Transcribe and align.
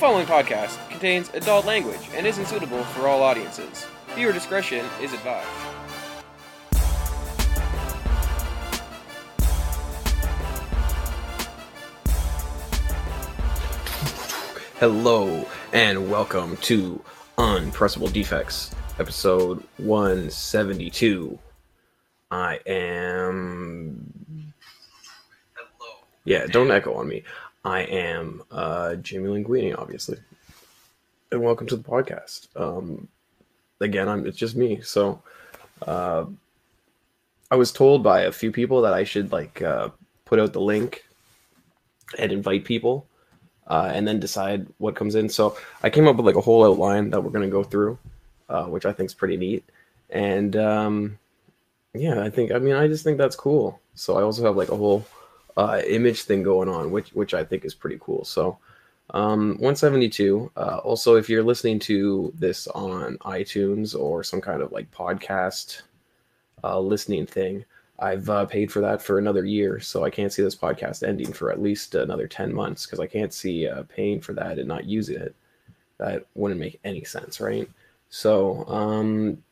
following 0.00 0.24
podcast 0.24 0.78
contains 0.88 1.28
adult 1.34 1.66
language 1.66 2.00
and 2.14 2.26
isn't 2.26 2.46
suitable 2.46 2.82
for 2.84 3.06
all 3.06 3.22
audiences. 3.22 3.86
Viewer 4.14 4.32
discretion 4.32 4.82
is 5.02 5.12
advised. 5.12 5.46
Hello, 14.78 15.46
and 15.74 16.10
welcome 16.10 16.56
to 16.62 17.04
Unpressable 17.36 18.08
Defects, 18.08 18.74
episode 18.98 19.62
172. 19.76 21.38
I 22.30 22.58
am. 22.64 24.54
Hello. 25.52 25.92
Yeah, 26.24 26.46
don't 26.46 26.70
echo 26.70 26.94
on 26.94 27.06
me. 27.06 27.22
I 27.64 27.82
am 27.82 28.42
uh, 28.50 28.94
Jamie 28.96 29.28
Linguini, 29.28 29.76
obviously, 29.78 30.18
and 31.30 31.42
welcome 31.42 31.66
to 31.66 31.76
the 31.76 31.82
podcast. 31.82 32.48
Um, 32.56 33.06
again, 33.80 34.08
I'm 34.08 34.26
it's 34.26 34.38
just 34.38 34.56
me. 34.56 34.80
So, 34.80 35.22
uh, 35.86 36.24
I 37.50 37.56
was 37.56 37.70
told 37.70 38.02
by 38.02 38.22
a 38.22 38.32
few 38.32 38.50
people 38.50 38.80
that 38.82 38.94
I 38.94 39.04
should 39.04 39.30
like 39.30 39.60
uh, 39.60 39.90
put 40.24 40.40
out 40.40 40.54
the 40.54 40.60
link 40.60 41.04
and 42.18 42.32
invite 42.32 42.64
people, 42.64 43.06
uh, 43.66 43.90
and 43.92 44.08
then 44.08 44.20
decide 44.20 44.66
what 44.78 44.96
comes 44.96 45.14
in. 45.14 45.28
So 45.28 45.56
I 45.82 45.90
came 45.90 46.08
up 46.08 46.16
with 46.16 46.24
like 46.24 46.36
a 46.36 46.40
whole 46.40 46.64
outline 46.64 47.10
that 47.10 47.20
we're 47.20 47.30
gonna 47.30 47.48
go 47.48 47.62
through, 47.62 47.98
uh, 48.48 48.64
which 48.64 48.86
I 48.86 48.92
think 48.92 49.08
is 49.08 49.14
pretty 49.14 49.36
neat. 49.36 49.64
And 50.08 50.56
um, 50.56 51.18
yeah, 51.92 52.22
I 52.22 52.30
think 52.30 52.52
I 52.52 52.58
mean 52.58 52.74
I 52.74 52.88
just 52.88 53.04
think 53.04 53.18
that's 53.18 53.36
cool. 53.36 53.80
So 53.94 54.16
I 54.16 54.22
also 54.22 54.44
have 54.44 54.56
like 54.56 54.70
a 54.70 54.76
whole 54.76 55.04
uh, 55.60 55.82
image 55.86 56.22
thing 56.22 56.42
going 56.42 56.70
on, 56.70 56.90
which 56.90 57.10
which 57.10 57.34
I 57.34 57.44
think 57.44 57.66
is 57.66 57.74
pretty 57.74 57.98
cool. 58.00 58.24
So 58.24 58.58
um, 59.12 59.50
172. 59.58 60.50
Uh, 60.56 60.80
also, 60.82 61.16
if 61.16 61.28
you're 61.28 61.42
listening 61.42 61.78
to 61.80 62.32
this 62.38 62.66
on 62.68 63.18
iTunes 63.18 63.98
or 63.98 64.24
some 64.24 64.40
kind 64.40 64.62
of 64.62 64.72
like 64.72 64.90
podcast 64.90 65.82
uh, 66.64 66.80
listening 66.80 67.26
thing, 67.26 67.64
I've 67.98 68.30
uh, 68.30 68.46
paid 68.46 68.72
for 68.72 68.80
that 68.80 69.02
for 69.02 69.18
another 69.18 69.44
year, 69.44 69.80
so 69.80 70.02
I 70.02 70.08
can't 70.08 70.32
see 70.32 70.42
this 70.42 70.56
podcast 70.56 71.06
ending 71.06 71.30
for 71.30 71.52
at 71.52 71.60
least 71.60 71.94
another 71.94 72.26
10 72.26 72.54
months 72.54 72.86
because 72.86 73.00
I 73.00 73.06
can't 73.06 73.34
see 73.34 73.68
uh, 73.68 73.82
paying 73.82 74.22
for 74.22 74.32
that 74.32 74.58
and 74.58 74.66
not 74.66 74.86
using 74.86 75.18
it. 75.18 75.34
That 75.98 76.24
wouldn't 76.34 76.60
make 76.60 76.80
any 76.84 77.04
sense, 77.04 77.38
right? 77.38 77.68
So, 78.08 78.64
um, 78.66 79.42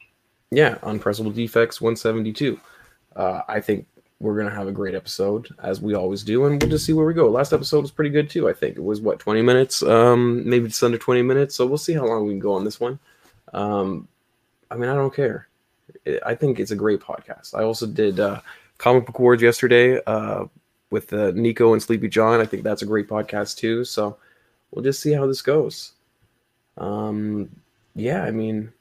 yeah, 0.51 0.79
Unpressable 0.83 1.35
Defects 1.35 1.83
172. 1.83 2.59
Uh, 3.15 3.43
I 3.47 3.61
think 3.61 3.87
we're 4.21 4.37
gonna 4.37 4.55
have 4.55 4.67
a 4.69 4.73
great 4.73 4.95
episode 4.95 5.49
as 5.63 5.81
we 5.81 5.95
always 5.95 6.23
do, 6.23 6.45
and 6.47 6.61
we'll 6.61 6.71
just 6.71 6.85
see 6.85 6.93
where 6.93 7.07
we 7.07 7.15
go. 7.15 7.31
Last 7.31 7.53
episode 7.53 7.83
was 7.83 7.91
pretty 7.91 8.11
good 8.11 8.29
too. 8.29 8.49
I 8.49 8.53
think 8.53 8.77
it 8.77 8.83
was 8.83 9.01
what 9.01 9.21
20 9.21 9.43
minutes, 9.43 9.83
um, 9.83 10.49
maybe 10.49 10.69
just 10.69 10.83
under 10.83 10.99
20 10.99 11.23
minutes. 11.23 11.55
So 11.55 11.67
we'll 11.67 11.79
see 11.79 11.95
how 11.95 12.07
long 12.07 12.27
we 12.27 12.33
can 12.33 12.41
go 12.41 12.55
on 12.55 12.65
this 12.65 12.81
one. 12.81 12.99
Um, 13.53 14.09
I 14.71 14.77
mean, 14.77 14.91
I 14.91 14.95
don't 14.95 15.15
care. 15.15 15.49
I 16.25 16.35
think 16.35 16.59
it's 16.59 16.71
a 16.71 16.77
great 16.77 17.01
podcast. 17.01 17.55
I 17.55 17.63
also 17.63 17.87
did 17.87 18.21
uh, 18.21 18.41
comic 18.79 19.07
book 19.07 19.19
awards 19.19 19.43
yesterday 19.43 20.01
uh, 20.07 20.45
with 20.91 21.13
uh, 21.13 21.33
Nico 21.35 21.73
and 21.73 21.83
Sleepy 21.83 22.09
John. 22.09 22.41
I 22.41 22.45
think 22.47 22.63
that's 22.63 22.83
a 22.83 22.87
great 22.87 23.09
podcast 23.09 23.57
too. 23.57 23.85
So 23.85 24.17
we'll 24.71 24.85
just 24.85 25.01
see 25.01 25.13
how 25.13 25.27
this 25.27 25.43
goes. 25.43 25.93
Um, 26.77 27.51
yeah, 27.95 28.25
I 28.25 28.31
mean, 28.31 28.73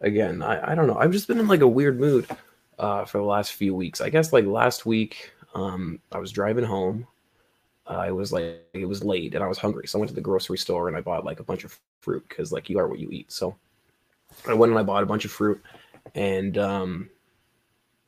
again, 0.00 0.42
I, 0.42 0.72
I 0.72 0.74
don't 0.74 0.86
know. 0.86 0.96
I've 0.96 1.12
just 1.12 1.28
been 1.28 1.38
in 1.38 1.48
like 1.48 1.60
a 1.60 1.68
weird 1.68 1.98
mood 2.00 2.26
uh, 2.78 3.04
for 3.04 3.18
the 3.18 3.24
last 3.24 3.52
few 3.52 3.74
weeks. 3.74 4.00
I 4.00 4.10
guess 4.10 4.32
like 4.32 4.46
last 4.46 4.86
week, 4.86 5.32
um, 5.54 6.00
I 6.12 6.18
was 6.18 6.32
driving 6.32 6.64
home. 6.64 7.06
Uh, 7.86 7.96
I 7.96 8.10
was 8.12 8.32
like, 8.32 8.66
it 8.72 8.86
was 8.86 9.04
late 9.04 9.34
and 9.34 9.44
I 9.44 9.46
was 9.48 9.58
hungry. 9.58 9.86
So 9.86 9.98
I 9.98 10.00
went 10.00 10.08
to 10.08 10.14
the 10.14 10.20
grocery 10.20 10.58
store 10.58 10.88
and 10.88 10.96
I 10.96 11.00
bought 11.00 11.24
like 11.24 11.40
a 11.40 11.44
bunch 11.44 11.64
of 11.64 11.78
fruit 12.00 12.24
because 12.28 12.50
like 12.50 12.70
you 12.70 12.78
are 12.78 12.88
what 12.88 12.98
you 12.98 13.10
eat. 13.10 13.30
So 13.30 13.56
I 14.48 14.54
went 14.54 14.70
and 14.70 14.78
I 14.78 14.82
bought 14.82 15.02
a 15.02 15.06
bunch 15.06 15.24
of 15.24 15.30
fruit 15.30 15.62
and, 16.14 16.56
um, 16.58 17.10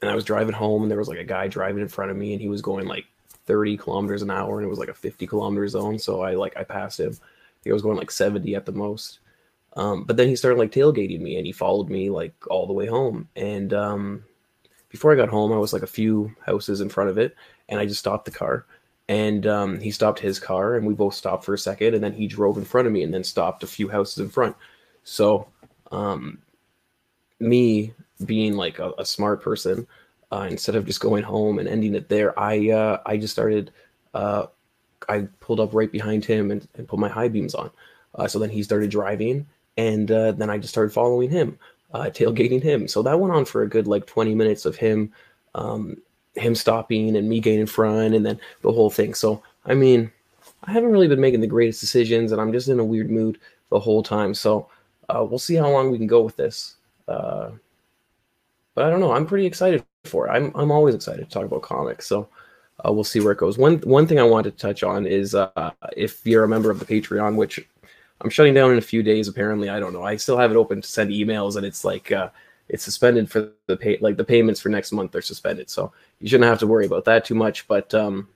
and 0.01 0.11
I 0.11 0.15
was 0.15 0.25
driving 0.25 0.55
home 0.55 0.83
and 0.83 0.91
there 0.91 0.99
was 0.99 1.09
like 1.09 1.19
a 1.19 1.25
guy 1.25 1.49
driving 1.49 1.83
in 1.83 1.89
front 1.89 2.11
of 2.11 2.17
me 2.17 2.33
and 2.33 2.41
he 2.41 2.49
was 2.49 2.63
going 2.63 2.87
like 2.87 3.05
30 3.47 3.77
kilometers 3.77 4.23
an 4.23 4.31
hour 4.31 4.59
and 4.59 4.67
it 4.67 4.71
was 4.71 4.79
like 4.79 4.89
a 4.89 4.95
50 4.95 5.27
kilometer 5.27 5.69
zone. 5.69 5.99
So 5.99 6.23
I 6.23 6.35
like, 6.35 6.57
I 6.57 6.65
passed 6.65 6.99
him. 6.99 7.17
He 7.63 7.73
was 7.73 7.83
going 7.83 7.97
like 7.97 8.11
70 8.11 8.55
at 8.55 8.67
the 8.67 8.73
most. 8.73 9.21
Um, 9.75 10.05
but 10.05 10.17
then 10.17 10.29
he 10.29 10.37
started 10.37 10.59
like 10.59 10.73
tailgating 10.73 11.21
me 11.21 11.37
and 11.37 11.47
he 11.47 11.53
followed 11.53 11.91
me 11.91 12.09
like 12.09 12.35
all 12.49 12.67
the 12.67 12.73
way 12.73 12.87
home. 12.87 13.29
And, 13.37 13.75
um, 13.75 14.25
before 14.97 15.13
I 15.13 15.17
got 15.17 15.29
home, 15.29 15.53
I 15.53 15.59
was 15.59 15.75
like 15.75 15.83
a 15.83 15.87
few 15.87 16.35
houses 16.47 16.81
in 16.81 16.89
front 16.89 17.11
of 17.11 17.19
it, 17.19 17.37
and 17.69 17.79
I 17.79 17.85
just 17.85 18.01
stopped 18.01 18.25
the 18.25 18.31
car. 18.31 18.65
And 19.09 19.47
um, 19.47 19.79
he 19.79 19.91
stopped 19.91 20.19
his 20.19 20.39
car, 20.39 20.75
and 20.75 20.87
we 20.87 20.95
both 20.95 21.13
stopped 21.13 21.45
for 21.45 21.53
a 21.53 21.59
second, 21.59 21.95
and 21.95 22.03
then 22.03 22.15
he 22.15 22.27
drove 22.27 22.57
in 22.57 22.65
front 22.65 22.87
of 22.87 22.95
me, 22.95 23.03
and 23.03 23.13
then 23.13 23.23
stopped 23.23 23.63
a 23.63 23.67
few 23.67 23.89
houses 23.91 24.19
in 24.19 24.31
front. 24.31 24.57
So, 25.05 25.49
um, 25.93 26.39
me 27.39 27.93
being 28.25 28.55
like 28.55 28.79
a, 28.79 28.93
a 28.97 29.05
smart 29.05 29.43
person, 29.43 29.87
uh, 30.33 30.49
instead 30.51 30.77
of 30.77 30.87
just 30.87 31.01
going 31.01 31.25
home 31.25 31.59
and 31.59 31.69
ending 31.69 31.95
it 31.95 32.09
there, 32.09 32.37
I 32.41 32.71
uh, 32.71 33.03
I 33.05 33.19
just 33.19 33.35
started. 33.35 33.73
Uh, 34.15 34.47
I 35.11 35.29
pulled 35.41 35.61
up 35.61 35.75
right 35.75 35.93
behind 35.93 36.25
him 36.25 36.51
and, 36.51 36.67
and 36.75 36.89
put 36.89 36.99
my 36.99 37.11
high 37.11 37.29
beams 37.29 37.55
on. 37.55 37.71
Uh, 38.15 38.27
so 38.27 38.39
then 38.39 38.49
he 38.49 38.63
started 38.63 38.91
driving, 38.91 39.47
and 39.77 40.11
uh, 40.11 40.33
then 40.33 40.49
I 40.49 40.57
just 40.57 40.73
started 40.73 40.95
following 40.95 41.29
him 41.31 41.59
uh, 41.97 42.11
tailgating 42.11 42.63
him. 42.63 42.87
So 42.87 43.03
that 43.03 43.19
went 43.19 43.33
on 43.33 43.47
for 43.47 43.63
a 43.63 43.69
good 43.69 43.87
like 43.87 44.07
20 44.07 44.35
minutes 44.35 44.67
of 44.67 44.77
him, 44.77 45.13
um, 45.55 45.97
him 46.35 46.55
stopping 46.55 47.17
and 47.17 47.27
me 47.27 47.39
in 47.39 47.67
front, 47.67 48.15
and 48.15 48.25
then 48.25 48.39
the 48.61 48.71
whole 48.71 48.91
thing. 48.91 49.15
So 49.15 49.43
I 49.65 49.75
mean, 49.75 50.13
I 50.65 50.73
haven't 50.73 50.93
really 50.93 51.09
been 51.09 51.21
making 51.21 51.41
the 51.41 51.47
greatest 51.47 51.81
decisions, 51.81 52.33
and 52.33 52.41
I'm 52.41 52.53
just 52.53 52.69
in 52.69 52.81
a 52.81 52.85
weird 52.85 53.11
mood 53.11 53.39
the 53.71 53.81
whole 53.81 54.03
time. 54.03 54.35
So 54.35 54.69
uh, 55.09 55.25
we'll 55.25 55.39
see 55.39 55.55
how 55.55 55.71
long 55.71 55.91
we 55.91 55.97
can 55.97 56.07
go 56.07 56.21
with 56.21 56.37
this. 56.37 56.77
Uh, 57.09 57.51
but 58.75 58.85
I 58.85 58.91
don't 58.91 59.01
know. 59.01 59.13
I'm 59.13 59.27
pretty 59.27 59.47
excited 59.47 59.83
for 60.05 60.29
it. 60.29 60.31
I'm 60.33 60.53
I'm 60.55 60.71
always 60.71 60.95
excited 60.95 61.25
to 61.25 61.31
talk 61.31 61.45
about 61.45 61.63
comics. 61.63 62.07
So. 62.07 62.29
Uh, 62.87 62.93
we'll 62.93 63.03
see 63.03 63.21
where 63.21 63.33
it 63.33 63.39
goes. 63.39 63.57
One 63.57 63.79
one 63.79 64.07
thing 64.07 64.21
I 64.21 64.23
wanted 64.23 64.51
to 64.51 64.59
touch 64.59 64.83
on 64.83 65.07
is 65.07 65.35
uh, 65.35 65.71
if 65.97 66.27
you're 66.27 66.45
a 66.45 66.49
member 66.49 66.71
of 66.71 66.79
the 66.79 66.85
Patreon, 66.85 67.35
which 67.35 67.67
I'm 68.21 68.31
shutting 68.31 68.55
down 68.55 68.73
in 68.73 68.79
a 68.79 68.83
few 68.83 69.03
days. 69.03 69.29
Apparently, 69.29 69.69
I 69.69 69.81
don't 69.81 69.93
know. 69.93 70.03
I 70.03 70.17
still 70.17 70.39
have 70.39 70.51
it 70.51 70.57
open 70.57 70.81
to 70.81 70.89
send 70.89 71.11
emails, 71.11 71.57
and 71.57 71.67
it's 71.67 71.85
like 71.85 72.11
uh, 72.13 72.31
it's 72.69 72.85
suspended 72.85 73.31
for 73.31 73.51
the 73.67 73.77
pay. 73.77 73.99
Like 74.01 74.17
the 74.17 74.25
payments 74.25 74.61
for 74.61 74.69
next 74.69 74.93
month 74.93 75.15
are 75.15 75.23
suspended, 75.23 75.69
so 75.69 75.93
you 76.21 76.29
shouldn't 76.29 76.49
have 76.49 76.59
to 76.61 76.67
worry 76.67 76.87
about 76.87 77.05
that 77.05 77.25
too 77.25 77.35
much. 77.35 77.69
But 77.69 77.93
um, 77.95 78.29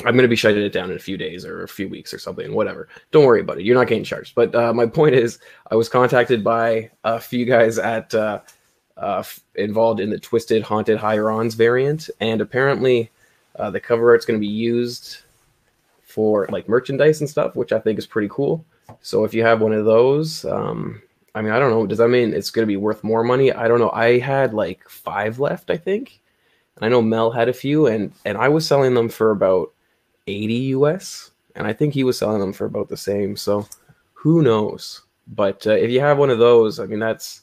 I'm 0.00 0.14
going 0.14 0.22
to 0.22 0.28
be 0.28 0.36
shutting 0.36 0.62
it 0.62 0.72
down 0.72 0.90
in 0.90 0.96
a 0.96 1.00
few 1.00 1.16
days 1.16 1.44
or 1.44 1.62
a 1.62 1.68
few 1.68 1.88
weeks 1.88 2.14
or 2.14 2.18
something. 2.18 2.52
Whatever. 2.52 2.88
Don't 3.10 3.26
worry 3.26 3.40
about 3.40 3.58
it. 3.58 3.64
You're 3.64 3.76
not 3.76 3.88
getting 3.88 4.04
charged. 4.04 4.34
But 4.34 4.54
uh, 4.54 4.72
my 4.72 4.86
point 5.00 5.14
is, 5.14 5.38
I 5.70 5.76
was 5.76 5.88
contacted 5.88 6.44
by 6.44 6.90
a 7.02 7.20
few 7.20 7.44
guys 7.44 7.78
at 7.78 8.14
uh, 8.14 8.40
uh, 8.96 9.22
involved 9.56 10.00
in 10.00 10.10
the 10.10 10.18
Twisted 10.18 10.62
Haunted 10.62 10.98
Hierons 10.98 11.54
variant, 11.54 12.10
and 12.20 12.40
apparently 12.40 13.10
uh, 13.56 13.70
the 13.70 13.80
cover 13.80 14.10
art's 14.10 14.24
going 14.24 14.38
to 14.38 14.46
be 14.46 14.52
used 14.52 15.18
for 16.02 16.46
like 16.50 16.68
merchandise 16.68 17.20
and 17.20 17.28
stuff, 17.28 17.56
which 17.56 17.72
I 17.72 17.78
think 17.78 17.98
is 17.98 18.06
pretty 18.06 18.28
cool. 18.30 18.64
So 19.00 19.24
if 19.24 19.34
you 19.34 19.42
have 19.42 19.60
one 19.60 19.72
of 19.72 19.84
those, 19.84 20.44
um, 20.44 21.02
I 21.34 21.42
mean, 21.42 21.52
I 21.52 21.58
don't 21.58 21.70
know. 21.70 21.86
Does 21.86 21.98
that 21.98 22.08
mean 22.08 22.32
it's 22.32 22.50
going 22.50 22.64
to 22.64 22.72
be 22.72 22.76
worth 22.76 23.02
more 23.02 23.24
money? 23.24 23.52
I 23.52 23.68
don't 23.68 23.80
know. 23.80 23.90
I 23.90 24.18
had 24.18 24.54
like 24.54 24.88
five 24.88 25.38
left, 25.38 25.70
I 25.70 25.76
think. 25.76 26.20
And 26.76 26.84
I 26.84 26.88
know 26.88 27.02
Mel 27.02 27.30
had 27.30 27.48
a 27.48 27.52
few, 27.52 27.86
and 27.86 28.12
and 28.24 28.38
I 28.38 28.48
was 28.48 28.66
selling 28.66 28.94
them 28.94 29.08
for 29.08 29.30
about 29.30 29.72
eighty 30.26 30.72
US, 30.76 31.30
and 31.54 31.66
I 31.66 31.72
think 31.72 31.94
he 31.94 32.04
was 32.04 32.18
selling 32.18 32.40
them 32.40 32.52
for 32.52 32.66
about 32.66 32.88
the 32.88 32.96
same. 32.96 33.36
So 33.36 33.66
who 34.12 34.42
knows? 34.42 35.02
But 35.26 35.66
uh, 35.66 35.72
if 35.72 35.90
you 35.90 36.00
have 36.00 36.18
one 36.18 36.30
of 36.30 36.38
those, 36.38 36.80
I 36.80 36.86
mean, 36.86 36.98
that's 36.98 37.42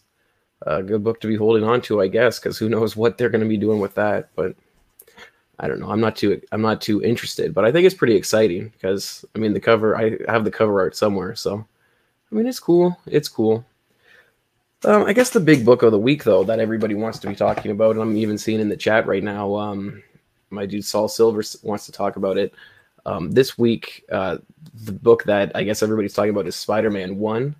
a 0.63 0.84
good 0.84 1.03
book 1.03 1.19
to 1.22 1.28
be 1.28 1.35
holding 1.35 1.63
on 1.63 1.81
to, 1.84 2.02
I 2.02 2.08
guess, 2.08 2.40
because 2.40 2.58
who 2.58 2.69
knows 2.69 2.96
what 2.96 3.18
they're 3.18 3.29
going 3.29 3.44
to 3.44 3.47
be 3.47 3.58
doing 3.58 3.79
with 3.79 3.96
that. 3.96 4.29
But 4.35 4.56
I 5.62 5.68
don't 5.68 5.80
know. 5.80 5.92
I'm 5.92 6.02
not 6.02 6.16
too 6.16 6.42
I'm 6.52 6.64
not 6.64 6.82
too 6.82 7.04
interested, 7.04 7.54
but 7.54 7.64
I 7.64 7.72
think 7.72 7.86
it's 7.86 7.96
pretty 7.96 8.16
exciting 8.16 8.70
because 8.70 9.24
I 9.35 9.40
mean 9.40 9.53
the 9.53 9.59
cover 9.59 9.96
I 9.96 10.18
have 10.28 10.44
the 10.44 10.52
cover 10.52 10.82
art 10.82 10.96
somewhere, 10.96 11.35
so 11.35 11.66
I 12.32 12.35
mean 12.35 12.47
it's 12.47 12.59
cool. 12.59 12.97
It's 13.06 13.30
cool. 13.30 13.64
Um, 14.84 15.03
I 15.06 15.14
guess 15.14 15.30
the 15.30 15.40
big 15.40 15.64
book 15.64 15.84
of 15.84 15.91
the 15.91 16.00
week 16.00 16.24
though 16.24 16.44
that 16.46 16.59
everybody 16.59 16.96
wants 16.96 17.20
to 17.20 17.28
be 17.28 17.35
talking 17.35 17.70
about, 17.70 17.91
and 17.91 18.02
I'm 18.02 18.18
even 18.18 18.40
seeing 18.40 18.59
in 18.59 18.70
the 18.70 18.76
chat 18.76 19.06
right 19.06 19.24
now. 19.24 19.56
Um, 19.56 20.02
my 20.50 20.66
dude 20.66 20.84
Saul 20.84 21.08
Silver 21.08 21.44
wants 21.62 21.85
to 21.85 21.91
talk 21.91 22.16
about 22.16 22.38
it. 22.38 22.53
Um, 23.06 23.32
this 23.32 23.56
week, 23.56 24.03
uh, 24.12 24.38
the 24.84 24.91
book 24.91 25.24
that 25.26 25.52
I 25.56 25.64
guess 25.64 25.84
everybody's 25.84 26.14
talking 26.14 26.32
about 26.32 26.47
is 26.47 26.56
Spider-Man 26.56 27.18
One 27.18 27.56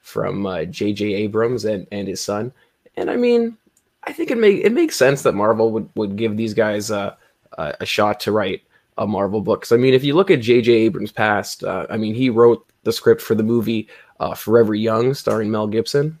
from 0.00 0.44
uh, 0.44 0.64
J.J. 0.64 1.14
Abrams 1.14 1.64
and 1.66 1.86
and 1.92 2.08
his 2.08 2.20
son. 2.20 2.52
And 2.96 3.08
I 3.08 3.14
mean, 3.14 3.56
I 4.02 4.12
think 4.12 4.32
it 4.32 4.38
make 4.38 4.64
it 4.64 4.72
makes 4.72 4.96
sense 4.96 5.22
that 5.22 5.34
Marvel 5.34 5.70
would 5.70 5.88
would 5.94 6.16
give 6.16 6.36
these 6.36 6.54
guys. 6.54 6.90
Uh, 6.90 7.14
uh, 7.58 7.72
a 7.80 7.86
shot 7.86 8.20
to 8.20 8.32
write 8.32 8.62
a 8.98 9.06
Marvel 9.06 9.40
book. 9.40 9.60
Because 9.60 9.72
I 9.72 9.76
mean, 9.76 9.94
if 9.94 10.04
you 10.04 10.14
look 10.14 10.30
at 10.30 10.40
J.J. 10.40 10.72
Abrams' 10.72 11.12
past, 11.12 11.64
uh, 11.64 11.86
I 11.90 11.96
mean, 11.96 12.14
he 12.14 12.30
wrote 12.30 12.66
the 12.84 12.92
script 12.92 13.22
for 13.22 13.34
the 13.34 13.42
movie 13.42 13.88
uh, 14.20 14.34
Forever 14.34 14.74
Young, 14.74 15.14
starring 15.14 15.50
Mel 15.50 15.66
Gibson. 15.66 16.18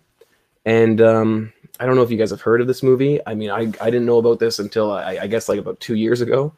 And 0.64 1.00
um, 1.00 1.52
I 1.78 1.86
don't 1.86 1.96
know 1.96 2.02
if 2.02 2.10
you 2.10 2.16
guys 2.16 2.30
have 2.30 2.40
heard 2.40 2.60
of 2.60 2.66
this 2.66 2.82
movie. 2.82 3.20
I 3.26 3.34
mean, 3.34 3.50
I, 3.50 3.72
I 3.80 3.90
didn't 3.90 4.06
know 4.06 4.18
about 4.18 4.38
this 4.38 4.58
until 4.58 4.92
I, 4.92 5.18
I 5.22 5.26
guess 5.26 5.48
like 5.48 5.58
about 5.58 5.80
two 5.80 5.94
years 5.94 6.20
ago. 6.20 6.54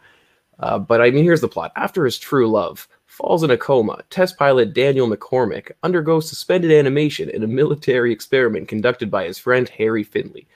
Uh, 0.58 0.78
but 0.78 1.00
I 1.00 1.10
mean, 1.10 1.24
here's 1.24 1.40
the 1.40 1.48
plot. 1.48 1.72
After 1.76 2.04
his 2.04 2.18
true 2.18 2.48
love 2.48 2.88
falls 3.16 3.42
in 3.42 3.50
a 3.50 3.56
coma. 3.56 4.02
Test 4.10 4.36
pilot 4.36 4.74
Daniel 4.74 5.08
McCormick 5.08 5.72
undergoes 5.82 6.28
suspended 6.28 6.70
animation 6.70 7.30
in 7.30 7.42
a 7.42 7.46
military 7.46 8.12
experiment 8.14 8.68
conducted 8.68 9.10
by 9.10 9.24
his 9.24 9.38
friend 9.38 9.68
Harry 9.70 10.02
Finley. 10.02 10.46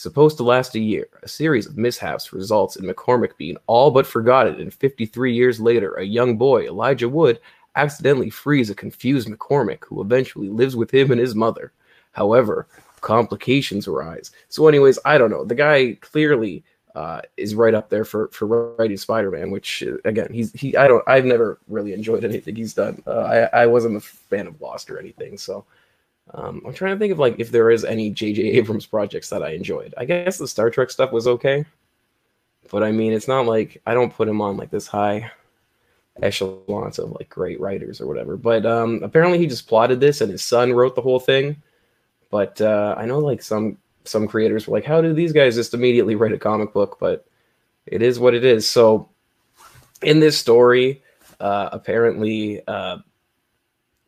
Supposed 0.00 0.38
to 0.38 0.44
last 0.44 0.74
a 0.76 0.80
year, 0.80 1.08
a 1.22 1.28
series 1.28 1.66
of 1.66 1.76
mishaps 1.76 2.32
results 2.32 2.76
in 2.76 2.86
McCormick 2.86 3.36
being 3.36 3.58
all 3.66 3.90
but 3.90 4.06
forgotten, 4.06 4.58
and 4.58 4.72
53 4.72 5.34
years 5.34 5.60
later, 5.60 5.92
a 5.92 6.02
young 6.02 6.38
boy, 6.38 6.64
Elijah 6.66 7.06
Wood, 7.06 7.38
accidentally 7.76 8.30
frees 8.30 8.70
a 8.70 8.74
confused 8.74 9.28
McCormick 9.28 9.84
who 9.84 10.00
eventually 10.00 10.48
lives 10.48 10.74
with 10.74 10.90
him 10.90 11.10
and 11.10 11.20
his 11.20 11.34
mother. 11.34 11.74
However, 12.12 12.66
complications 13.02 13.86
arise. 13.86 14.30
So, 14.48 14.68
anyways, 14.68 14.98
I 15.04 15.18
don't 15.18 15.30
know. 15.30 15.44
The 15.44 15.54
guy 15.54 15.98
clearly 16.00 16.64
uh, 16.94 17.20
is 17.36 17.54
right 17.54 17.74
up 17.74 17.90
there 17.90 18.06
for 18.06 18.28
for 18.28 18.46
writing 18.46 18.96
Spider-Man, 18.96 19.50
which 19.50 19.84
uh, 19.86 19.98
again, 20.06 20.32
he's 20.32 20.50
he. 20.54 20.74
I 20.78 20.88
don't. 20.88 21.06
I've 21.06 21.26
never 21.26 21.58
really 21.68 21.92
enjoyed 21.92 22.24
anything 22.24 22.56
he's 22.56 22.72
done. 22.72 23.02
Uh, 23.06 23.48
I 23.52 23.64
I 23.64 23.66
wasn't 23.66 23.98
a 23.98 24.00
fan 24.00 24.46
of 24.46 24.62
Lost 24.62 24.88
or 24.88 24.98
anything, 24.98 25.36
so. 25.36 25.66
Um, 26.34 26.62
I'm 26.64 26.74
trying 26.74 26.94
to 26.94 26.98
think 26.98 27.12
of 27.12 27.18
like 27.18 27.36
if 27.38 27.50
there 27.50 27.70
is 27.70 27.84
any 27.84 28.10
J.J. 28.10 28.42
Abrams 28.42 28.86
projects 28.86 29.30
that 29.30 29.42
I 29.42 29.50
enjoyed. 29.50 29.94
I 29.96 30.04
guess 30.04 30.38
the 30.38 30.48
Star 30.48 30.70
Trek 30.70 30.90
stuff 30.90 31.12
was 31.12 31.26
okay, 31.26 31.64
but 32.70 32.82
I 32.82 32.92
mean, 32.92 33.12
it's 33.12 33.28
not 33.28 33.46
like 33.46 33.80
I 33.86 33.94
don't 33.94 34.14
put 34.14 34.28
him 34.28 34.40
on 34.40 34.56
like 34.56 34.70
this 34.70 34.86
high 34.86 35.30
echelons 36.22 36.98
of 36.98 37.12
like 37.12 37.28
great 37.28 37.60
writers 37.60 38.00
or 38.00 38.06
whatever. 38.06 38.36
But 38.36 38.66
um, 38.66 39.00
apparently, 39.02 39.38
he 39.38 39.46
just 39.46 39.66
plotted 39.66 40.00
this, 40.00 40.20
and 40.20 40.30
his 40.30 40.42
son 40.42 40.72
wrote 40.72 40.94
the 40.94 41.02
whole 41.02 41.20
thing. 41.20 41.56
But 42.30 42.60
uh, 42.60 42.94
I 42.96 43.06
know 43.06 43.18
like 43.18 43.42
some 43.42 43.78
some 44.04 44.26
creators 44.26 44.66
were 44.66 44.76
like, 44.76 44.84
how 44.84 45.00
do 45.00 45.12
these 45.12 45.32
guys 45.32 45.56
just 45.56 45.74
immediately 45.74 46.14
write 46.14 46.32
a 46.32 46.38
comic 46.38 46.72
book? 46.72 46.98
But 47.00 47.26
it 47.86 48.02
is 48.02 48.18
what 48.18 48.34
it 48.34 48.44
is. 48.44 48.68
So 48.68 49.08
in 50.02 50.20
this 50.20 50.38
story, 50.38 51.02
uh, 51.40 51.70
apparently 51.72 52.62
uh, 52.66 52.98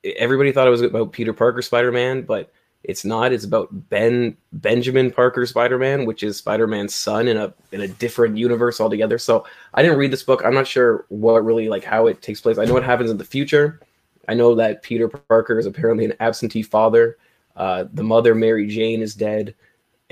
everybody 0.04 0.52
thought 0.52 0.66
it 0.66 0.70
was 0.70 0.82
about 0.82 1.12
Peter 1.12 1.32
Parker 1.32 1.62
Spider 1.62 1.93
Man, 1.93 2.22
but 2.22 2.52
it's 2.84 3.04
not. 3.04 3.32
It's 3.32 3.44
about 3.44 3.69
Ben 3.90 4.37
Benjamin 4.52 5.10
Parker 5.10 5.46
Spider 5.46 5.78
Man, 5.78 6.04
which 6.04 6.22
is 6.22 6.37
Spider 6.37 6.66
Man's 6.66 6.94
son 6.94 7.28
in 7.28 7.37
a 7.37 7.54
in 7.72 7.82
a 7.82 7.88
different 7.88 8.37
universe 8.37 8.81
altogether. 8.81 9.19
So 9.19 9.46
I 9.75 9.82
didn't 9.82 9.99
read 9.99 10.12
this 10.12 10.22
book. 10.22 10.43
I'm 10.44 10.54
not 10.54 10.66
sure 10.66 11.06
what 11.08 11.44
really 11.44 11.69
like 11.69 11.84
how 11.84 12.06
it 12.06 12.22
takes 12.22 12.40
place. 12.40 12.58
I 12.58 12.64
know 12.64 12.75
what 12.75 12.84
happens 12.84 13.10
in 13.10 13.19
the 13.19 13.25
future. 13.25 13.81
I 14.28 14.34
know 14.34 14.54
that 14.54 14.82
Peter 14.82 15.08
Parker 15.08 15.58
is 15.58 15.66
apparently 15.66 16.05
an 16.05 16.14
absentee 16.20 16.62
father. 16.62 17.19
Uh, 17.56 17.84
the 17.93 18.05
mother, 18.05 18.34
Mary 18.34 18.66
Jane, 18.66 19.02
is 19.02 19.14
dead 19.14 19.55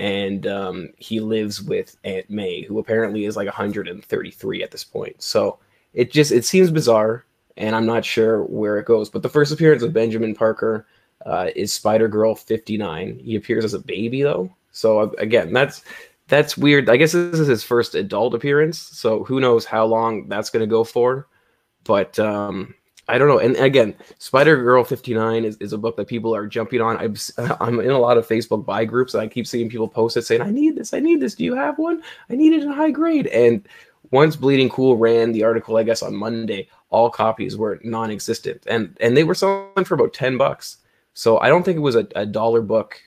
and 0.01 0.47
um, 0.47 0.89
he 0.97 1.19
lives 1.19 1.61
with 1.61 1.95
Aunt 2.03 2.27
May, 2.27 2.63
who 2.63 2.79
apparently 2.79 3.25
is 3.25 3.35
like 3.35 3.45
133 3.45 4.63
at 4.63 4.71
this 4.71 4.83
point. 4.83 5.21
So 5.21 5.59
it 5.93 6.11
just 6.11 6.31
it 6.31 6.43
seems 6.43 6.71
bizarre, 6.71 7.23
and 7.61 7.75
I'm 7.75 7.85
not 7.85 8.03
sure 8.03 8.43
where 8.43 8.77
it 8.77 8.85
goes. 8.85 9.09
But 9.09 9.23
the 9.23 9.29
first 9.29 9.51
appearance 9.51 9.83
of 9.83 9.93
Benjamin 9.93 10.35
Parker 10.35 10.87
uh, 11.25 11.49
is 11.55 11.71
Spider 11.71 12.07
Girl 12.07 12.35
59. 12.35 13.19
He 13.23 13.35
appears 13.35 13.63
as 13.63 13.73
a 13.73 13.79
baby 13.79 14.23
though, 14.23 14.53
so 14.71 15.13
again, 15.17 15.53
that's 15.53 15.83
that's 16.27 16.57
weird. 16.57 16.89
I 16.89 16.97
guess 16.97 17.11
this 17.11 17.39
is 17.39 17.47
his 17.47 17.63
first 17.63 17.95
adult 17.95 18.33
appearance, 18.33 18.79
so 18.79 19.23
who 19.23 19.39
knows 19.39 19.65
how 19.65 19.85
long 19.85 20.27
that's 20.27 20.49
going 20.49 20.61
to 20.61 20.67
go 20.67 20.83
for. 20.83 21.27
But 21.83 22.17
um, 22.19 22.73
I 23.07 23.17
don't 23.17 23.27
know. 23.27 23.39
And 23.39 23.57
again, 23.57 23.95
Spider 24.19 24.55
Girl 24.63 24.83
59 24.83 25.43
is, 25.43 25.57
is 25.57 25.73
a 25.73 25.77
book 25.77 25.97
that 25.97 26.07
people 26.07 26.33
are 26.33 26.47
jumping 26.47 26.79
on. 26.79 26.97
I'm, 26.97 27.15
I'm 27.59 27.79
in 27.81 27.91
a 27.91 27.99
lot 27.99 28.17
of 28.17 28.27
Facebook 28.27 28.65
buy 28.65 28.85
groups 28.85 29.13
and 29.13 29.21
I 29.21 29.27
keep 29.27 29.45
seeing 29.45 29.69
people 29.69 29.87
post 29.87 30.15
it 30.15 30.21
saying, 30.21 30.41
I 30.41 30.51
need 30.51 30.77
this. 30.77 30.93
I 30.93 30.99
need 30.99 31.19
this. 31.19 31.35
Do 31.35 31.43
you 31.43 31.55
have 31.55 31.77
one? 31.77 32.01
I 32.29 32.35
need 32.35 32.53
it 32.53 32.63
in 32.63 32.71
high 32.71 32.91
grade. 32.91 33.27
And 33.27 33.67
once 34.11 34.35
Bleeding 34.35 34.69
Cool 34.69 34.95
ran 34.95 35.31
the 35.31 35.43
article, 35.43 35.75
I 35.75 35.83
guess 35.83 36.01
on 36.01 36.15
Monday, 36.15 36.69
all 36.91 37.09
copies 37.09 37.57
were 37.57 37.79
non 37.83 38.11
existent 38.11 38.63
and, 38.67 38.95
and 39.01 39.17
they 39.17 39.23
were 39.23 39.35
selling 39.35 39.85
for 39.85 39.95
about 39.95 40.13
10 40.13 40.37
bucks. 40.37 40.77
So 41.13 41.39
I 41.39 41.49
don't 41.49 41.63
think 41.63 41.77
it 41.77 41.81
was 41.81 41.95
a, 41.95 42.07
a 42.15 42.25
dollar 42.25 42.61
book 42.61 43.01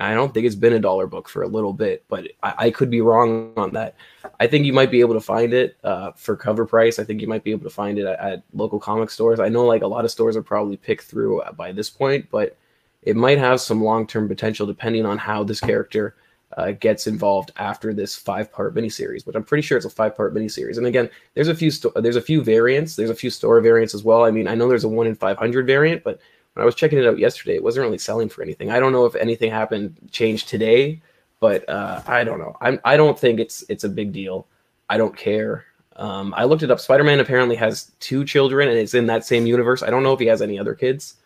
I 0.00 0.14
don't 0.14 0.32
think 0.32 0.46
it's 0.46 0.54
been 0.54 0.72
a 0.72 0.80
dollar 0.80 1.06
book 1.06 1.28
for 1.28 1.42
a 1.42 1.48
little 1.48 1.74
bit, 1.74 2.04
but 2.08 2.26
I, 2.42 2.54
I, 2.56 2.70
could 2.70 2.88
be 2.88 3.02
wrong 3.02 3.52
on 3.58 3.72
that. 3.74 3.96
I 4.40 4.46
think 4.46 4.64
you 4.64 4.72
might 4.72 4.90
be 4.90 5.00
able 5.00 5.12
to 5.12 5.20
find 5.20 5.52
it 5.52 5.76
uh, 5.84 6.12
for 6.12 6.36
cover 6.36 6.64
price. 6.64 6.98
I 6.98 7.04
think 7.04 7.20
you 7.20 7.28
might 7.28 7.44
be 7.44 7.50
able 7.50 7.64
to 7.64 7.70
find 7.70 7.98
it 7.98 8.06
at, 8.06 8.18
at, 8.18 8.42
local 8.54 8.80
comic 8.80 9.10
stores. 9.10 9.40
I 9.40 9.50
know 9.50 9.66
like 9.66 9.82
a 9.82 9.86
lot 9.86 10.06
of 10.06 10.10
stores 10.10 10.36
are 10.36 10.42
probably 10.42 10.78
picked 10.78 11.04
through 11.04 11.42
by 11.54 11.72
this 11.72 11.90
point, 11.90 12.28
but 12.30 12.56
it 13.02 13.14
might 13.14 13.38
have 13.38 13.60
some 13.60 13.84
long 13.84 14.06
term 14.06 14.26
potential 14.26 14.66
depending 14.66 15.04
on 15.04 15.18
how 15.18 15.44
this 15.44 15.60
character 15.60 16.16
uh, 16.56 16.72
gets 16.72 17.06
involved 17.06 17.52
after 17.56 17.94
this 17.94 18.16
five 18.16 18.50
part 18.52 18.74
miniseries, 18.74 19.26
which 19.26 19.36
I'm 19.36 19.44
pretty 19.44 19.62
sure 19.62 19.76
it's 19.76 19.86
a 19.86 19.90
five 19.90 20.16
part 20.16 20.34
miniseries. 20.34 20.78
And 20.78 20.86
again, 20.86 21.08
there's 21.34 21.48
a 21.48 21.54
few 21.54 21.70
sto- 21.70 21.92
there's 21.96 22.16
a 22.16 22.22
few 22.22 22.42
variants. 22.42 22.96
There's 22.96 23.10
a 23.10 23.14
few 23.14 23.30
store 23.30 23.60
variants 23.60 23.94
as 23.94 24.02
well. 24.02 24.24
I 24.24 24.30
mean, 24.30 24.48
I 24.48 24.54
know 24.54 24.68
there's 24.68 24.84
a 24.84 24.88
one 24.88 25.06
in 25.06 25.14
500 25.14 25.66
variant, 25.66 26.02
but 26.02 26.20
when 26.54 26.62
I 26.62 26.66
was 26.66 26.74
checking 26.74 26.98
it 26.98 27.06
out 27.06 27.18
yesterday, 27.18 27.54
it 27.54 27.62
wasn't 27.62 27.84
really 27.84 27.98
selling 27.98 28.28
for 28.28 28.42
anything. 28.42 28.70
I 28.70 28.80
don't 28.80 28.92
know 28.92 29.04
if 29.04 29.14
anything 29.14 29.50
happened 29.50 29.96
changed 30.10 30.48
today, 30.48 31.00
but 31.38 31.68
uh, 31.68 32.02
I 32.06 32.24
don't 32.24 32.38
know. 32.38 32.56
I'm 32.60 32.80
I 32.84 32.96
don't 32.96 33.18
think 33.18 33.38
it's 33.38 33.64
it's 33.68 33.84
a 33.84 33.88
big 33.88 34.12
deal. 34.12 34.46
I 34.88 34.96
don't 34.96 35.16
care. 35.16 35.66
Um, 35.96 36.34
I 36.36 36.44
looked 36.44 36.62
it 36.62 36.70
up. 36.70 36.80
Spider 36.80 37.04
Man 37.04 37.20
apparently 37.20 37.56
has 37.56 37.92
two 38.00 38.24
children, 38.24 38.68
and 38.68 38.78
it's 38.78 38.94
in 38.94 39.06
that 39.06 39.24
same 39.24 39.46
universe. 39.46 39.82
I 39.82 39.90
don't 39.90 40.02
know 40.02 40.12
if 40.12 40.20
he 40.20 40.26
has 40.26 40.42
any 40.42 40.58
other 40.58 40.74
kids, 40.74 41.16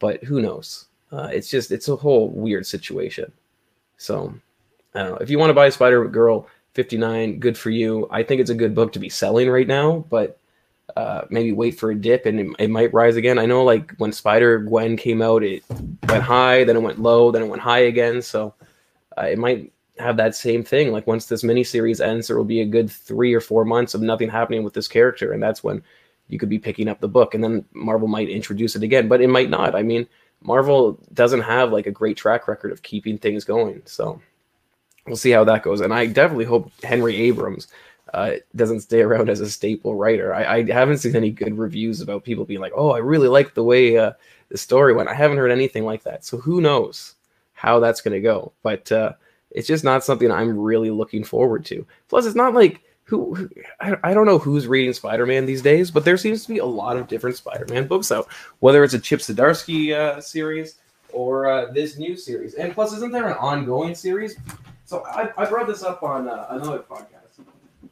but 0.00 0.24
who 0.24 0.42
knows? 0.42 0.86
Uh, 1.12 1.28
it's 1.32 1.48
just 1.48 1.70
it's 1.70 1.88
a 1.88 1.96
whole 1.96 2.30
weird 2.30 2.66
situation. 2.66 3.30
So 3.98 4.34
I 4.94 5.02
don't 5.02 5.12
know. 5.12 5.18
If 5.18 5.30
you 5.30 5.38
want 5.38 5.50
to 5.50 5.54
buy 5.54 5.68
Spider 5.70 6.04
Girl 6.06 6.46
59, 6.74 7.38
good 7.40 7.58
for 7.58 7.70
you. 7.70 8.08
I 8.10 8.22
think 8.22 8.40
it's 8.40 8.50
a 8.50 8.54
good 8.54 8.74
book 8.74 8.92
to 8.92 8.98
be 8.98 9.08
selling 9.08 9.48
right 9.48 9.66
now, 9.66 10.04
but 10.08 10.38
uh, 10.96 11.22
maybe 11.30 11.52
wait 11.52 11.78
for 11.78 11.90
a 11.90 11.94
dip 11.94 12.26
and 12.26 12.40
it, 12.40 12.46
it, 12.58 12.70
might 12.70 12.92
rise 12.92 13.16
again. 13.16 13.38
I 13.38 13.46
know 13.46 13.64
like 13.64 13.92
when 13.96 14.12
Spider 14.12 14.58
Gwen 14.58 14.96
came 14.96 15.22
out, 15.22 15.42
it 15.42 15.64
went 16.08 16.22
high, 16.22 16.64
then 16.64 16.76
it 16.76 16.82
went 16.82 17.00
low, 17.00 17.30
then 17.30 17.42
it 17.42 17.48
went 17.48 17.62
high 17.62 17.80
again. 17.80 18.22
So 18.22 18.54
uh, 19.18 19.22
it 19.22 19.38
might 19.38 19.72
have 19.98 20.16
that 20.16 20.34
same 20.34 20.62
thing. 20.62 20.92
Like 20.92 21.06
once 21.06 21.26
this 21.26 21.42
miniseries 21.42 22.04
ends, 22.04 22.26
there 22.26 22.36
will 22.36 22.44
be 22.44 22.60
a 22.60 22.66
good 22.66 22.90
three 22.90 23.32
or 23.34 23.40
four 23.40 23.64
months 23.64 23.94
of 23.94 24.02
nothing 24.02 24.28
happening 24.28 24.62
with 24.62 24.74
this 24.74 24.88
character, 24.88 25.32
and 25.32 25.42
that's 25.42 25.64
when 25.64 25.82
you 26.28 26.38
could 26.38 26.48
be 26.48 26.58
picking 26.58 26.88
up 26.88 27.00
the 27.00 27.08
book, 27.08 27.34
and 27.34 27.44
then 27.44 27.64
Marvel 27.72 28.08
might 28.08 28.28
introduce 28.28 28.76
it 28.76 28.82
again, 28.82 29.08
but 29.08 29.20
it 29.20 29.28
might 29.28 29.50
not. 29.50 29.74
I 29.74 29.82
mean, 29.82 30.06
Marvel 30.40 30.98
doesn't 31.12 31.42
have 31.42 31.72
like 31.72 31.86
a 31.86 31.92
great 31.92 32.16
track 32.16 32.48
record 32.48 32.72
of 32.72 32.82
keeping 32.82 33.18
things 33.18 33.44
going, 33.44 33.82
so 33.84 34.20
we'll 35.06 35.16
see 35.16 35.30
how 35.30 35.44
that 35.44 35.62
goes. 35.62 35.80
And 35.80 35.92
I 35.92 36.06
definitely 36.06 36.44
hope 36.44 36.70
Henry 36.82 37.16
Abrams 37.16 37.68
uh, 38.12 38.34
doesn't 38.54 38.80
stay 38.80 39.02
around 39.02 39.28
as 39.28 39.40
a 39.40 39.50
staple 39.50 39.96
writer. 39.96 40.34
I, 40.34 40.58
I, 40.58 40.72
haven't 40.72 40.98
seen 40.98 41.16
any 41.16 41.30
good 41.30 41.58
reviews 41.58 42.00
about 42.00 42.22
people 42.22 42.44
being 42.44 42.60
like, 42.60 42.72
"Oh, 42.76 42.90
I 42.90 42.98
really 42.98 43.26
like 43.26 43.54
the 43.54 43.64
way 43.64 43.98
uh, 43.98 44.12
the 44.50 44.58
story 44.58 44.94
went." 44.94 45.08
I 45.08 45.14
haven't 45.14 45.38
heard 45.38 45.50
anything 45.50 45.84
like 45.84 46.04
that. 46.04 46.24
So 46.24 46.38
who 46.38 46.60
knows 46.60 47.16
how 47.54 47.80
that's 47.80 48.00
going 48.00 48.14
to 48.14 48.20
go? 48.20 48.52
But 48.62 48.92
uh, 48.92 49.14
it's 49.50 49.66
just 49.66 49.82
not 49.82 50.04
something 50.04 50.30
I'm 50.30 50.56
really 50.56 50.90
looking 50.90 51.24
forward 51.24 51.64
to. 51.66 51.84
Plus, 52.08 52.24
it's 52.24 52.36
not 52.36 52.54
like 52.54 52.82
who, 53.04 53.34
who 53.34 53.50
I, 53.80 53.96
I, 54.04 54.14
don't 54.14 54.26
know 54.26 54.38
who's 54.38 54.66
reading 54.66 54.92
Spider-Man 54.92 55.44
these 55.44 55.62
days, 55.62 55.90
but 55.90 56.04
there 56.04 56.16
seems 56.16 56.42
to 56.42 56.52
be 56.52 56.58
a 56.58 56.64
lot 56.64 56.96
of 56.96 57.08
different 57.08 57.36
Spider-Man 57.36 57.86
books 57.86 58.12
out. 58.12 58.28
Whether 58.60 58.84
it's 58.84 58.94
a 58.94 58.98
Chip 58.98 59.20
Zdarsky 59.20 59.92
uh, 59.92 60.20
series 60.20 60.76
or 61.12 61.46
uh, 61.48 61.72
this 61.72 61.98
new 61.98 62.16
series, 62.16 62.54
and 62.54 62.72
plus, 62.72 62.92
isn't 62.92 63.12
there 63.12 63.28
an 63.28 63.36
ongoing 63.38 63.94
series? 63.94 64.36
So 64.84 65.04
I, 65.06 65.30
I 65.36 65.46
brought 65.46 65.66
this 65.66 65.82
up 65.82 66.02
on 66.02 66.28
uh, 66.28 66.46
another 66.50 66.78
podcast 66.78 67.24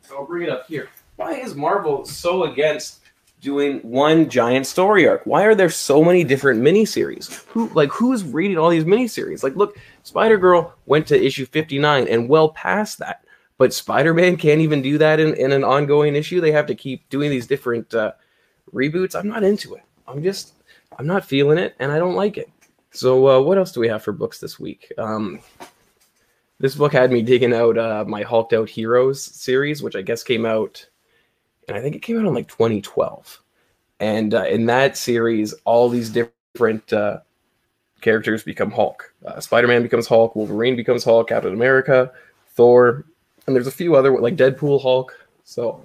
so 0.03 0.17
I'll 0.17 0.27
bring 0.27 0.45
it 0.45 0.49
up 0.51 0.67
here. 0.67 0.89
Why 1.17 1.35
is 1.35 1.55
Marvel 1.55 2.05
so 2.05 2.45
against 2.45 3.01
doing 3.41 3.81
one 3.81 4.29
giant 4.29 4.67
story 4.67 5.07
arc? 5.07 5.23
Why 5.25 5.45
are 5.45 5.55
there 5.55 5.71
so 5.71 6.03
many 6.03 6.25
different 6.25 6.61
miniseries? 6.61 7.45
Who 7.47 7.69
like 7.69 7.91
who's 7.91 8.25
reading 8.25 8.59
all 8.59 8.71
these 8.71 8.85
miniseries? 8.85 9.43
Like, 9.43 9.57
look, 9.57 9.79
Spider 10.03 10.39
Girl 10.39 10.75
went 10.87 11.07
to 11.09 11.23
issue 11.23 11.47
fifty 11.47 11.79
nine 11.79 12.09
and 12.09 12.29
well 12.29 12.51
past 12.51 12.99
that, 12.99 13.25
but 13.59 13.73
Spider 13.73 14.15
Man 14.15 14.37
can't 14.37 14.61
even 14.61 14.83
do 14.83 14.99
that 14.99 15.21
in, 15.21 15.35
in 15.35 15.53
an 15.53 15.65
ongoing 15.65 16.17
issue. 16.17 16.41
They 16.41 16.53
have 16.53 16.67
to 16.67 16.75
keep 16.75 17.09
doing 17.09 17.31
these 17.31 17.47
different 17.47 17.95
uh, 17.95 18.13
reboots. 18.73 19.15
I'm 19.15 19.29
not 19.29 19.45
into 19.45 19.75
it. 19.75 19.83
I'm 20.09 20.23
just 20.23 20.55
I'm 20.99 21.07
not 21.07 21.25
feeling 21.25 21.59
it, 21.59 21.75
and 21.79 21.93
I 21.93 21.99
don't 21.99 22.17
like 22.17 22.39
it. 22.39 22.51
So 22.91 23.29
uh, 23.29 23.41
what 23.41 23.59
else 23.59 23.73
do 23.73 23.81
we 23.81 23.89
have 23.89 24.03
for 24.03 24.13
books 24.13 24.39
this 24.39 24.59
week? 24.59 24.93
Um, 24.99 25.41
this 26.63 26.77
book 26.77 26.93
had 26.93 27.11
me 27.11 27.23
digging 27.23 27.53
out 27.53 27.77
uh, 27.77 28.05
my 28.07 28.23
Hulked 28.23 28.53
Out 28.53 28.71
Heroes 28.71 29.21
series, 29.21 29.83
which 29.83 29.97
I 29.97 30.03
guess 30.03 30.23
came 30.23 30.47
out, 30.47 30.87
and 31.67 31.77
I 31.77 31.81
think 31.81 31.97
it 31.97 32.03
came 32.03 32.17
out 32.17 32.25
in 32.25 32.33
like 32.33 32.47
2012. 32.47 33.43
And 33.99 34.33
uh, 34.33 34.45
in 34.45 34.67
that 34.67 34.97
series, 34.97 35.53
all 35.65 35.89
these 35.89 36.09
different 36.09 36.93
uh, 36.93 37.19
characters 38.01 38.45
become 38.45 38.71
Hulk. 38.71 39.13
Uh, 39.27 39.41
Spider 39.41 39.67
Man 39.67 39.83
becomes 39.83 40.07
Hulk, 40.07 40.37
Wolverine 40.37 40.77
becomes 40.77 41.03
Hulk, 41.03 41.31
Captain 41.31 41.53
America, 41.53 42.13
Thor, 42.55 43.07
and 43.49 43.57
there's 43.57 43.67
a 43.67 43.73
few 43.73 43.97
other 43.97 44.17
like 44.21 44.37
Deadpool 44.37 44.81
Hulk. 44.81 45.19
So 45.43 45.83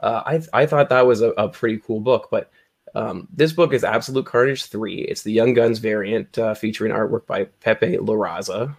uh, 0.00 0.22
I 0.24 0.40
I 0.52 0.66
thought 0.66 0.90
that 0.90 1.06
was 1.06 1.22
a, 1.22 1.30
a 1.30 1.48
pretty 1.48 1.78
cool 1.78 2.00
book, 2.00 2.28
but. 2.30 2.50
Um, 2.96 3.26
this 3.34 3.52
book 3.52 3.72
is 3.72 3.82
Absolute 3.82 4.24
Carnage 4.24 4.66
3. 4.66 5.00
It's 5.00 5.22
the 5.22 5.32
Young 5.32 5.52
Guns 5.52 5.80
variant 5.80 6.38
uh, 6.38 6.54
featuring 6.54 6.92
artwork 6.92 7.26
by 7.26 7.42
Pepe 7.58 7.96
Larraza, 7.96 8.76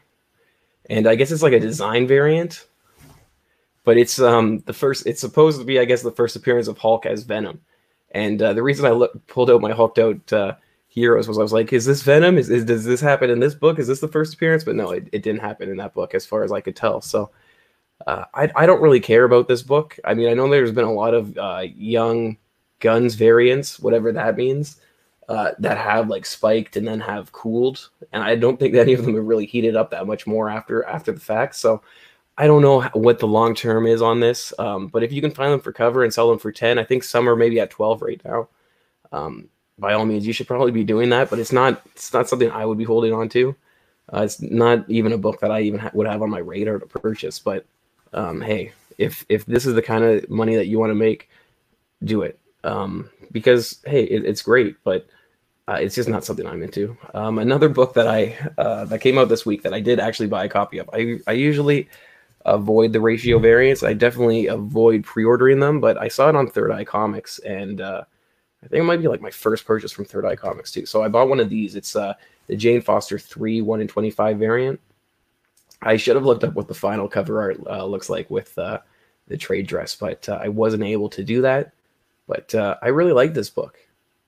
and 0.89 1.07
I 1.07 1.15
guess 1.15 1.31
it's 1.31 1.43
like 1.43 1.53
a 1.53 1.59
design 1.59 2.07
variant. 2.07 2.65
But 3.83 3.97
it's 3.97 4.19
um 4.19 4.59
the 4.65 4.73
first. 4.73 5.05
It's 5.05 5.21
supposed 5.21 5.59
to 5.59 5.65
be, 5.65 5.79
I 5.79 5.85
guess, 5.85 6.01
the 6.01 6.11
first 6.11 6.35
appearance 6.35 6.67
of 6.67 6.77
Hulk 6.77 7.05
as 7.05 7.23
Venom, 7.23 7.61
And 8.11 8.41
uh, 8.41 8.53
the 8.53 8.63
reason 8.63 8.85
I 8.85 8.91
look, 8.91 9.27
pulled 9.27 9.51
out 9.51 9.61
my 9.61 9.73
hulked 9.73 9.99
out 9.99 10.33
uh, 10.33 10.55
heroes 10.87 11.27
was 11.27 11.37
I 11.37 11.41
was 11.41 11.53
like, 11.53 11.73
is 11.73 11.85
this 11.85 12.01
Venom? 12.01 12.37
Is, 12.37 12.49
is, 12.49 12.63
does 12.65 12.85
this 12.85 13.01
happen 13.01 13.29
in 13.29 13.39
this 13.39 13.53
book? 13.53 13.77
Is 13.77 13.87
this 13.87 13.99
the 13.99 14.07
first 14.07 14.33
appearance? 14.33 14.63
But 14.63 14.75
no, 14.75 14.91
it, 14.91 15.09
it 15.11 15.21
didn't 15.21 15.41
happen 15.41 15.69
in 15.69 15.77
that 15.77 15.93
book 15.93 16.15
as 16.15 16.25
far 16.25 16.43
as 16.43 16.51
I 16.51 16.61
could 16.61 16.75
tell. 16.75 17.01
So 17.01 17.29
uh, 18.07 18.25
I, 18.33 18.49
I 18.55 18.65
don't 18.65 18.81
really 18.81 19.01
care 19.01 19.25
about 19.25 19.47
this 19.47 19.61
book. 19.61 19.99
I 20.05 20.13
mean, 20.13 20.29
I 20.29 20.33
know 20.33 20.49
there's 20.49 20.71
been 20.71 20.85
a 20.85 20.91
lot 20.91 21.13
of 21.13 21.37
uh, 21.37 21.63
young 21.75 22.37
guns 22.79 23.15
variants, 23.15 23.79
whatever 23.79 24.11
that 24.11 24.37
means, 24.37 24.79
uh, 25.27 25.51
that 25.59 25.77
have 25.77 26.07
like 26.07 26.25
spiked 26.25 26.77
and 26.77 26.87
then 26.87 26.99
have 26.99 27.31
cooled, 27.31 27.89
and 28.11 28.23
I 28.23 28.35
don't 28.35 28.59
think 28.59 28.75
any 28.75 28.93
of 28.93 29.05
them 29.05 29.15
have 29.15 29.25
really 29.25 29.45
heated 29.45 29.75
up 29.75 29.91
that 29.91 30.07
much 30.07 30.27
more 30.27 30.49
after 30.49 30.83
after 30.85 31.11
the 31.11 31.19
fact. 31.19 31.55
So 31.55 31.81
I 32.37 32.47
don't 32.47 32.61
know 32.61 32.81
what 32.93 33.19
the 33.19 33.27
long 33.27 33.55
term 33.55 33.87
is 33.87 34.01
on 34.01 34.19
this, 34.19 34.53
um, 34.59 34.87
but 34.87 35.03
if 35.03 35.11
you 35.11 35.21
can 35.21 35.31
find 35.31 35.51
them 35.51 35.61
for 35.61 35.71
cover 35.71 36.03
and 36.03 36.13
sell 36.13 36.29
them 36.29 36.39
for 36.39 36.51
ten, 36.51 36.77
I 36.77 36.83
think 36.83 37.03
some 37.03 37.27
are 37.27 37.35
maybe 37.35 37.59
at 37.59 37.71
twelve 37.71 38.01
right 38.01 38.21
now. 38.23 38.49
Um, 39.11 39.49
by 39.79 39.93
all 39.93 40.05
means, 40.05 40.27
you 40.27 40.33
should 40.33 40.47
probably 40.47 40.71
be 40.71 40.83
doing 40.83 41.09
that, 41.09 41.29
but 41.29 41.39
it's 41.39 41.51
not 41.51 41.81
it's 41.95 42.13
not 42.13 42.29
something 42.29 42.51
I 42.51 42.65
would 42.65 42.77
be 42.77 42.83
holding 42.83 43.13
on 43.13 43.29
to. 43.29 43.55
Uh, 44.13 44.21
it's 44.21 44.41
not 44.41 44.87
even 44.89 45.13
a 45.13 45.17
book 45.17 45.39
that 45.39 45.51
I 45.51 45.61
even 45.61 45.79
ha- 45.79 45.91
would 45.93 46.07
have 46.07 46.21
on 46.21 46.29
my 46.29 46.39
radar 46.39 46.77
to 46.79 46.85
purchase. 46.85 47.39
But 47.39 47.65
um, 48.13 48.41
hey, 48.41 48.73
if 48.97 49.25
if 49.27 49.45
this 49.45 49.65
is 49.65 49.73
the 49.73 49.81
kind 49.81 50.03
of 50.03 50.29
money 50.29 50.55
that 50.55 50.67
you 50.67 50.77
want 50.79 50.91
to 50.91 50.95
make, 50.95 51.29
do 52.03 52.21
it. 52.21 52.39
Um, 52.65 53.09
because 53.31 53.79
hey, 53.85 54.03
it, 54.03 54.25
it's 54.25 54.41
great, 54.41 54.75
but 54.83 55.07
uh, 55.67 55.77
it's 55.79 55.95
just 55.95 56.09
not 56.09 56.25
something 56.25 56.45
I'm 56.45 56.63
into. 56.63 56.97
Um, 57.13 57.39
another 57.39 57.69
book 57.69 57.93
that 57.93 58.07
I 58.07 58.35
uh, 58.57 58.85
that 58.85 59.01
came 59.01 59.17
out 59.17 59.29
this 59.29 59.45
week 59.45 59.63
that 59.63 59.73
I 59.73 59.79
did 59.79 59.99
actually 59.99 60.27
buy 60.27 60.45
a 60.45 60.49
copy 60.49 60.79
of. 60.79 60.89
I 60.91 61.19
I 61.27 61.33
usually 61.33 61.89
avoid 62.45 62.93
the 62.93 63.01
ratio 63.01 63.39
variants. 63.39 63.83
I 63.83 63.93
definitely 63.93 64.47
avoid 64.47 65.03
pre-ordering 65.03 65.59
them, 65.59 65.79
but 65.79 65.97
I 65.97 66.07
saw 66.07 66.29
it 66.29 66.35
on 66.35 66.47
Third 66.47 66.71
Eye 66.71 66.83
Comics, 66.85 67.39
and 67.39 67.81
uh, 67.81 68.03
I 68.63 68.67
think 68.67 68.81
it 68.81 68.85
might 68.85 69.01
be 69.01 69.07
like 69.07 69.21
my 69.21 69.31
first 69.31 69.65
purchase 69.65 69.91
from 69.91 70.05
Third 70.05 70.25
Eye 70.25 70.35
Comics 70.35 70.71
too. 70.71 70.85
So 70.85 71.03
I 71.03 71.07
bought 71.07 71.29
one 71.29 71.39
of 71.39 71.49
these. 71.49 71.75
It's 71.75 71.95
uh, 71.95 72.13
the 72.47 72.55
Jane 72.55 72.81
Foster 72.81 73.19
three 73.19 73.61
one 73.61 73.81
in 73.81 73.87
twenty 73.87 74.11
five 74.11 74.37
variant. 74.37 74.79
I 75.81 75.97
should 75.97 76.15
have 76.15 76.25
looked 76.25 76.43
up 76.43 76.55
what 76.55 76.67
the 76.67 76.73
final 76.73 77.07
cover 77.07 77.41
art 77.41 77.57
uh, 77.67 77.85
looks 77.85 78.09
like 78.09 78.29
with 78.29 78.57
uh, 78.57 78.79
the 79.27 79.37
trade 79.37 79.67
dress, 79.67 79.95
but 79.95 80.27
uh, 80.29 80.39
I 80.41 80.49
wasn't 80.49 80.83
able 80.83 81.09
to 81.09 81.23
do 81.23 81.41
that. 81.41 81.73
But 82.27 82.53
uh, 82.55 82.77
I 82.81 82.87
really 82.87 83.11
like 83.11 83.33
this 83.33 83.49
book, 83.49 83.77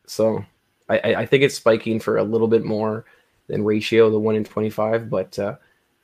so 0.05 0.45
I, 0.89 0.99
I, 1.15 1.25
think 1.25 1.43
it's 1.43 1.55
spiking 1.55 1.99
for 1.99 2.17
a 2.17 2.23
little 2.23 2.47
bit 2.47 2.63
more 2.63 3.05
than 3.47 3.63
ratio, 3.63 4.09
the 4.09 4.19
one 4.19 4.35
in 4.35 4.43
twenty 4.43 4.69
five. 4.69 5.09
But 5.09 5.37
uh, 5.39 5.55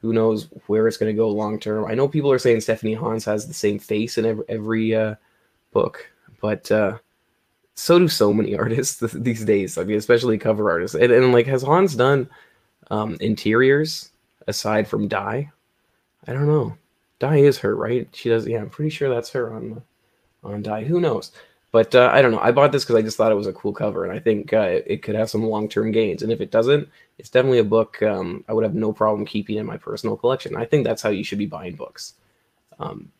who 0.01 0.11
knows 0.11 0.49
where 0.67 0.87
it's 0.87 0.97
going 0.97 1.13
to 1.13 1.17
go 1.17 1.29
long 1.29 1.59
term? 1.59 1.85
I 1.85 1.93
know 1.93 2.07
people 2.07 2.31
are 2.31 2.39
saying 2.39 2.61
Stephanie 2.61 2.93
Hans 2.93 3.25
has 3.25 3.47
the 3.47 3.53
same 3.53 3.79
face 3.79 4.17
in 4.17 4.25
every, 4.25 4.45
every 4.49 4.95
uh, 4.95 5.15
book, 5.71 6.09
but 6.41 6.71
uh, 6.71 6.97
so 7.75 7.99
do 7.99 8.07
so 8.07 8.33
many 8.33 8.55
artists 8.57 8.99
these 9.13 9.45
days. 9.45 9.77
I 9.77 9.83
mean, 9.83 9.97
especially 9.97 10.37
cover 10.37 10.69
artists. 10.69 10.95
And, 10.95 11.11
and 11.11 11.31
like, 11.31 11.47
has 11.47 11.63
Hans 11.63 11.95
done 11.95 12.29
um, 12.91 13.17
interiors 13.21 14.11
aside 14.47 14.87
from 14.87 15.07
Die? 15.07 15.51
I 16.27 16.33
don't 16.33 16.47
know. 16.47 16.75
Die 17.19 17.37
is 17.37 17.57
her, 17.59 17.75
right? 17.75 18.07
She 18.13 18.29
does. 18.29 18.47
Yeah, 18.47 18.59
I'm 18.59 18.69
pretty 18.69 18.89
sure 18.89 19.09
that's 19.09 19.31
her 19.31 19.53
on 19.53 19.81
on 20.43 20.61
Die. 20.61 20.83
Who 20.83 20.99
knows? 20.99 21.31
But 21.73 21.95
uh, 21.95 22.11
I 22.13 22.21
don't 22.21 22.31
know. 22.31 22.39
I 22.39 22.51
bought 22.51 22.71
this 22.71 22.83
because 22.83 22.97
I 22.97 23.01
just 23.01 23.17
thought 23.17 23.31
it 23.31 23.35
was 23.35 23.47
a 23.47 23.53
cool 23.53 23.73
cover, 23.73 24.05
and 24.05 24.13
I 24.13 24.19
think 24.19 24.53
uh, 24.53 24.81
it, 24.85 25.01
could 25.01 25.15
have 25.15 25.31
some 25.31 25.43
long 25.43 25.67
term 25.67 25.91
gains. 25.91 26.21
And 26.21 26.31
if 26.31 26.39
it 26.39 26.51
doesn't, 26.51 26.87
it's 27.17 27.31
definitely 27.31 27.57
a 27.57 27.63
book 27.63 28.01
um, 28.03 28.45
I 28.47 28.53
would 28.53 28.63
have 28.63 28.75
no 28.75 28.93
problem 28.93 29.25
keeping 29.25 29.57
in 29.57 29.65
my 29.65 29.77
personal 29.77 30.15
collection. 30.15 30.55
I 30.55 30.65
think 30.65 30.85
that's 30.85 31.01
how 31.01 31.09
you 31.09 31.23
should 31.23 31.39
be 31.39 31.47
buying 31.47 31.75
books. 31.75 32.13
Um, 32.77 33.11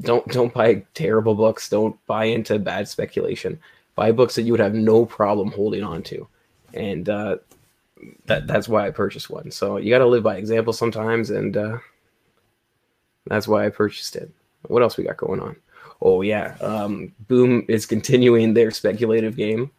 don't 0.00 0.26
don't 0.28 0.54
buy 0.54 0.82
terrible 0.94 1.34
books. 1.34 1.68
Don't 1.68 1.94
buy 2.06 2.24
into 2.24 2.58
bad 2.58 2.88
speculation. 2.88 3.60
Buy 3.94 4.12
books 4.12 4.36
that 4.36 4.42
you 4.42 4.52
would 4.54 4.60
have 4.60 4.74
no 4.74 5.04
problem 5.04 5.52
holding 5.52 5.84
on 5.84 6.02
to, 6.04 6.26
and 6.72 7.06
uh, 7.06 7.36
that 8.24 8.46
that's 8.46 8.66
why 8.68 8.86
I 8.86 8.92
purchased 8.92 9.28
one. 9.28 9.50
So 9.50 9.76
you 9.76 9.90
got 9.90 9.98
to 9.98 10.06
live 10.06 10.22
by 10.22 10.38
example 10.38 10.72
sometimes, 10.72 11.28
and 11.28 11.54
uh, 11.54 11.78
that's 13.26 13.46
why 13.46 13.66
I 13.66 13.68
purchased 13.68 14.16
it. 14.16 14.30
What 14.68 14.82
else 14.82 14.96
we 14.96 15.04
got 15.04 15.18
going 15.18 15.40
on? 15.40 15.56
Oh 16.00 16.22
yeah, 16.22 16.56
um, 16.60 17.12
Boom 17.26 17.64
is 17.68 17.86
continuing 17.86 18.54
their 18.54 18.70
speculative 18.70 19.36
game. 19.36 19.70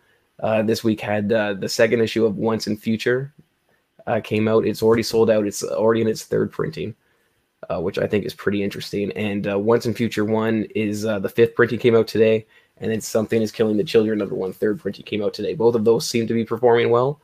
Uh, 0.42 0.62
this 0.62 0.84
week 0.84 1.02
had 1.02 1.32
uh, 1.32 1.54
the 1.54 1.70
second 1.70 2.02
issue 2.02 2.26
of 2.26 2.38
Once 2.38 2.68
& 2.76 2.80
Future 2.80 3.34
uh, 4.08 4.20
came 4.22 4.48
out. 4.48 4.66
It's 4.66 4.82
already 4.82 5.04
sold 5.04 5.30
out. 5.30 5.46
It's 5.46 5.64
already 5.64 6.02
in 6.02 6.08
its 6.08 6.24
third 6.24 6.52
printing, 6.52 6.96
uh, 7.70 7.82
which 7.82 8.00
I 8.00 8.08
think 8.08 8.26
is 8.26 8.34
pretty 8.34 8.64
interesting. 8.64 9.12
And 9.14 9.50
uh, 9.50 9.60
Once 9.60 9.86
& 9.86 9.94
Future 9.96 10.26
one 10.26 10.66
is 10.76 11.06
uh, 11.06 11.20
the 11.20 11.30
fifth 11.30 11.56
printing 11.56 11.80
came 11.80 11.96
out 11.96 12.08
today, 12.08 12.46
and 12.78 12.92
then 12.92 13.02
Something 13.02 13.42
is 13.42 13.52
Killing 13.52 13.78
the 13.78 13.84
Children 13.84 14.20
number 14.20 14.36
one 14.36 14.54
third 14.54 14.80
printing 14.80 15.06
came 15.06 15.24
out 15.24 15.34
today. 15.34 15.54
Both 15.56 15.76
of 15.76 15.86
those 15.86 16.08
seem 16.08 16.28
to 16.28 16.34
be 16.34 16.46
performing 16.46 16.90
well, 16.90 17.20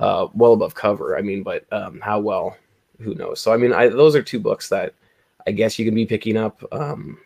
well 0.00 0.52
above 0.52 0.74
cover. 0.74 1.16
I 1.16 1.22
mean, 1.22 1.42
but 1.42 1.64
um, 1.72 2.00
how 2.00 2.18
well, 2.18 2.56
who 3.00 3.14
knows? 3.14 3.40
So 3.40 3.52
I 3.52 3.56
mean, 3.56 3.72
I, 3.72 3.88
those 3.88 4.16
are 4.16 4.22
two 4.22 4.40
books 4.40 4.68
that 4.68 4.94
I 5.46 5.52
guess 5.52 5.78
you 5.78 5.84
can 5.84 5.94
be 5.94 6.06
picking 6.06 6.36
up. 6.36 6.62
Um, 6.72 7.18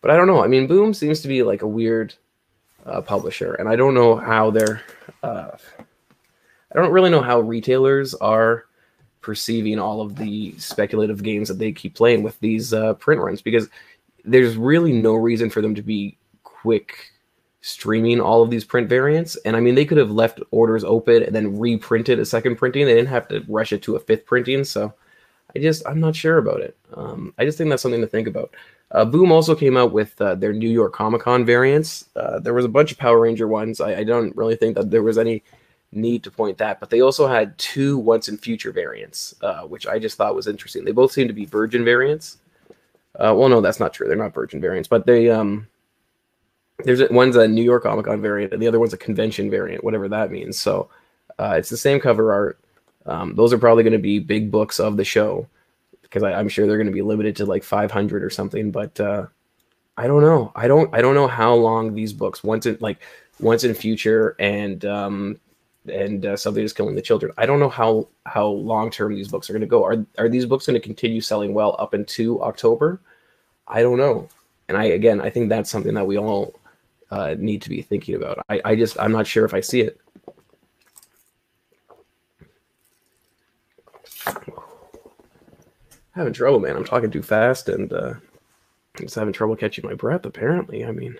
but 0.00 0.10
I 0.10 0.16
don't 0.16 0.26
know. 0.26 0.42
I 0.42 0.46
mean, 0.46 0.66
Boom 0.66 0.94
seems 0.94 1.20
to 1.20 1.28
be 1.28 1.42
like 1.42 1.62
a 1.62 1.66
weird 1.66 2.14
uh, 2.86 3.00
publisher, 3.00 3.54
and 3.54 3.68
I 3.68 3.76
don't 3.76 3.94
know 3.94 4.16
how 4.16 4.50
they're. 4.50 4.82
Uh, 5.22 5.50
I 6.70 6.78
don't 6.78 6.92
really 6.92 7.10
know 7.10 7.22
how 7.22 7.40
retailers 7.40 8.14
are 8.14 8.66
perceiving 9.20 9.78
all 9.78 10.00
of 10.00 10.16
the 10.16 10.54
speculative 10.58 11.22
games 11.22 11.48
that 11.48 11.58
they 11.58 11.72
keep 11.72 11.94
playing 11.94 12.22
with 12.22 12.38
these 12.40 12.72
uh, 12.72 12.94
print 12.94 13.20
runs 13.20 13.42
because 13.42 13.68
there's 14.24 14.56
really 14.56 14.92
no 14.92 15.14
reason 15.14 15.50
for 15.50 15.60
them 15.60 15.74
to 15.74 15.82
be 15.82 16.16
quick 16.44 17.12
streaming 17.60 18.20
all 18.20 18.42
of 18.42 18.50
these 18.50 18.64
print 18.64 18.88
variants. 18.88 19.36
And 19.44 19.56
I 19.56 19.60
mean, 19.60 19.74
they 19.74 19.84
could 19.84 19.98
have 19.98 20.10
left 20.10 20.40
orders 20.50 20.84
open 20.84 21.22
and 21.22 21.34
then 21.34 21.58
reprinted 21.58 22.18
a 22.18 22.24
second 22.24 22.56
printing. 22.56 22.86
They 22.86 22.94
didn't 22.94 23.08
have 23.08 23.28
to 23.28 23.44
rush 23.48 23.72
it 23.72 23.82
to 23.82 23.96
a 23.96 24.00
fifth 24.00 24.26
printing. 24.26 24.64
So 24.64 24.92
I 25.58 25.60
just, 25.60 25.86
I'm 25.86 25.98
not 25.98 26.14
sure 26.14 26.38
about 26.38 26.60
it. 26.60 26.76
Um, 26.94 27.34
I 27.36 27.44
just 27.44 27.58
think 27.58 27.68
that's 27.68 27.82
something 27.82 28.00
to 28.00 28.06
think 28.06 28.28
about. 28.28 28.54
Uh, 28.92 29.04
Boom 29.04 29.32
also 29.32 29.56
came 29.56 29.76
out 29.76 29.92
with 29.92 30.18
uh, 30.20 30.36
their 30.36 30.52
New 30.52 30.68
York 30.68 30.92
Comic 30.92 31.22
Con 31.22 31.44
variants. 31.44 32.08
Uh, 32.14 32.38
there 32.38 32.54
was 32.54 32.64
a 32.64 32.68
bunch 32.68 32.92
of 32.92 32.98
Power 32.98 33.20
Ranger 33.20 33.48
ones. 33.48 33.80
I, 33.80 33.96
I, 33.96 34.04
don't 34.04 34.34
really 34.36 34.54
think 34.54 34.76
that 34.76 34.90
there 34.90 35.02
was 35.02 35.18
any 35.18 35.42
need 35.90 36.22
to 36.22 36.30
point 36.30 36.58
that, 36.58 36.78
but 36.78 36.90
they 36.90 37.00
also 37.00 37.26
had 37.26 37.58
two 37.58 37.98
Once 37.98 38.28
& 38.36 38.40
Future 38.40 38.70
variants, 38.70 39.34
uh, 39.42 39.62
which 39.62 39.86
I 39.86 39.98
just 39.98 40.16
thought 40.16 40.36
was 40.36 40.46
interesting. 40.46 40.84
They 40.84 40.92
both 40.92 41.10
seem 41.10 41.26
to 41.26 41.34
be 41.34 41.44
Virgin 41.44 41.84
variants. 41.84 42.38
Uh, 43.16 43.34
well, 43.36 43.48
no, 43.48 43.60
that's 43.60 43.80
not 43.80 43.92
true. 43.92 44.06
They're 44.06 44.16
not 44.16 44.32
Virgin 44.32 44.60
variants, 44.60 44.88
but 44.88 45.06
they 45.06 45.28
um, 45.28 45.66
there's 46.84 47.00
a, 47.00 47.08
one's 47.10 47.34
a 47.34 47.48
New 47.48 47.64
York 47.64 47.82
Comic 47.82 48.06
Con 48.06 48.22
variant, 48.22 48.52
and 48.52 48.62
the 48.62 48.68
other 48.68 48.78
one's 48.78 48.92
a 48.92 48.98
convention 48.98 49.50
variant, 49.50 49.82
whatever 49.82 50.08
that 50.08 50.30
means. 50.30 50.56
So 50.56 50.88
uh, 51.38 51.56
it's 51.58 51.70
the 51.70 51.76
same 51.76 51.98
cover 51.98 52.32
art. 52.32 52.60
Um, 53.08 53.34
those 53.34 53.52
are 53.52 53.58
probably 53.58 53.82
going 53.82 53.92
to 53.92 53.98
be 53.98 54.18
big 54.18 54.50
books 54.50 54.78
of 54.78 54.96
the 54.96 55.04
show 55.04 55.48
because 56.02 56.22
I'm 56.22 56.48
sure 56.48 56.66
they're 56.66 56.76
going 56.76 56.86
to 56.86 56.92
be 56.92 57.02
limited 57.02 57.36
to 57.36 57.46
like 57.46 57.64
500 57.64 58.22
or 58.22 58.30
something. 58.30 58.70
But 58.70 58.98
uh, 59.00 59.26
I 59.96 60.06
don't 60.06 60.22
know. 60.22 60.52
I 60.54 60.68
don't. 60.68 60.94
I 60.94 61.00
don't 61.00 61.14
know 61.14 61.26
how 61.26 61.54
long 61.54 61.94
these 61.94 62.12
books 62.12 62.44
once 62.44 62.66
in 62.66 62.78
like 62.80 62.98
Once 63.40 63.64
& 63.70 63.76
Future 63.76 64.36
and 64.38 64.84
um, 64.84 65.40
and 65.90 66.24
uh, 66.24 66.36
something 66.36 66.62
is 66.62 66.72
killing 66.72 66.94
the 66.94 67.02
children. 67.02 67.32
I 67.36 67.46
don't 67.46 67.60
know 67.60 67.68
how 67.68 68.08
how 68.26 68.46
long 68.46 68.90
term 68.90 69.14
these 69.14 69.28
books 69.28 69.48
are 69.48 69.52
going 69.52 69.60
to 69.60 69.66
go. 69.66 69.84
Are 69.84 70.04
are 70.18 70.28
these 70.28 70.46
books 70.46 70.66
going 70.66 70.80
to 70.80 70.86
continue 70.86 71.20
selling 71.20 71.54
well 71.54 71.76
up 71.78 71.94
into 71.94 72.40
October? 72.42 73.00
I 73.66 73.82
don't 73.82 73.98
know. 73.98 74.28
And 74.68 74.76
I 74.76 74.84
again, 74.84 75.20
I 75.20 75.30
think 75.30 75.48
that's 75.48 75.70
something 75.70 75.94
that 75.94 76.06
we 76.06 76.18
all 76.18 76.54
uh, 77.10 77.34
need 77.38 77.62
to 77.62 77.68
be 77.68 77.82
thinking 77.82 78.14
about. 78.14 78.44
I, 78.48 78.60
I 78.64 78.76
just 78.76 78.98
I'm 79.00 79.12
not 79.12 79.26
sure 79.26 79.44
if 79.44 79.54
I 79.54 79.60
see 79.60 79.80
it. 79.80 80.00
Having 86.14 86.32
trouble, 86.32 86.60
man. 86.60 86.76
I'm 86.76 86.84
talking 86.84 87.10
too 87.10 87.22
fast 87.22 87.68
and 87.68 87.92
uh, 87.92 88.14
I'm 88.96 89.04
just 89.04 89.14
having 89.14 89.32
trouble 89.32 89.56
catching 89.56 89.86
my 89.86 89.94
breath. 89.94 90.26
Apparently, 90.26 90.84
I 90.84 90.92
mean, 90.92 91.18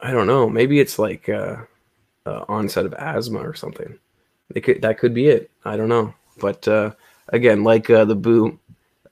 I 0.00 0.10
don't 0.10 0.26
know. 0.26 0.48
Maybe 0.48 0.80
it's 0.80 0.98
like 0.98 1.28
uh, 1.28 1.56
uh, 2.26 2.44
onset 2.48 2.86
of 2.86 2.94
asthma 2.94 3.40
or 3.40 3.54
something. 3.54 3.98
Could 4.62 4.82
that 4.82 4.98
could 4.98 5.14
be 5.14 5.28
it. 5.28 5.50
I 5.64 5.76
don't 5.76 5.88
know. 5.88 6.12
But 6.38 6.66
uh, 6.68 6.92
again, 7.28 7.64
like 7.64 7.88
uh, 7.88 8.04
the 8.04 8.14
Boo 8.14 8.58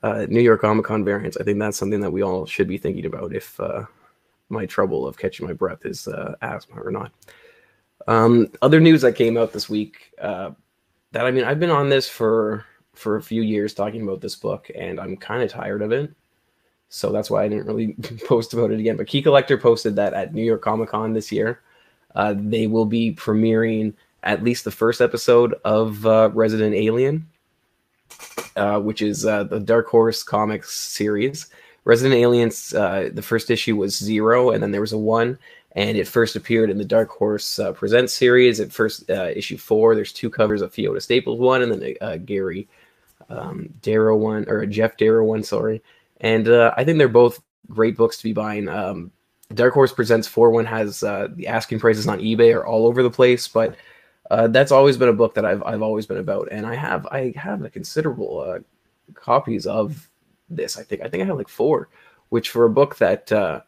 uh, 0.03 0.25
New 0.29 0.41
York 0.41 0.61
Comic 0.61 0.85
Con 0.85 1.03
variants, 1.03 1.37
I 1.37 1.43
think 1.43 1.59
that's 1.59 1.77
something 1.77 2.01
that 2.01 2.11
we 2.11 2.21
all 2.21 2.45
should 2.45 2.67
be 2.67 2.77
thinking 2.77 3.05
about 3.05 3.33
if 3.33 3.59
uh, 3.59 3.85
my 4.49 4.65
trouble 4.65 5.07
of 5.07 5.17
catching 5.17 5.47
my 5.47 5.53
breath 5.53 5.85
is 5.85 6.07
uh, 6.07 6.35
asthma 6.41 6.79
or 6.81 6.91
not. 6.91 7.11
Um, 8.07 8.51
other 8.61 8.79
news 8.79 9.01
that 9.01 9.15
came 9.15 9.37
out 9.37 9.53
this 9.53 9.69
week 9.69 10.11
uh, 10.21 10.51
that 11.11 11.25
I 11.25 11.31
mean, 11.31 11.43
I've 11.43 11.59
been 11.59 11.69
on 11.69 11.89
this 11.89 12.07
for 12.07 12.65
for 12.93 13.15
a 13.15 13.21
few 13.21 13.41
years 13.41 13.73
talking 13.73 14.03
about 14.03 14.21
this 14.21 14.35
book, 14.35 14.69
and 14.75 14.99
I'm 14.99 15.17
kind 15.17 15.43
of 15.43 15.49
tired 15.49 15.81
of 15.81 15.91
it. 15.91 16.11
So 16.89 17.11
that's 17.11 17.31
why 17.31 17.43
I 17.43 17.47
didn't 17.47 17.65
really 17.67 17.93
post 18.27 18.53
about 18.53 18.71
it 18.71 18.79
again. 18.79 18.97
But 18.97 19.07
Key 19.07 19.21
Collector 19.21 19.57
posted 19.57 19.95
that 19.95 20.13
at 20.13 20.33
New 20.33 20.43
York 20.43 20.61
Comic 20.61 20.89
Con 20.89 21.13
this 21.13 21.31
year, 21.31 21.61
uh, 22.15 22.35
they 22.37 22.67
will 22.67 22.85
be 22.85 23.13
premiering 23.13 23.93
at 24.23 24.43
least 24.43 24.65
the 24.65 24.71
first 24.71 25.01
episode 25.01 25.55
of 25.65 26.05
uh, 26.05 26.29
Resident 26.33 26.75
Alien, 26.75 27.27
uh, 28.55 28.79
which 28.79 29.01
is 29.01 29.25
uh, 29.25 29.45
the 29.45 29.59
Dark 29.59 29.87
Horse 29.87 30.21
Comics 30.21 30.73
series, 30.73 31.47
Resident 31.83 32.19
Aliens, 32.19 32.73
uh, 32.73 33.09
the 33.11 33.23
first 33.23 33.49
issue 33.49 33.75
was 33.75 33.97
zero, 33.97 34.51
and 34.51 34.61
then 34.61 34.71
there 34.71 34.81
was 34.81 34.93
a 34.93 34.97
one, 34.97 35.37
and 35.73 35.97
it 35.97 36.07
first 36.07 36.35
appeared 36.35 36.69
in 36.69 36.77
the 36.77 36.85
Dark 36.85 37.09
Horse 37.09 37.59
uh, 37.59 37.71
Presents 37.71 38.13
series 38.13 38.59
at 38.59 38.73
first 38.73 39.09
uh, 39.09 39.29
issue 39.35 39.57
four. 39.57 39.95
There's 39.95 40.11
two 40.11 40.29
covers, 40.29 40.61
a 40.61 40.69
Fiona 40.69 40.99
Staples 40.99 41.39
one, 41.39 41.61
and 41.61 41.71
then 41.71 41.95
a, 42.01 42.17
Gary 42.17 42.67
um, 43.29 43.69
Darrow 43.81 44.17
one, 44.17 44.45
or 44.49 44.61
a 44.61 44.67
Geof 44.67 44.97
Darrow 44.97 45.23
one, 45.23 45.43
sorry. 45.43 45.81
And 46.19 46.47
uh, 46.47 46.73
I 46.75 46.83
think 46.83 46.97
they're 46.97 47.07
both 47.07 47.41
great 47.69 47.95
books 47.95 48.17
to 48.17 48.23
be 48.23 48.33
buying. 48.33 48.67
Um, 48.67 49.11
Dark 49.53 49.73
Horse 49.73 49.93
Presents 49.93 50.27
four 50.27 50.49
one 50.49 50.65
has 50.65 51.03
uh, 51.03 51.27
the 51.31 51.47
asking 51.47 51.79
prices 51.79 52.07
on 52.07 52.19
eBay 52.19 52.55
are 52.55 52.65
all 52.65 52.85
over 52.85 53.03
the 53.03 53.09
place, 53.09 53.47
but 53.47 53.75
uh, 54.29 54.47
that's 54.47 54.71
always 54.71 54.97
been 54.97 55.09
a 55.09 55.13
book 55.13 55.33
that 55.35 55.45
I've 55.45 55.63
I've 55.63 55.81
always 55.81 56.05
been 56.05 56.17
about, 56.17 56.49
and 56.51 56.65
I 56.65 56.75
have 56.75 57.05
I 57.07 57.33
have 57.35 57.63
a 57.63 57.69
considerable 57.69 58.59
copies 59.13 59.67
of 59.67 60.09
this. 60.49 60.77
I 60.77 60.83
think 60.83 61.01
I 61.01 61.09
think 61.09 61.23
I 61.23 61.25
have 61.25 61.37
like 61.37 61.49
four, 61.49 61.89
which 62.29 62.49
for 62.49 62.65
a 62.65 62.69
book 62.69 62.97
that 62.97 63.31
uh, 63.31 63.61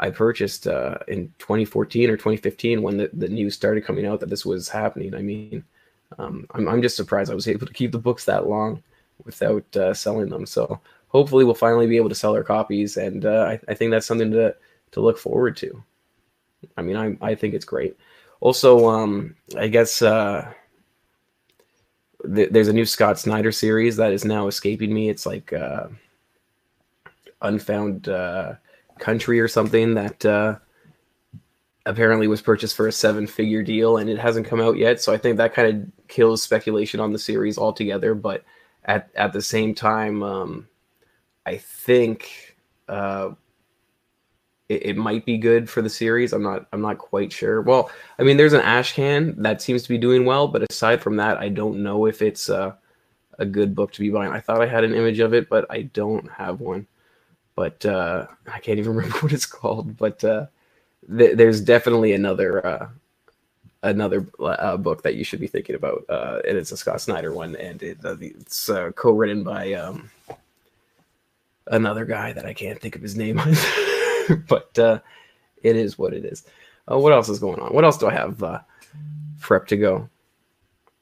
I 0.00 0.10
purchased 0.10 0.66
uh, 0.66 0.96
in 1.08 1.32
2014 1.38 2.08
or 2.08 2.16
2015 2.16 2.80
when 2.80 2.96
the, 2.96 3.10
the 3.12 3.28
news 3.28 3.54
started 3.54 3.84
coming 3.84 4.06
out 4.06 4.18
that 4.20 4.30
this 4.30 4.46
was 4.46 4.68
happening. 4.68 5.14
I 5.14 5.20
mean, 5.20 5.62
um, 6.18 6.46
I'm 6.52 6.68
I'm 6.68 6.82
just 6.82 6.96
surprised 6.96 7.30
I 7.30 7.34
was 7.34 7.46
able 7.46 7.66
to 7.66 7.72
keep 7.72 7.92
the 7.92 7.98
books 7.98 8.24
that 8.24 8.48
long 8.48 8.82
without 9.24 9.76
uh, 9.76 9.92
selling 9.92 10.30
them. 10.30 10.46
So 10.46 10.80
hopefully 11.08 11.44
we'll 11.44 11.54
finally 11.54 11.86
be 11.86 11.98
able 11.98 12.08
to 12.08 12.14
sell 12.14 12.34
our 12.34 12.42
copies, 12.42 12.96
and 12.96 13.26
uh, 13.26 13.46
I, 13.50 13.60
I 13.68 13.74
think 13.74 13.90
that's 13.90 14.06
something 14.06 14.30
to 14.32 14.56
to 14.92 15.00
look 15.00 15.18
forward 15.18 15.56
to. 15.58 15.82
I 16.78 16.82
mean, 16.82 16.96
I 16.96 17.16
I 17.20 17.34
think 17.34 17.52
it's 17.52 17.66
great. 17.66 17.96
Also, 18.40 18.88
um, 18.88 19.36
I 19.58 19.68
guess 19.68 20.00
uh, 20.00 20.50
th- 22.34 22.50
there's 22.50 22.68
a 22.68 22.72
new 22.72 22.86
Scott 22.86 23.18
Snyder 23.18 23.52
series 23.52 23.96
that 23.96 24.14
is 24.14 24.24
now 24.24 24.48
escaping 24.48 24.94
me. 24.94 25.10
It's 25.10 25.26
like 25.26 25.52
uh, 25.52 25.88
unfound 27.42 28.08
uh, 28.08 28.54
country 29.00 29.40
or 29.40 29.48
something 29.48 29.94
that 29.94 30.24
uh, 30.24 30.56
apparently 31.86 32.28
was 32.28 32.42
purchased 32.42 32.76
for 32.76 32.86
a 32.86 32.92
seven 32.92 33.26
figure 33.26 33.62
deal 33.62 33.96
and 33.96 34.08
it 34.08 34.18
hasn't 34.18 34.46
come 34.46 34.60
out 34.60 34.76
yet. 34.76 35.00
So 35.00 35.12
I 35.12 35.18
think 35.18 35.36
that 35.36 35.54
kind 35.54 35.68
of 35.68 36.08
kills 36.08 36.42
speculation 36.42 37.00
on 37.00 37.12
the 37.12 37.18
series 37.18 37.58
altogether. 37.58 38.14
But 38.14 38.44
at, 38.84 39.10
at 39.14 39.32
the 39.32 39.42
same 39.42 39.74
time, 39.74 40.22
um, 40.22 40.68
I 41.46 41.56
think 41.56 42.56
uh, 42.88 43.30
it, 44.68 44.86
it, 44.86 44.96
might 44.96 45.24
be 45.24 45.38
good 45.38 45.68
for 45.68 45.82
the 45.82 45.90
series. 45.90 46.32
I'm 46.32 46.42
not 46.42 46.66
I'm 46.72 46.80
not 46.80 46.98
quite 46.98 47.32
sure. 47.32 47.62
Well, 47.62 47.90
I 48.18 48.22
mean, 48.22 48.36
there's 48.36 48.52
an 48.52 48.60
Ashcan 48.62 49.36
that 49.42 49.62
seems 49.62 49.82
to 49.82 49.88
be 49.88 49.98
doing 49.98 50.24
well, 50.24 50.48
but 50.48 50.70
aside 50.70 51.00
from 51.00 51.16
that, 51.16 51.38
I 51.38 51.48
don't 51.48 51.82
know 51.82 52.06
if 52.06 52.20
it's 52.20 52.50
uh, 52.50 52.74
a 53.38 53.46
good 53.46 53.74
book 53.74 53.92
to 53.92 54.00
be 54.00 54.10
buying. 54.10 54.32
I 54.32 54.40
thought 54.40 54.60
I 54.60 54.66
had 54.66 54.84
an 54.84 54.94
image 54.94 55.18
of 55.18 55.34
it, 55.34 55.48
but 55.48 55.66
I 55.70 55.82
don't 55.82 56.30
have 56.30 56.60
one 56.60 56.86
but 57.54 57.84
uh, 57.84 58.26
I 58.52 58.58
can't 58.60 58.78
even 58.78 58.94
remember 58.96 59.18
what 59.18 59.32
it's 59.32 59.46
called. 59.46 59.96
But 59.96 60.22
uh, 60.24 60.46
th- 61.16 61.36
there's 61.36 61.60
definitely 61.60 62.12
another 62.12 62.66
uh, 62.66 62.88
another 63.82 64.26
uh, 64.40 64.76
book 64.76 65.02
that 65.02 65.14
you 65.14 65.24
should 65.24 65.40
be 65.40 65.46
thinking 65.46 65.74
about, 65.74 66.04
uh, 66.08 66.40
and 66.46 66.56
it's 66.56 66.72
a 66.72 66.76
Scott 66.76 67.00
Snyder 67.00 67.32
one, 67.32 67.56
and 67.56 67.82
it, 67.82 67.98
uh, 68.04 68.16
it's 68.20 68.70
co-written 68.96 69.42
by 69.42 69.72
um, 69.72 70.10
another 71.66 72.04
guy 72.04 72.32
that 72.32 72.46
I 72.46 72.54
can't 72.54 72.80
think 72.80 72.96
of 72.96 73.02
his 73.02 73.16
name, 73.16 73.40
but 74.48 75.02
it 75.62 75.76
is 75.76 75.98
what 75.98 76.12
it 76.12 76.24
is. 76.24 76.44
what 76.86 77.12
else 77.12 77.28
is 77.28 77.38
going 77.38 77.60
on? 77.60 77.74
What 77.74 77.84
else 77.84 77.98
do 77.98 78.06
I 78.08 78.12
have 78.14 78.42
uh, 78.42 78.60
prep 79.40 79.66
to 79.68 79.76
go? 79.76 80.08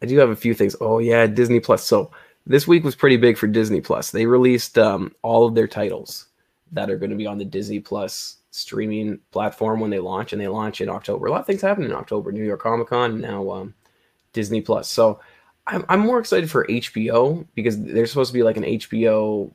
I 0.00 0.06
do 0.06 0.16
have 0.18 0.30
a 0.30 0.36
few 0.36 0.54
things. 0.54 0.76
Oh 0.80 1.00
yeah, 1.00 1.26
Disney 1.26 1.58
Plus. 1.58 1.82
So 1.82 2.12
this 2.46 2.68
week 2.68 2.84
was 2.84 2.94
pretty 2.94 3.16
big 3.16 3.36
for 3.36 3.48
Disney 3.48 3.80
Plus. 3.80 4.12
They 4.12 4.26
released 4.26 4.78
um, 4.78 5.12
all 5.22 5.44
of 5.44 5.56
their 5.56 5.66
titles 5.66 6.27
that 6.72 6.90
are 6.90 6.98
going 6.98 7.10
to 7.10 7.16
be 7.16 7.26
on 7.26 7.38
the 7.38 7.44
Disney 7.44 7.80
Plus 7.80 8.38
streaming 8.50 9.18
platform 9.30 9.80
when 9.80 9.90
they 9.90 9.98
launch, 9.98 10.32
and 10.32 10.40
they 10.40 10.48
launch 10.48 10.80
in 10.80 10.88
October. 10.88 11.26
A 11.26 11.30
lot 11.30 11.40
of 11.40 11.46
things 11.46 11.62
happen 11.62 11.84
in 11.84 11.92
October. 11.92 12.32
New 12.32 12.44
York 12.44 12.60
Comic 12.60 12.88
Con, 12.88 13.20
now 13.20 13.50
um, 13.50 13.74
Disney 14.32 14.60
Plus. 14.60 14.88
So 14.88 15.20
I'm, 15.66 15.84
I'm 15.88 16.00
more 16.00 16.18
excited 16.18 16.50
for 16.50 16.66
HBO 16.66 17.46
because 17.54 17.80
there's 17.80 18.10
supposed 18.10 18.30
to 18.30 18.38
be 18.38 18.42
like 18.42 18.56
an 18.56 18.64
HBO 18.64 19.52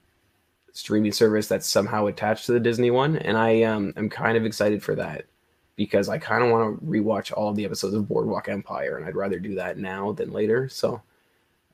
streaming 0.73 1.11
service 1.11 1.47
that's 1.47 1.67
somehow 1.67 2.07
attached 2.07 2.45
to 2.47 2.51
the 2.51 2.59
Disney 2.59 2.91
one, 2.91 3.17
and 3.17 3.37
I 3.37 3.63
um, 3.63 3.93
am 3.97 4.09
kind 4.09 4.37
of 4.37 4.45
excited 4.45 4.83
for 4.83 4.95
that 4.95 5.25
because 5.75 6.07
I 6.09 6.19
kind 6.19 6.43
of 6.43 6.51
want 6.51 6.79
to 6.79 6.85
rewatch 6.85 7.31
all 7.35 7.49
of 7.49 7.55
the 7.55 7.65
episodes 7.65 7.93
of 7.95 8.07
Boardwalk 8.07 8.47
Empire, 8.47 8.97
and 8.97 9.05
I'd 9.05 9.15
rather 9.15 9.39
do 9.39 9.55
that 9.55 9.77
now 9.77 10.11
than 10.11 10.31
later. 10.31 10.69
So 10.69 11.01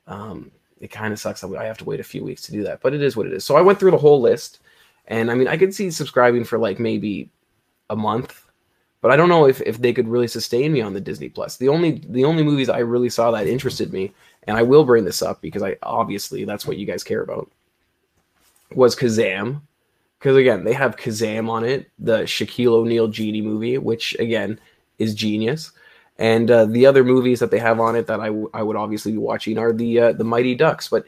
um, 0.06 0.50
it 0.80 0.88
kind 0.88 1.12
of 1.12 1.18
sucks 1.18 1.42
that 1.42 1.54
I 1.54 1.66
have 1.66 1.78
to 1.78 1.84
wait 1.84 2.00
a 2.00 2.04
few 2.04 2.24
weeks 2.24 2.42
to 2.42 2.52
do 2.52 2.62
that, 2.64 2.80
but 2.80 2.94
it 2.94 3.02
is 3.02 3.16
what 3.16 3.26
it 3.26 3.32
is. 3.32 3.44
So 3.44 3.56
I 3.56 3.60
went 3.60 3.78
through 3.78 3.90
the 3.90 3.98
whole 3.98 4.20
list 4.20 4.60
and 5.10 5.30
I 5.30 5.34
mean, 5.34 5.48
I 5.48 5.58
could 5.58 5.74
see 5.74 5.90
subscribing 5.90 6.44
for 6.44 6.58
like 6.58 6.78
maybe 6.78 7.28
a 7.90 7.96
month, 7.96 8.46
but 9.02 9.10
I 9.10 9.16
don't 9.16 9.28
know 9.28 9.46
if, 9.46 9.60
if 9.62 9.78
they 9.78 9.92
could 9.92 10.08
really 10.08 10.28
sustain 10.28 10.72
me 10.72 10.80
on 10.80 10.94
the 10.94 11.00
Disney 11.00 11.28
Plus. 11.28 11.56
The 11.56 11.68
only 11.68 12.02
the 12.08 12.24
only 12.24 12.44
movies 12.44 12.68
I 12.68 12.78
really 12.78 13.10
saw 13.10 13.32
that 13.32 13.48
interested 13.48 13.92
me, 13.92 14.12
and 14.44 14.56
I 14.56 14.62
will 14.62 14.84
bring 14.84 15.04
this 15.04 15.20
up 15.20 15.42
because 15.42 15.62
I 15.62 15.76
obviously 15.82 16.44
that's 16.44 16.66
what 16.66 16.78
you 16.78 16.86
guys 16.86 17.04
care 17.04 17.22
about, 17.22 17.50
was 18.72 18.96
Kazam. 18.96 19.60
Because 20.18 20.36
again, 20.36 20.64
they 20.64 20.74
have 20.74 20.96
Kazam 20.96 21.48
on 21.48 21.64
it, 21.64 21.90
the 21.98 22.18
Shaquille 22.20 22.72
O'Neal 22.72 23.08
genie 23.08 23.40
movie, 23.40 23.78
which 23.78 24.14
again 24.18 24.60
is 24.98 25.14
genius. 25.14 25.72
And 26.18 26.50
uh, 26.50 26.66
the 26.66 26.84
other 26.84 27.02
movies 27.02 27.40
that 27.40 27.50
they 27.50 27.58
have 27.58 27.80
on 27.80 27.96
it 27.96 28.06
that 28.06 28.20
I, 28.20 28.26
w- 28.26 28.50
I 28.52 28.62
would 28.62 28.76
obviously 28.76 29.12
be 29.12 29.18
watching 29.18 29.56
are 29.56 29.72
the 29.72 29.98
uh, 29.98 30.12
the 30.12 30.24
Mighty 30.24 30.54
Ducks. 30.54 30.88
But 30.88 31.06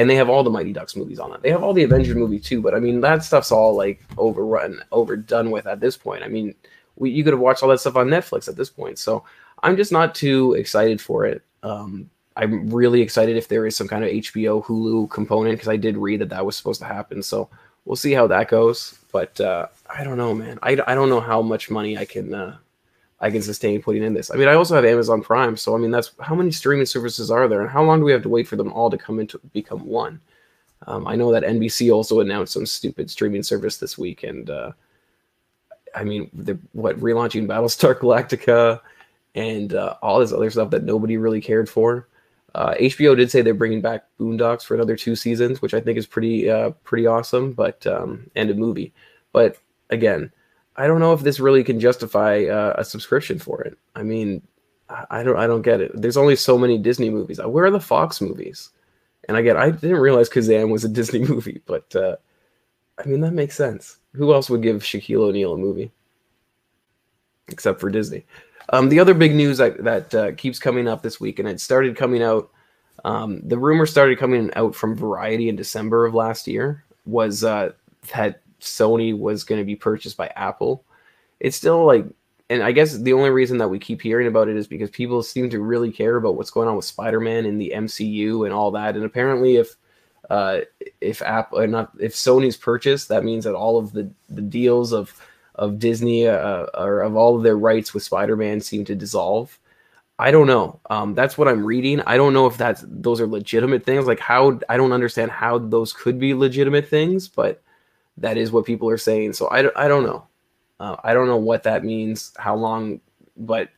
and 0.00 0.08
they 0.08 0.14
have 0.16 0.30
all 0.30 0.42
the 0.42 0.48
Mighty 0.48 0.72
Ducks 0.72 0.96
movies 0.96 1.18
on 1.18 1.34
it. 1.34 1.42
They 1.42 1.50
have 1.50 1.62
all 1.62 1.74
the 1.74 1.82
Avengers 1.82 2.16
movie 2.16 2.38
too, 2.38 2.62
but 2.62 2.74
I 2.74 2.80
mean 2.80 3.02
that 3.02 3.22
stuff's 3.22 3.52
all 3.52 3.76
like 3.76 4.00
overrun, 4.16 4.82
overdone 4.92 5.50
with 5.50 5.66
at 5.66 5.78
this 5.78 5.94
point. 5.94 6.22
I 6.22 6.28
mean, 6.28 6.54
we, 6.96 7.10
you 7.10 7.22
could 7.22 7.34
have 7.34 7.40
watched 7.40 7.62
all 7.62 7.68
that 7.68 7.80
stuff 7.80 7.96
on 7.96 8.08
Netflix 8.08 8.48
at 8.48 8.56
this 8.56 8.70
point. 8.70 8.98
So 8.98 9.24
I'm 9.62 9.76
just 9.76 9.92
not 9.92 10.14
too 10.14 10.54
excited 10.54 11.02
for 11.02 11.26
it. 11.26 11.42
Um, 11.62 12.08
I'm 12.34 12.70
really 12.70 13.02
excited 13.02 13.36
if 13.36 13.48
there 13.48 13.66
is 13.66 13.76
some 13.76 13.88
kind 13.88 14.02
of 14.02 14.10
HBO 14.10 14.64
Hulu 14.64 15.10
component 15.10 15.56
because 15.56 15.68
I 15.68 15.76
did 15.76 15.98
read 15.98 16.22
that 16.22 16.30
that 16.30 16.46
was 16.46 16.56
supposed 16.56 16.80
to 16.80 16.86
happen. 16.86 17.22
So 17.22 17.50
we'll 17.84 17.96
see 17.96 18.12
how 18.12 18.26
that 18.28 18.48
goes. 18.48 18.98
But 19.12 19.38
uh, 19.38 19.66
I 19.94 20.02
don't 20.02 20.16
know, 20.16 20.32
man. 20.32 20.58
I, 20.62 20.78
I 20.86 20.94
don't 20.94 21.10
know 21.10 21.20
how 21.20 21.42
much 21.42 21.68
money 21.68 21.98
I 21.98 22.06
can 22.06 22.32
uh, 22.32 22.56
I 23.20 23.30
can 23.30 23.42
sustain 23.42 23.82
putting 23.82 24.02
in 24.02 24.14
this. 24.14 24.30
I 24.30 24.36
mean, 24.36 24.48
I 24.48 24.54
also 24.54 24.74
have 24.74 24.84
Amazon 24.84 25.22
Prime, 25.22 25.56
so 25.56 25.74
I 25.74 25.78
mean, 25.78 25.90
that's 25.90 26.12
how 26.20 26.34
many 26.34 26.50
streaming 26.50 26.86
services 26.86 27.30
are 27.30 27.48
there, 27.48 27.60
and 27.60 27.70
how 27.70 27.84
long 27.84 27.98
do 28.00 28.04
we 28.04 28.12
have 28.12 28.22
to 28.22 28.28
wait 28.28 28.48
for 28.48 28.56
them 28.56 28.72
all 28.72 28.90
to 28.90 28.98
come 28.98 29.20
into 29.20 29.38
become 29.52 29.86
one? 29.86 30.20
Um, 30.86 31.06
I 31.06 31.14
know 31.16 31.30
that 31.32 31.42
NBC 31.42 31.92
also 31.92 32.20
announced 32.20 32.54
some 32.54 32.64
stupid 32.64 33.10
streaming 33.10 33.42
service 33.42 33.76
this 33.76 33.98
week, 33.98 34.22
and 34.22 34.48
uh, 34.48 34.72
I 35.94 36.04
mean, 36.04 36.30
what 36.72 36.98
relaunching 36.98 37.46
Battlestar 37.46 37.94
Galactica 37.98 38.80
and 39.34 39.74
uh, 39.74 39.96
all 40.02 40.18
this 40.18 40.32
other 40.32 40.50
stuff 40.50 40.70
that 40.70 40.84
nobody 40.84 41.16
really 41.16 41.40
cared 41.40 41.68
for. 41.68 42.08
Uh, 42.54 42.74
HBO 42.80 43.16
did 43.16 43.30
say 43.30 43.42
they're 43.42 43.54
bringing 43.54 43.80
back 43.80 44.06
Boondocks 44.18 44.64
for 44.64 44.74
another 44.74 44.96
two 44.96 45.14
seasons, 45.14 45.62
which 45.62 45.74
I 45.74 45.80
think 45.80 45.98
is 45.98 46.06
pretty 46.06 46.50
uh, 46.50 46.70
pretty 46.82 47.06
awesome, 47.06 47.52
but 47.52 47.86
um, 47.86 48.28
and 48.34 48.50
a 48.50 48.54
movie. 48.54 48.92
But 49.32 49.58
again, 49.90 50.32
I 50.80 50.86
don't 50.86 51.00
know 51.00 51.12
if 51.12 51.20
this 51.20 51.40
really 51.40 51.62
can 51.62 51.78
justify 51.78 52.44
uh, 52.44 52.74
a 52.78 52.84
subscription 52.84 53.38
for 53.38 53.60
it. 53.60 53.76
I 53.94 54.02
mean, 54.02 54.40
I 55.10 55.22
don't 55.22 55.36
I 55.36 55.46
don't 55.46 55.60
get 55.60 55.82
it. 55.82 55.92
There's 55.94 56.16
only 56.16 56.36
so 56.36 56.56
many 56.56 56.78
Disney 56.78 57.10
movies. 57.10 57.38
Where 57.38 57.66
are 57.66 57.70
the 57.70 57.80
Fox 57.80 58.22
movies? 58.22 58.70
And 59.28 59.36
again, 59.36 59.58
I 59.58 59.70
didn't 59.70 59.98
realize 59.98 60.30
Kazam 60.30 60.70
was 60.70 60.84
a 60.84 60.88
Disney 61.00 61.20
movie, 61.20 61.60
but 61.66 61.94
uh, 61.94 62.16
I 62.98 63.06
mean 63.06 63.20
that 63.20 63.34
makes 63.34 63.56
sense. 63.56 63.98
Who 64.14 64.32
else 64.32 64.48
would 64.48 64.62
give 64.62 64.82
Shaquille 64.82 65.28
O'Neal 65.28 65.52
a 65.52 65.58
movie 65.58 65.92
except 67.48 67.78
for 67.78 67.90
Disney? 67.90 68.24
Um, 68.70 68.88
the 68.88 69.00
other 69.00 69.14
big 69.14 69.34
news 69.34 69.58
that, 69.58 69.84
that 69.84 70.14
uh, 70.14 70.32
keeps 70.32 70.58
coming 70.58 70.88
up 70.88 71.02
this 71.02 71.20
week, 71.20 71.38
and 71.38 71.48
it 71.48 71.60
started 71.60 71.94
coming 71.94 72.22
out. 72.22 72.50
Um, 73.04 73.40
the 73.46 73.58
rumor 73.58 73.84
started 73.84 74.18
coming 74.18 74.50
out 74.56 74.74
from 74.74 74.96
Variety 74.96 75.50
in 75.50 75.56
December 75.56 76.06
of 76.06 76.14
last 76.14 76.48
year. 76.48 76.84
Was 77.04 77.44
uh, 77.44 77.72
that 78.14 78.40
Sony 78.60 79.16
was 79.16 79.44
going 79.44 79.60
to 79.60 79.64
be 79.64 79.76
purchased 79.76 80.16
by 80.16 80.28
Apple. 80.36 80.84
It's 81.38 81.56
still 81.56 81.84
like, 81.84 82.06
and 82.48 82.62
I 82.62 82.72
guess 82.72 82.96
the 82.96 83.12
only 83.12 83.30
reason 83.30 83.58
that 83.58 83.68
we 83.68 83.78
keep 83.78 84.02
hearing 84.02 84.26
about 84.26 84.48
it 84.48 84.56
is 84.56 84.66
because 84.66 84.90
people 84.90 85.22
seem 85.22 85.50
to 85.50 85.60
really 85.60 85.92
care 85.92 86.16
about 86.16 86.36
what's 86.36 86.50
going 86.50 86.68
on 86.68 86.76
with 86.76 86.84
Spider-Man 86.84 87.46
in 87.46 87.58
the 87.58 87.72
MCU 87.74 88.44
and 88.44 88.52
all 88.52 88.72
that. 88.72 88.96
And 88.96 89.04
apparently, 89.04 89.56
if 89.56 89.76
uh, 90.28 90.60
if 91.00 91.22
Apple 91.22 91.60
or 91.60 91.66
not 91.66 91.92
if 91.98 92.14
Sony's 92.14 92.56
purchased, 92.56 93.08
that 93.08 93.24
means 93.24 93.44
that 93.44 93.54
all 93.54 93.78
of 93.78 93.92
the 93.92 94.10
the 94.28 94.42
deals 94.42 94.92
of 94.92 95.14
of 95.56 95.78
Disney 95.78 96.26
uh, 96.26 96.66
or 96.74 97.00
of 97.00 97.16
all 97.16 97.36
of 97.36 97.42
their 97.42 97.56
rights 97.58 97.92
with 97.94 98.02
Spider-Man 98.02 98.60
seem 98.60 98.84
to 98.86 98.94
dissolve. 98.94 99.58
I 100.18 100.30
don't 100.30 100.46
know. 100.46 100.80
Um, 100.90 101.14
that's 101.14 101.38
what 101.38 101.48
I'm 101.48 101.64
reading. 101.64 102.00
I 102.02 102.18
don't 102.18 102.34
know 102.34 102.46
if 102.46 102.58
that's 102.58 102.84
those 102.86 103.22
are 103.22 103.26
legitimate 103.26 103.84
things. 103.84 104.06
Like 104.06 104.20
how 104.20 104.60
I 104.68 104.76
don't 104.76 104.92
understand 104.92 105.30
how 105.30 105.58
those 105.58 105.92
could 105.92 106.18
be 106.18 106.34
legitimate 106.34 106.88
things, 106.88 107.26
but 107.26 107.62
that 108.18 108.36
is 108.36 108.52
what 108.52 108.64
people 108.64 108.88
are 108.88 108.98
saying. 108.98 109.32
So 109.32 109.48
I, 109.48 109.84
I 109.84 109.88
don't 109.88 110.04
know. 110.04 110.26
Uh, 110.78 110.96
I 111.04 111.14
don't 111.14 111.26
know 111.26 111.36
what 111.36 111.62
that 111.64 111.84
means, 111.84 112.32
how 112.38 112.56
long, 112.56 113.00
but 113.36 113.68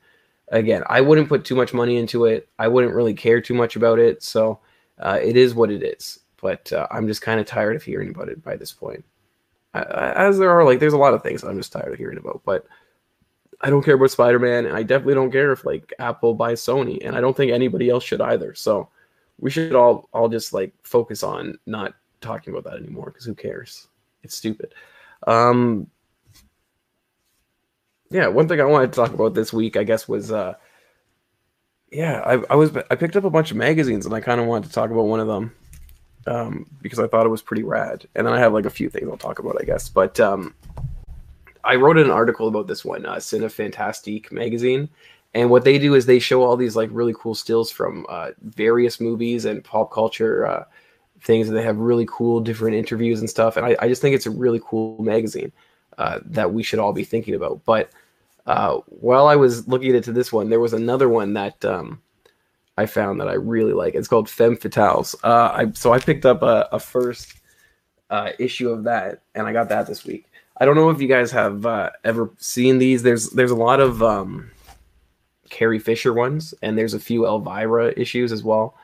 again, 0.48 0.82
I 0.86 1.00
wouldn't 1.00 1.28
put 1.28 1.44
too 1.44 1.56
much 1.56 1.74
money 1.74 1.96
into 1.96 2.26
it. 2.26 2.48
I 2.58 2.68
wouldn't 2.68 2.94
really 2.94 3.14
care 3.14 3.40
too 3.40 3.54
much 3.54 3.74
about 3.74 3.98
it. 3.98 4.22
So 4.22 4.60
uh, 4.98 5.18
it 5.20 5.36
is 5.36 5.54
what 5.54 5.70
it 5.70 5.82
is. 5.82 6.20
But 6.40 6.72
uh, 6.72 6.86
I'm 6.90 7.06
just 7.06 7.22
kind 7.22 7.40
of 7.40 7.46
tired 7.46 7.76
of 7.76 7.82
hearing 7.82 8.10
about 8.10 8.28
it 8.28 8.42
by 8.42 8.56
this 8.56 8.72
point. 8.72 9.04
as 9.74 10.38
there 10.38 10.50
are 10.50 10.64
like 10.64 10.80
there's 10.80 10.92
a 10.92 10.98
lot 10.98 11.14
of 11.14 11.22
things 11.22 11.42
I'm 11.42 11.56
just 11.56 11.72
tired 11.72 11.92
of 11.92 11.98
hearing 11.98 12.18
about, 12.18 12.42
but 12.44 12.66
I 13.60 13.70
don't 13.70 13.84
care 13.84 13.94
about 13.94 14.10
Spider 14.10 14.40
Man, 14.40 14.66
and 14.66 14.76
I 14.76 14.82
definitely 14.82 15.14
don't 15.14 15.30
care 15.30 15.52
if 15.52 15.64
like 15.64 15.92
Apple 15.98 16.34
buys 16.34 16.60
Sony, 16.60 16.98
and 17.04 17.16
I 17.16 17.20
don't 17.20 17.36
think 17.36 17.52
anybody 17.52 17.90
else 17.90 18.02
should 18.02 18.20
either. 18.20 18.54
So 18.54 18.88
we 19.38 19.50
should 19.50 19.74
all 19.74 20.08
all 20.12 20.28
just 20.28 20.52
like 20.52 20.74
focus 20.82 21.22
on 21.22 21.58
not 21.66 21.94
talking 22.20 22.52
about 22.52 22.64
that 22.64 22.80
anymore 22.82 23.06
because 23.06 23.24
who 23.24 23.34
cares? 23.34 23.86
It's 24.22 24.36
stupid. 24.36 24.74
Um, 25.26 25.88
yeah, 28.10 28.28
one 28.28 28.48
thing 28.48 28.60
I 28.60 28.64
wanted 28.64 28.92
to 28.92 28.96
talk 28.96 29.14
about 29.14 29.34
this 29.34 29.52
week, 29.52 29.76
I 29.76 29.84
guess, 29.84 30.06
was 30.06 30.30
uh, 30.30 30.54
yeah, 31.90 32.22
I, 32.24 32.42
I 32.50 32.56
was 32.56 32.76
I 32.90 32.94
picked 32.94 33.16
up 33.16 33.24
a 33.24 33.30
bunch 33.30 33.50
of 33.50 33.56
magazines 33.56 34.06
and 34.06 34.14
I 34.14 34.20
kind 34.20 34.40
of 34.40 34.46
wanted 34.46 34.68
to 34.68 34.74
talk 34.74 34.90
about 34.90 35.04
one 35.04 35.20
of 35.20 35.26
them 35.26 35.54
um, 36.26 36.66
because 36.80 36.98
I 36.98 37.06
thought 37.06 37.26
it 37.26 37.30
was 37.30 37.42
pretty 37.42 37.62
rad. 37.62 38.06
And 38.14 38.26
then 38.26 38.34
I 38.34 38.38
have 38.38 38.52
like 38.52 38.66
a 38.66 38.70
few 38.70 38.88
things 38.88 39.08
I'll 39.10 39.16
talk 39.16 39.38
about, 39.38 39.60
I 39.60 39.64
guess. 39.64 39.88
But 39.88 40.18
um, 40.20 40.54
I 41.64 41.76
wrote 41.76 41.98
an 41.98 42.10
article 42.10 42.48
about 42.48 42.66
this 42.66 42.84
one, 42.84 43.06
uh, 43.06 43.16
Cine 43.16 43.50
Fantastique 43.50 44.32
magazine, 44.32 44.88
and 45.34 45.50
what 45.50 45.64
they 45.64 45.78
do 45.78 45.94
is 45.94 46.06
they 46.06 46.18
show 46.18 46.42
all 46.42 46.56
these 46.56 46.76
like 46.76 46.90
really 46.92 47.14
cool 47.16 47.34
stills 47.34 47.70
from 47.70 48.06
uh, 48.08 48.30
various 48.42 49.00
movies 49.00 49.44
and 49.44 49.64
pop 49.64 49.92
culture 49.92 50.46
uh, 50.46 50.64
things. 51.22 51.48
And 51.48 51.56
they 51.56 51.62
have 51.62 51.78
really 51.78 52.06
cool 52.08 52.40
different 52.40 52.76
interviews 52.76 53.20
and 53.20 53.30
stuff. 53.30 53.56
And 53.56 53.66
I, 53.66 53.76
I 53.80 53.88
just 53.88 54.02
think 54.02 54.14
it's 54.14 54.26
a 54.26 54.30
really 54.30 54.60
cool 54.64 55.02
magazine 55.02 55.52
uh, 55.98 56.20
that 56.24 56.52
we 56.52 56.62
should 56.62 56.78
all 56.78 56.92
be 56.92 57.04
thinking 57.04 57.34
about. 57.34 57.64
But 57.64 57.90
uh, 58.46 58.78
while 58.86 59.26
I 59.26 59.36
was 59.36 59.68
looking 59.68 59.94
into 59.94 60.12
this 60.12 60.32
one, 60.32 60.50
there 60.50 60.60
was 60.60 60.72
another 60.72 61.08
one 61.08 61.34
that 61.34 61.64
um, 61.64 62.02
I 62.76 62.86
found 62.86 63.20
that 63.20 63.28
I 63.28 63.34
really 63.34 63.72
like. 63.72 63.94
It's 63.94 64.08
called 64.08 64.28
Femme 64.28 64.56
Fatales. 64.56 65.14
Uh, 65.22 65.52
I, 65.52 65.70
so 65.72 65.92
I 65.92 65.98
picked 65.98 66.26
up 66.26 66.42
a, 66.42 66.68
a 66.72 66.80
first 66.80 67.34
uh, 68.10 68.30
issue 68.38 68.70
of 68.70 68.84
that, 68.84 69.22
and 69.34 69.46
I 69.46 69.52
got 69.52 69.68
that 69.68 69.86
this 69.86 70.04
week. 70.04 70.26
I 70.58 70.64
don't 70.64 70.76
know 70.76 70.90
if 70.90 71.00
you 71.00 71.08
guys 71.08 71.30
have 71.32 71.66
uh, 71.66 71.90
ever 72.04 72.30
seen 72.38 72.78
these. 72.78 73.02
There's 73.02 73.30
there's 73.30 73.50
a 73.50 73.56
lot 73.56 73.80
of 73.80 74.02
um, 74.02 74.50
Carrie 75.50 75.78
Fisher 75.78 76.12
ones, 76.12 76.54
and 76.62 76.76
there's 76.76 76.94
a 76.94 77.00
few 77.00 77.26
Elvira 77.26 77.92
issues 77.96 78.32
as 78.32 78.42
well. 78.42 78.76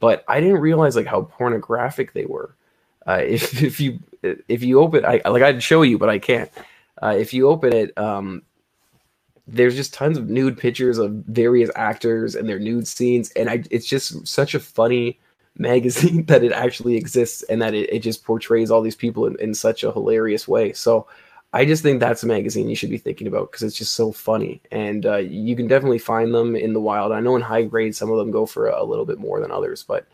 But 0.00 0.24
I 0.28 0.40
didn't 0.40 0.60
realize 0.60 0.96
like 0.96 1.06
how 1.06 1.22
pornographic 1.22 2.12
they 2.12 2.26
were. 2.26 2.54
Uh, 3.06 3.20
if 3.26 3.62
if 3.62 3.80
you 3.80 3.98
if 4.22 4.62
you 4.62 4.80
open, 4.80 5.04
I 5.04 5.20
like 5.28 5.42
I'd 5.42 5.62
show 5.62 5.82
you, 5.82 5.98
but 5.98 6.08
I 6.08 6.18
can't. 6.18 6.50
Uh, 7.02 7.14
if 7.18 7.34
you 7.34 7.48
open 7.48 7.72
it, 7.72 7.96
um, 7.98 8.42
there's 9.46 9.76
just 9.76 9.92
tons 9.92 10.16
of 10.16 10.30
nude 10.30 10.56
pictures 10.56 10.98
of 10.98 11.10
various 11.12 11.70
actors 11.76 12.34
and 12.34 12.48
their 12.48 12.58
nude 12.58 12.86
scenes 12.86 13.30
and 13.32 13.50
I, 13.50 13.62
it's 13.70 13.86
just 13.86 14.26
such 14.26 14.54
a 14.54 14.60
funny 14.60 15.18
magazine 15.56 16.24
that 16.26 16.42
it 16.42 16.52
actually 16.52 16.96
exists 16.96 17.42
and 17.44 17.62
that 17.62 17.74
it, 17.74 17.92
it 17.92 18.00
just 18.00 18.24
portrays 18.24 18.70
all 18.70 18.82
these 18.82 18.96
people 18.96 19.26
in, 19.26 19.38
in 19.38 19.54
such 19.54 19.84
a 19.84 19.92
hilarious 19.92 20.48
way 20.48 20.72
so 20.72 21.06
i 21.54 21.64
just 21.64 21.82
think 21.82 22.00
that's 22.00 22.24
a 22.24 22.26
magazine 22.26 22.68
you 22.68 22.76
should 22.76 22.90
be 22.90 22.98
thinking 22.98 23.28
about 23.28 23.50
because 23.50 23.62
it's 23.62 23.78
just 23.78 23.94
so 23.94 24.12
funny. 24.12 24.60
And 24.72 25.06
uh, 25.06 25.18
you 25.18 25.54
can 25.56 25.68
definitely 25.68 26.00
find 26.00 26.34
them 26.34 26.56
in 26.56 26.72
the 26.72 26.80
wild. 26.80 27.12
I 27.12 27.20
know 27.20 27.36
in 27.36 27.42
high 27.42 27.62
grade 27.62 27.94
some 27.94 28.10
of 28.10 28.18
them 28.18 28.32
go 28.32 28.44
for 28.44 28.68
a, 28.68 28.82
little 28.82 29.06
bit 29.06 29.18
more 29.18 29.40
than 29.40 29.50
others 29.50 29.82
but 29.82 30.06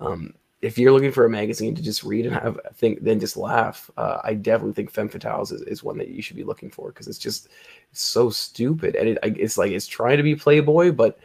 um, 0.00 0.34
if 0.62 0.78
you're 0.78 0.92
looking 0.92 1.12
for 1.12 1.24
a 1.26 1.30
magazine 1.30 1.74
to 1.74 1.82
just 1.82 2.02
read 2.02 2.26
and 2.26 2.34
have 2.34 2.58
think 2.74 3.02
then 3.02 3.20
just 3.20 3.36
laugh 3.36 3.90
uh, 3.96 4.18
i 4.24 4.34
definitely 4.34 4.72
think 4.72 4.90
femme 4.90 5.08
fatales 5.08 5.52
is, 5.52 5.62
is 5.62 5.84
one 5.84 5.98
that 5.98 6.08
you 6.08 6.22
should 6.22 6.36
be 6.36 6.44
looking 6.44 6.70
for 6.70 6.88
because 6.88 7.06
it's 7.06 7.18
just 7.18 7.48
so 7.92 8.30
stupid. 8.30 8.96
And 8.96 9.10
it, 9.10 9.18
it's 9.22 9.58
like 9.58 9.72
it's 9.72 9.86
trying 9.86 10.16
to 10.16 10.22
be 10.22 10.34
playboy 10.34 10.92
but 10.92 11.18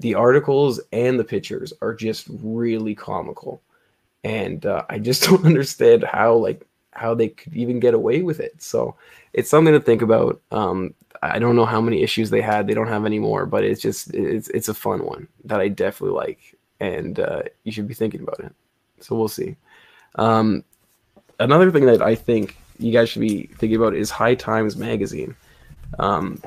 the 0.00 0.14
articles 0.14 0.80
and 0.92 1.18
the 1.18 1.24
pictures 1.24 1.72
are 1.82 1.94
just 1.94 2.26
really 2.42 2.94
comical. 2.94 3.60
And 4.24 4.64
uh, 4.66 4.84
i 4.88 4.98
just 4.98 5.22
don't 5.28 5.44
understand 5.44 6.04
how 6.04 6.34
like 6.34 6.66
how 6.98 7.14
they 7.14 7.28
could 7.28 7.54
even 7.54 7.80
get 7.80 7.94
away 7.94 8.22
with 8.22 8.40
it 8.40 8.60
so 8.60 8.94
it's 9.32 9.50
something 9.50 9.74
to 9.74 9.80
think 9.80 10.02
about 10.02 10.40
um, 10.50 10.92
i 11.22 11.38
don't 11.38 11.56
know 11.56 11.64
how 11.64 11.80
many 11.80 12.02
issues 12.02 12.30
they 12.30 12.40
had 12.40 12.66
they 12.66 12.74
don't 12.74 12.88
have 12.88 13.06
any 13.06 13.18
more 13.18 13.46
but 13.46 13.64
it's 13.64 13.80
just 13.80 14.12
it's 14.14 14.48
it's 14.50 14.68
a 14.68 14.74
fun 14.74 15.04
one 15.04 15.26
that 15.44 15.60
i 15.60 15.68
definitely 15.68 16.14
like 16.14 16.58
and 16.80 17.20
uh, 17.20 17.42
you 17.64 17.72
should 17.72 17.88
be 17.88 17.94
thinking 17.94 18.22
about 18.22 18.40
it. 18.40 18.52
So 19.00 19.16
we'll 19.16 19.28
see. 19.28 19.56
Um, 20.16 20.64
another 21.38 21.70
thing 21.70 21.86
that 21.86 22.02
I 22.02 22.14
think 22.14 22.56
you 22.78 22.92
guys 22.92 23.08
should 23.08 23.22
be 23.22 23.48
thinking 23.58 23.76
about 23.76 23.94
is 23.94 24.10
High 24.10 24.34
Times 24.34 24.76
Magazine. 24.76 25.34
Um, 25.98 26.40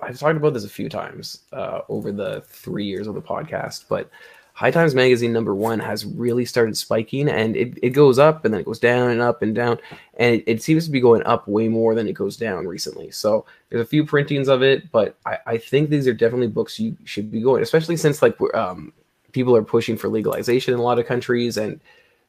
I've 0.00 0.18
talked 0.18 0.36
about 0.36 0.54
this 0.54 0.64
a 0.64 0.70
few 0.70 0.88
times 0.88 1.42
uh, 1.52 1.80
over 1.88 2.12
the 2.12 2.42
three 2.46 2.84
years 2.84 3.06
of 3.06 3.14
the 3.14 3.22
podcast, 3.22 3.86
but 3.88 4.10
High 4.56 4.70
Times 4.70 4.94
Magazine 4.94 5.32
number 5.32 5.52
one 5.52 5.80
has 5.80 6.06
really 6.06 6.44
started 6.44 6.76
spiking 6.76 7.28
and 7.28 7.56
it, 7.56 7.76
it 7.82 7.90
goes 7.90 8.20
up 8.20 8.44
and 8.44 8.54
then 8.54 8.60
it 8.60 8.66
goes 8.66 8.78
down 8.78 9.10
and 9.10 9.20
up 9.20 9.42
and 9.42 9.52
down. 9.52 9.78
And 10.16 10.36
it, 10.36 10.44
it 10.46 10.62
seems 10.62 10.84
to 10.84 10.92
be 10.92 11.00
going 11.00 11.24
up 11.24 11.48
way 11.48 11.66
more 11.66 11.96
than 11.96 12.06
it 12.06 12.12
goes 12.12 12.36
down 12.36 12.68
recently. 12.68 13.10
So 13.10 13.46
there's 13.68 13.82
a 13.82 13.86
few 13.86 14.06
printings 14.06 14.46
of 14.46 14.62
it, 14.62 14.92
but 14.92 15.16
I, 15.26 15.38
I 15.44 15.58
think 15.58 15.90
these 15.90 16.06
are 16.06 16.14
definitely 16.14 16.46
books 16.46 16.78
you 16.78 16.96
should 17.02 17.32
be 17.32 17.40
going, 17.40 17.64
especially 17.64 17.96
since 17.96 18.22
like 18.22 18.36
um, 18.54 18.92
people 19.32 19.56
are 19.56 19.64
pushing 19.64 19.96
for 19.96 20.08
legalization 20.08 20.72
in 20.72 20.78
a 20.78 20.84
lot 20.84 21.00
of 21.00 21.06
countries 21.06 21.56
and 21.56 21.80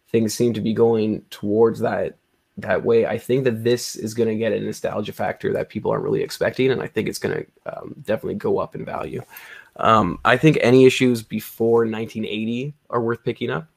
things 0.09 0.33
seem 0.33 0.51
to 0.53 0.61
be 0.61 0.73
going 0.73 1.21
towards 1.29 1.79
that 1.81 2.17
that 2.57 2.83
way. 2.83 3.05
I 3.05 3.19
think 3.19 3.43
that 3.43 3.63
this 3.63 3.95
is 3.95 4.13
going 4.13 4.29
to 4.29 4.35
get 4.35 4.53
a 4.53 4.59
nostalgia 4.59 5.13
factor 5.13 5.53
that 5.53 5.69
people 5.69 5.91
aren't 5.91 6.03
really 6.03 6.21
expecting, 6.21 6.71
and 6.71 6.81
I 6.81 6.88
think 6.88 7.07
it's 7.07 7.19
going 7.19 7.35
to 7.35 7.77
um, 7.77 7.95
definitely 8.01 8.35
go 8.35 8.59
up 8.59 8.75
in 8.75 8.85
value. 8.85 9.21
Um, 9.77 10.19
I 10.23 10.38
think 10.38 10.57
any 10.61 10.85
issues 10.85 11.21
before 11.21 11.79
1980 11.79 12.73
are 12.89 13.01
worth 13.01 13.23
picking 13.23 13.49
up. 13.49 13.67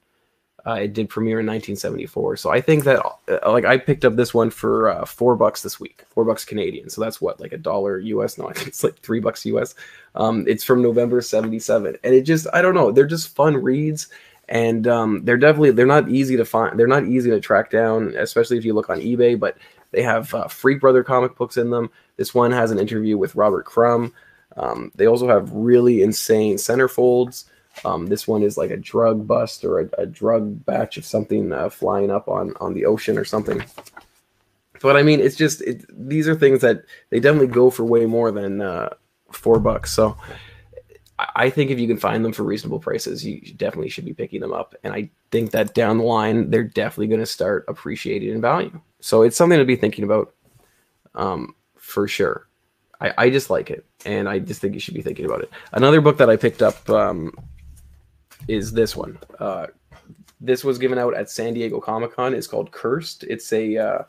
Uh, 0.66 0.74
it 0.74 0.92
did 0.92 1.08
premiere 1.08 1.40
in 1.40 1.46
1974, 1.46 2.37
so 2.37 2.50
I 2.50 2.61
think 2.61 2.84
that 2.84 3.00
uh, 3.00 3.50
like 3.50 3.64
I 3.64 3.78
picked 3.78 4.04
up 4.04 4.16
this 4.16 4.34
one 4.34 4.50
for 4.50 4.90
uh, 4.90 5.04
four 5.06 5.34
bucks 5.34 5.62
this 5.62 5.80
week, 5.80 6.04
four 6.11 6.24
bucks 6.24 6.44
Canadian. 6.44 6.90
So 6.90 7.00
that's 7.00 7.22
what 7.22 7.40
like 7.40 7.52
a 7.52 7.58
dollar 7.58 7.98
US. 8.00 8.37
No, 8.37 8.48
I 8.50 8.52
think 8.52 8.68
it's 8.68 8.84
like 8.84 8.98
three 8.98 9.20
bucks 9.20 9.46
US. 9.46 9.74
Um, 10.14 10.44
it's 10.46 10.64
from 10.64 10.82
November 10.82 11.22
'77, 11.22 11.96
and 12.02 12.14
it 12.14 12.22
just 12.22 12.46
I 12.52 12.61
don't 12.61 12.74
know. 12.74 12.90
They're 12.90 13.06
just 13.06 13.34
fun 13.34 13.56
reads, 13.56 14.08
and 14.48 14.87
um, 14.87 15.24
they're 15.24 15.38
definitely 15.38 15.70
they're 15.70 15.87
not 15.87 16.11
easy 16.11 16.37
to 16.37 16.44
find. 16.44 16.78
They're 16.78 16.87
not 16.87 17.06
easy 17.06 17.30
to 17.30 17.40
track 17.40 17.70
down, 17.70 18.14
especially 18.16 18.58
if 18.58 18.64
you 18.64 18.74
look 18.74 18.90
on 18.90 19.00
eBay. 19.00 19.38
But 19.38 19.56
they 19.92 20.02
have 20.02 20.34
uh, 20.34 20.48
Freak 20.48 20.80
Brother 20.80 21.02
comic 21.02 21.34
books 21.37 21.56
in 21.56 21.70
them. 21.70 21.88
This 22.16 22.34
one 22.34 22.50
has 22.50 22.72
an 22.72 22.78
interview 22.78 23.16
with 23.16 23.37
Robert 23.37 23.64
Crumb. 23.64 24.12
Um, 24.56 24.90
they 24.94 25.06
also 25.06 25.28
have 25.28 25.52
really 25.52 26.02
insane 26.02 26.56
centerfolds. 26.56 27.44
Um, 27.84 28.06
this 28.06 28.26
one 28.26 28.42
is 28.42 28.56
like 28.56 28.70
a 28.70 28.76
drug 28.76 29.26
bust 29.26 29.64
or 29.64 29.80
a, 29.80 29.88
a 29.98 30.06
drug 30.06 30.64
batch 30.64 30.96
of 30.96 31.04
something 31.04 31.52
uh, 31.52 31.68
flying 31.70 32.11
up 32.11 32.28
on 32.28 32.54
on 32.61 32.74
the 32.74 32.87
ocean 32.87 33.16
or 33.18 33.24
something. 33.24 33.62
But 34.80 34.96
I 34.96 35.02
mean, 35.02 35.20
it's 35.20 35.37
just 35.37 35.61
it, 35.62 35.84
these 35.88 36.28
are 36.28 36.34
things 36.34 36.61
that 36.62 36.84
they 37.11 37.20
definitely 37.20 37.48
go 37.48 37.70
for 37.70 37.84
way 37.84 38.06
more 38.06 38.30
than 38.30 38.61
uh, 38.61 38.90
four 39.30 39.61
bucks. 39.61 39.92
So 39.92 40.16
I 41.34 41.50
think 41.50 41.70
if 41.70 41.80
you 41.80 41.88
can 41.88 41.96
find 41.98 42.24
them 42.24 42.32
for 42.32 42.44
reasonable 42.44 42.78
prices, 42.78 43.24
you 43.24 43.40
definitely 43.56 43.88
should 43.90 44.04
be 44.04 44.14
picking 44.14 44.40
them 44.40 44.52
up. 44.52 44.74
And 44.84 44.94
I 44.94 45.11
think 45.30 45.50
that 45.50 45.74
down 45.74 45.98
the 45.98 46.04
line, 46.04 46.50
they're 46.50 46.62
definitely 46.62 47.08
going 47.08 47.20
to 47.20 47.26
start 47.26 47.64
appreciating 47.66 48.30
in 48.30 48.40
value. 48.40 48.80
So 49.00 49.22
it's 49.22 49.37
something 49.37 49.58
to 49.58 49.64
be 49.64 49.76
thinking 49.76 50.04
about 50.04 50.34
um, 51.14 51.54
for 51.76 52.06
sure. 52.06 52.47
I, 53.00 53.12
I 53.18 53.30
just 53.30 53.50
like 53.50 53.70
it, 53.70 53.84
and 54.04 54.28
I 54.28 54.38
just 54.38 54.61
think 54.61 54.74
you 54.74 54.80
should 54.80 54.94
be 54.94 55.02
thinking 55.02 55.24
about 55.24 55.42
it. 55.42 55.50
Another 55.72 56.00
book 56.00 56.18
that 56.18 56.28
I 56.28 56.37
picked 56.37 56.62
up 56.62 56.88
um, 56.90 57.32
is 58.48 58.72
this 58.72 58.96
one. 58.96 59.18
Uh, 59.38 59.68
this 60.40 60.64
was 60.64 60.78
given 60.78 60.98
out 60.98 61.14
at 61.14 61.30
San 61.30 61.54
Diego 61.54 61.80
Comic 61.80 62.14
Con. 62.14 62.34
It's 62.34 62.46
called 62.46 62.70
Cursed. 62.70 63.24
It's 63.24 63.52
a 63.52 63.76
uh, 63.76 64.02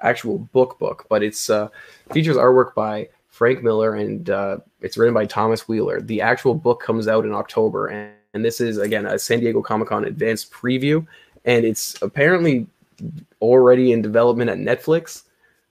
actual 0.00 0.38
book 0.38 0.78
book, 0.78 1.06
but 1.08 1.22
it's 1.22 1.50
uh, 1.50 1.68
features 2.10 2.36
artwork 2.36 2.74
by 2.74 3.08
Frank 3.28 3.62
Miller 3.62 3.94
and 3.94 4.28
uh, 4.30 4.58
it's 4.80 4.96
written 4.96 5.14
by 5.14 5.26
Thomas 5.26 5.66
Wheeler. 5.66 6.00
The 6.00 6.20
actual 6.20 6.54
book 6.54 6.80
comes 6.80 7.08
out 7.08 7.24
in 7.24 7.32
October, 7.32 7.88
and, 7.88 8.12
and 8.34 8.44
this 8.44 8.60
is 8.60 8.78
again 8.78 9.06
a 9.06 9.18
San 9.18 9.40
Diego 9.40 9.62
Comic 9.62 9.88
Con 9.88 10.04
advanced 10.04 10.52
preview, 10.52 11.06
and 11.44 11.64
it's 11.64 12.00
apparently 12.02 12.66
already 13.40 13.92
in 13.92 14.02
development 14.02 14.50
at 14.50 14.58
Netflix, 14.58 15.22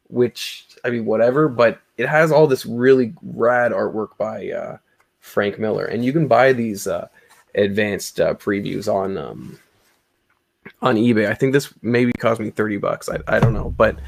which 0.10 0.68
I 0.84 0.90
mean 0.90 1.06
whatever, 1.06 1.48
but 1.48 1.80
it 2.02 2.10
has 2.10 2.32
all 2.32 2.48
this 2.48 2.66
really 2.66 3.14
rad 3.22 3.72
artwork 3.72 4.18
by 4.18 4.50
uh, 4.50 4.78
Frank 5.20 5.60
Miller, 5.60 5.86
and 5.86 6.04
you 6.04 6.12
can 6.12 6.28
buy 6.28 6.52
these 6.52 6.88
uh, 6.88 7.08
advanced 7.54 8.20
uh, 8.20 8.34
previews 8.34 8.92
on 8.92 9.20
um, 9.20 9.60
on 10.82 10.96
eBay. 10.96 11.30
I 11.30 11.36
think 11.36 11.54
this 11.54 11.72
maybe 11.84 12.12
cost 12.14 12.42
me 12.42 12.50
thirty 12.50 12.78
bucks. 12.78 13.08
I, 13.08 13.20
I 13.28 13.40
don't 13.40 13.54
know, 13.54 13.70
but 13.70 14.00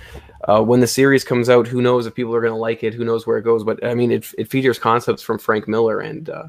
uh, 0.48 0.64
when 0.64 0.80
the 0.80 0.88
series 0.88 1.24
comes 1.24 1.50
out, 1.50 1.68
who 1.68 1.84
knows 1.84 2.08
if 2.08 2.16
people 2.16 2.34
are 2.36 2.42
going 2.42 2.54
to 2.54 2.58
like 2.58 2.84
it? 2.84 2.96
Who 2.96 3.06
knows 3.06 3.28
where 3.28 3.38
it 3.38 3.44
goes? 3.44 3.64
But 3.64 3.86
I 3.86 3.94
mean, 3.94 4.12
it 4.12 4.26
it 4.40 4.50
features 4.50 4.80
concepts 4.80 5.22
from 5.22 5.38
Frank 5.38 5.68
Miller, 5.68 6.00
and 6.00 6.30
uh, 6.32 6.48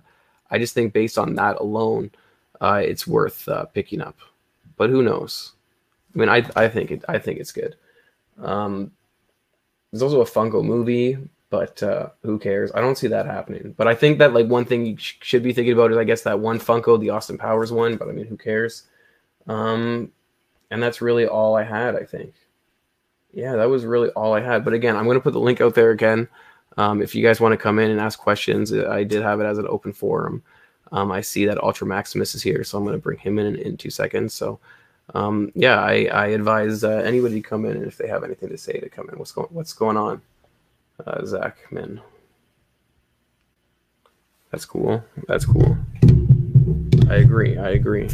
I 0.50 0.59
just 0.59 0.72
think 0.72 0.94
based 0.94 1.18
on 1.18 1.35
that 1.35 1.61
alone, 1.61 2.11
uh, 2.62 2.80
it's 2.83 3.07
worth 3.07 3.46
picking 3.74 4.00
up. 4.00 4.16
But 4.78 4.88
who 4.88 5.02
knows? 5.02 5.52
I 6.14 6.18
mean, 6.18 6.30
I 6.30 6.48
I 6.57 6.68
think 6.68 6.90
it 6.90 7.04
I 7.07 7.18
think 7.18 7.38
it's 7.38 7.52
good. 7.52 7.76
Um, 8.38 8.92
there's 9.92 10.02
also 10.02 10.22
a 10.22 10.24
Funko 10.24 10.64
movie 10.64 11.18
but 11.50 11.83
uh, 11.83 12.09
who 12.22 12.38
cares? 12.38 12.70
I 12.74 12.80
don't 12.80 12.98
see 12.98 13.09
that 13.09 13.26
happening. 13.26 13.74
But 13.76 13.87
I 13.87 13.94
think 13.94 14.18
that 14.18 14.33
like 14.33 14.46
one 14.46 14.64
thing 14.64 14.87
you 14.87 14.96
sh- 14.96 15.14
should 15.20 15.42
be 15.42 15.52
thinking 15.52 15.72
about 15.72 15.92
is 15.92 15.98
I 15.98 16.04
guess 16.04 16.22
that 16.22 16.40
one 16.40 16.59
Funko, 16.59 16.98
the 16.98 17.11
Austin 17.11 17.38
Powers 17.38 17.72
one. 17.72 17.96
But 17.96 18.09
I 18.09 18.12
mean, 18.12 18.26
who 18.26 18.37
cares? 18.37 18.85
Um, 19.46 20.11
and 20.70 20.83
that's 20.83 21.00
really 21.00 21.26
all 21.26 21.57
I 21.57 21.62
had. 21.62 21.94
I 21.96 22.04
think. 22.04 22.35
Yeah, 23.33 23.57
that 23.57 23.68
was 23.68 23.85
really 23.85 24.11
all 24.11 24.35
I 24.35 24.40
had. 24.40 24.64
But 24.64 24.74
again, 24.74 24.96
I'm 24.96 25.04
going 25.04 25.16
to 25.16 25.22
put 25.22 25.33
the 25.33 25.40
link 25.40 25.61
out 25.61 25.74
there 25.74 25.90
again. 25.90 26.28
Um, 26.76 27.02
if 27.02 27.14
you 27.14 27.22
guys 27.24 27.40
want 27.40 27.52
to 27.52 27.57
come 27.57 27.78
in 27.78 27.90
and 27.90 28.00
ask 28.00 28.18
questions, 28.18 28.72
I 28.72 29.04
did 29.04 29.22
have 29.22 29.40
it 29.40 29.44
as 29.44 29.59
an 29.59 29.66
open 29.68 29.92
forum. 29.92 30.42
Um, 30.92 31.11
I 31.11 31.20
see 31.20 31.44
that 31.46 31.62
Ultra 31.62 31.87
Maximus 31.87 32.35
is 32.35 32.42
here, 32.42 32.62
so 32.64 32.78
I'm 32.78 32.85
going 32.85 32.96
to 32.96 33.02
bring 33.02 33.18
him 33.18 33.38
in 33.38 33.46
in, 33.46 33.57
in 33.57 33.76
two 33.76 33.90
seconds. 33.90 34.35
So, 34.35 34.61
um, 35.14 35.50
yeah, 35.54 35.80
I, 35.80 36.09
I 36.12 36.26
advise 36.28 36.85
uh, 36.85 37.02
anybody 37.04 37.37
to 37.37 37.48
come 37.48 37.64
in 37.64 37.76
and 37.76 37.87
if 37.87 37.96
they 37.96 38.09
have 38.09 38.24
anything 38.24 38.48
to 38.50 38.59
say 38.59 38.78
to 38.78 38.88
come 38.88 39.09
in. 39.11 39.18
What's 39.18 39.33
going 39.33 39.48
What's 39.50 39.72
going 39.72 39.96
on, 39.96 40.22
uh, 41.07 41.24
Zach? 41.24 41.57
Man, 41.70 42.00
that's 44.50 44.64
cool. 44.64 45.02
That's 45.28 45.44
cool. 45.44 45.76
I 47.09 47.16
agree. 47.16 47.59
I 47.59 47.70
agree. 47.70 48.09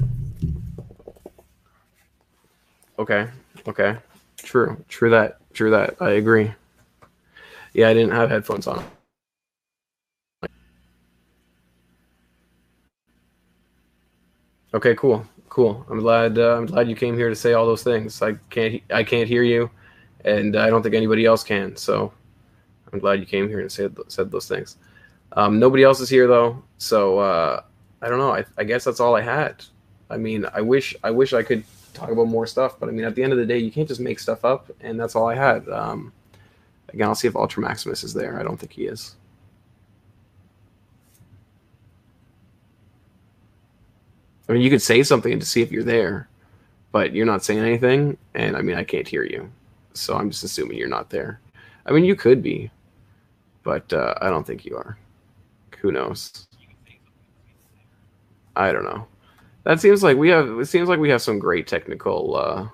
Okay. 2.99 3.29
Okay. 3.67 3.97
True. 4.39 4.83
True 4.89 5.11
that. 5.11 5.39
True 5.53 5.71
that. 5.71 5.97
I 6.01 6.11
agree. 6.11 6.53
Yeah, 7.73 7.89
I 7.89 7.95
didn't 7.95 8.13
have 8.13 8.31
headphones 8.31 8.67
on. 8.67 8.85
Okay, 14.73 14.95
cool, 14.95 15.27
cool. 15.49 15.85
I'm 15.91 15.99
glad. 15.99 16.39
Uh, 16.39 16.57
I'm 16.57 16.67
glad 16.67 16.89
you 16.89 16.95
came 16.95 17.17
here 17.17 17.29
to 17.29 17.35
say 17.35 17.55
all 17.55 17.67
those 17.67 17.83
things. 17.83 18.23
I 18.23 18.35
can't. 18.51 18.81
I 18.93 19.03
can't 19.03 19.29
hear 19.29 19.43
you, 19.43 19.69
and 20.25 20.57
I 20.57 20.71
don't 20.71 20.83
think 20.83 20.95
anybody 20.95 21.27
else 21.27 21.43
can. 21.43 21.77
So, 21.77 22.13
I'm 22.93 22.99
glad 22.99 23.21
you 23.21 23.27
came 23.27 23.49
here 23.49 23.61
and 23.61 23.71
said 23.71 23.97
said 24.09 24.31
those 24.31 24.49
things. 24.49 24.77
Um, 25.33 25.59
nobody 25.59 25.85
else 25.85 26.01
is 26.01 26.09
here 26.09 26.27
though, 26.27 26.63
so 26.79 27.19
uh, 27.19 27.63
I 28.03 28.09
don't 28.09 28.19
know. 28.19 28.33
I, 28.33 28.45
I 28.59 28.65
guess 28.65 28.85
that's 28.85 29.01
all 29.01 29.17
I 29.17 29.21
had. 29.21 29.65
I 30.09 30.17
mean, 30.17 30.45
I 30.53 30.61
wish 30.61 30.95
I 31.05 31.11
wish 31.11 31.33
I 31.33 31.43
could 31.43 31.65
talk 31.95 32.11
about 32.11 32.27
more 32.27 32.47
stuff, 32.47 32.79
but 32.81 32.89
I 32.89 32.93
mean, 32.93 33.05
at 33.05 33.15
the 33.15 33.23
end 33.23 33.33
of 33.33 33.39
the 33.39 33.47
day, 33.47 33.59
you 33.59 33.71
can't 33.71 33.89
just 33.89 34.01
make 34.01 34.19
stuff 34.19 34.45
up, 34.45 34.71
and 34.81 34.99
that's 34.99 35.15
all 35.15 35.29
I 35.29 35.35
had. 35.35 35.69
Um, 35.69 36.13
again, 36.89 37.09
I'll 37.09 37.15
see 37.15 37.29
if 37.29 37.37
Ultra 37.37 37.63
Maximus 37.63 38.03
is 38.03 38.13
there. 38.13 38.39
I 38.39 38.43
don't 38.43 38.59
think 38.59 38.73
he 38.73 38.87
is. 38.87 39.17
I 44.49 44.53
mean, 44.53 44.63
you 44.63 44.71
could 44.71 44.83
say 44.83 45.05
something 45.05 45.39
to 45.39 45.47
see 45.47 45.63
if 45.63 45.71
you're 45.71 45.85
there, 45.85 46.29
but 46.91 47.13
you're 47.15 47.27
not 47.27 47.45
saying 47.45 47.61
anything, 47.61 48.19
and 48.35 48.57
I 48.57 48.63
mean, 48.63 48.77
I 48.77 48.83
can't 48.83 49.07
hear 49.07 49.23
you, 49.23 49.49
so 49.93 50.17
I'm 50.17 50.29
just 50.29 50.43
assuming 50.43 50.77
you're 50.77 50.89
not 50.89 51.09
there. 51.11 51.41
I 51.87 51.93
mean, 51.93 52.05
you 52.05 52.17
could 52.17 52.43
be, 52.43 52.69
but 53.71 53.93
uh, 53.93 54.15
I 54.21 54.31
don't 54.31 54.45
think 54.45 54.65
you 54.65 54.77
are. 54.77 54.99
Who 55.79 55.93
knows? 55.93 56.49
I 58.57 58.73
don't 58.73 58.83
know. 58.83 59.07
That 59.63 59.79
seems 59.81 60.03
like 60.03 60.17
we 60.17 60.29
have. 60.31 60.59
It 60.59 60.67
seems 60.67 60.89
like 60.89 60.99
we 60.99 61.09
have 61.11 61.23
some 61.23 61.39
great 61.39 61.69
technical, 61.69 62.35
uh, 62.35 62.69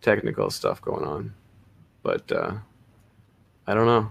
technical 0.00 0.48
stuff 0.48 0.80
going 0.80 1.04
on, 1.04 1.34
but 2.02 2.32
uh, 2.32 2.54
I 3.66 3.74
don't 3.74 3.84
know. 3.84 4.10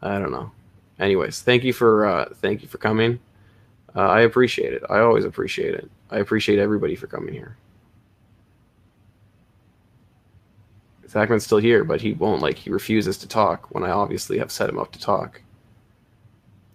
I 0.00 0.18
don't 0.18 0.32
know. 0.32 0.50
Anyways, 0.98 1.42
thank 1.42 1.62
you 1.62 1.74
for 1.74 2.06
uh, 2.06 2.30
thank 2.36 2.62
you 2.62 2.68
for 2.68 2.78
coming. 2.78 3.20
Uh, 3.94 4.08
I 4.08 4.22
appreciate 4.22 4.72
it. 4.72 4.84
I 4.88 5.00
always 5.00 5.26
appreciate 5.26 5.74
it. 5.74 5.90
I 6.10 6.20
appreciate 6.20 6.58
everybody 6.58 6.96
for 6.96 7.08
coming 7.08 7.34
here. 7.34 7.58
Zachman's 11.10 11.44
still 11.44 11.58
here, 11.58 11.82
but 11.82 12.00
he 12.00 12.12
won't 12.12 12.40
like 12.40 12.56
he 12.56 12.70
refuses 12.70 13.18
to 13.18 13.28
talk 13.28 13.74
when 13.74 13.82
I 13.82 13.90
obviously 13.90 14.38
have 14.38 14.52
set 14.52 14.68
him 14.68 14.78
up 14.78 14.92
to 14.92 15.00
talk. 15.00 15.42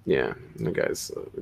Yeah, 0.05 0.33
the 0.57 0.71
guy's 0.71 1.09
uh, 1.11 1.41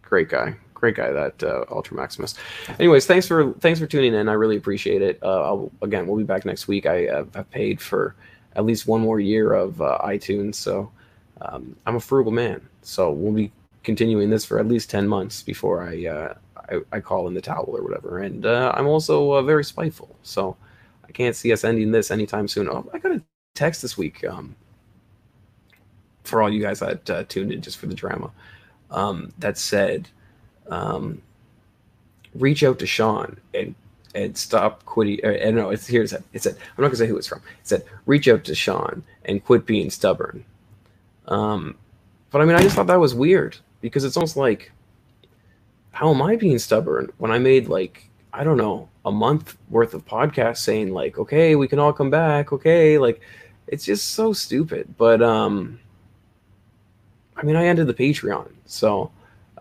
great 0.00 0.30
guy, 0.30 0.56
great 0.72 0.96
guy 0.96 1.12
that 1.12 1.42
uh, 1.42 1.66
Ultra 1.70 1.96
Maximus. 1.96 2.36
Anyways, 2.78 3.04
thanks 3.06 3.28
for 3.28 3.52
thanks 3.54 3.78
for 3.78 3.86
tuning 3.86 4.14
in. 4.14 4.30
I 4.30 4.32
really 4.32 4.56
appreciate 4.56 5.02
it. 5.02 5.22
Uh, 5.22 5.66
again, 5.82 6.06
we'll 6.06 6.16
be 6.16 6.24
back 6.24 6.46
next 6.46 6.68
week. 6.68 6.86
I 6.86 7.06
uh, 7.08 7.24
have 7.34 7.50
paid 7.50 7.82
for 7.82 8.16
at 8.56 8.64
least 8.64 8.86
one 8.86 9.02
more 9.02 9.20
year 9.20 9.52
of 9.52 9.82
uh, 9.82 9.98
iTunes, 10.04 10.54
so 10.54 10.90
um, 11.42 11.76
I'm 11.84 11.96
a 11.96 12.00
frugal 12.00 12.32
man. 12.32 12.66
So 12.80 13.10
we'll 13.10 13.32
be 13.32 13.52
continuing 13.82 14.30
this 14.30 14.46
for 14.46 14.58
at 14.58 14.66
least 14.66 14.88
ten 14.88 15.06
months 15.06 15.42
before 15.42 15.82
I 15.82 16.06
uh, 16.06 16.34
I, 16.70 16.96
I, 16.96 17.00
call 17.00 17.28
in 17.28 17.34
the 17.34 17.42
towel 17.42 17.68
or 17.68 17.82
whatever. 17.82 18.20
And 18.20 18.46
uh, 18.46 18.72
I'm 18.74 18.86
also 18.86 19.42
very 19.42 19.64
spiteful, 19.64 20.16
so 20.22 20.56
I 21.06 21.12
can't 21.12 21.36
see 21.36 21.52
us 21.52 21.64
ending 21.64 21.92
this 21.92 22.10
anytime 22.10 22.48
soon. 22.48 22.68
Oh, 22.68 22.88
I 22.92 22.98
got 22.98 23.12
a 23.12 23.22
text 23.54 23.82
this 23.82 23.96
week. 23.96 24.24
Um, 24.24 24.56
for 26.24 26.42
all 26.42 26.50
you 26.50 26.60
guys 26.62 26.80
that 26.80 27.28
tuned 27.28 27.52
in 27.52 27.60
just 27.60 27.76
for 27.78 27.86
the 27.86 27.94
drama 27.94 28.30
um, 28.90 29.32
that 29.38 29.58
said, 29.58 30.08
um, 30.68 31.20
reach 32.34 32.62
out 32.62 32.78
to 32.80 32.86
Sean 32.86 33.38
and 33.52 33.74
and 34.14 34.36
stop 34.36 34.84
quitting. 34.84 35.20
Uh, 35.24 35.28
and 35.28 35.56
no, 35.56 35.70
it's 35.70 35.86
here. 35.86 36.02
It 36.02 36.08
said, 36.10 36.24
it 36.32 36.42
said, 36.42 36.54
I'm 36.56 36.82
not 36.82 36.88
gonna 36.88 36.96
say 36.96 37.06
who 37.06 37.16
it's 37.16 37.26
from. 37.26 37.38
It 37.38 37.68
said, 37.68 37.84
reach 38.06 38.28
out 38.28 38.44
to 38.44 38.54
Sean 38.54 39.02
and 39.24 39.44
quit 39.44 39.66
being 39.66 39.90
stubborn. 39.90 40.44
Um, 41.26 41.76
but 42.30 42.40
I 42.40 42.44
mean, 42.44 42.56
I 42.56 42.62
just 42.62 42.76
thought 42.76 42.86
that 42.86 43.00
was 43.00 43.14
weird 43.14 43.56
because 43.80 44.04
it's 44.04 44.16
almost 44.16 44.36
like, 44.36 44.72
how 45.92 46.12
am 46.12 46.22
I 46.22 46.36
being 46.36 46.58
stubborn 46.58 47.10
when 47.18 47.30
I 47.30 47.38
made 47.38 47.68
like 47.68 48.08
I 48.34 48.42
don't 48.42 48.56
know 48.56 48.88
a 49.04 49.12
month 49.12 49.56
worth 49.70 49.94
of 49.94 50.04
podcasts 50.04 50.58
saying 50.58 50.92
like, 50.92 51.18
okay, 51.18 51.54
we 51.54 51.68
can 51.68 51.78
all 51.78 51.92
come 51.92 52.10
back, 52.10 52.52
okay, 52.52 52.98
like 52.98 53.20
it's 53.68 53.84
just 53.84 54.10
so 54.10 54.32
stupid. 54.32 54.96
But 54.98 55.22
um, 55.22 55.78
I 57.36 57.44
mean, 57.44 57.54
I 57.54 57.66
ended 57.66 57.86
the 57.86 57.94
Patreon, 57.94 58.50
so 58.66 59.12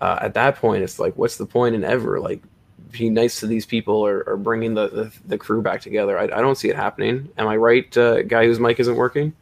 uh, 0.02 0.18
at 0.22 0.34
that 0.34 0.56
point, 0.56 0.84
it's 0.84 0.98
like, 0.98 1.16
what's 1.18 1.38
the 1.38 1.46
point 1.46 1.76
in 1.76 1.84
ever 1.84 2.20
like 2.20 2.42
being 2.92 3.14
nice 3.14 3.40
to 3.42 3.48
these 3.48 3.66
people 3.66 3.96
or, 3.96 4.24
or 4.24 4.38
bringing 4.38 4.74
the, 4.74 4.90
the, 4.90 5.14
the 5.28 5.38
crew 5.38 5.62
back 5.62 5.82
together? 5.82 6.18
I, 6.18 6.24
I, 6.24 6.42
don't 6.42 6.56
see 6.56 6.70
it 6.70 6.76
happening. 6.76 7.30
Am 7.38 7.48
I 7.48 7.58
right, 7.58 7.96
uh, 7.96 8.24
guy 8.24 8.46
whose 8.46 8.60
mic 8.60 8.80
isn't 8.80 8.96
working? 8.96 9.34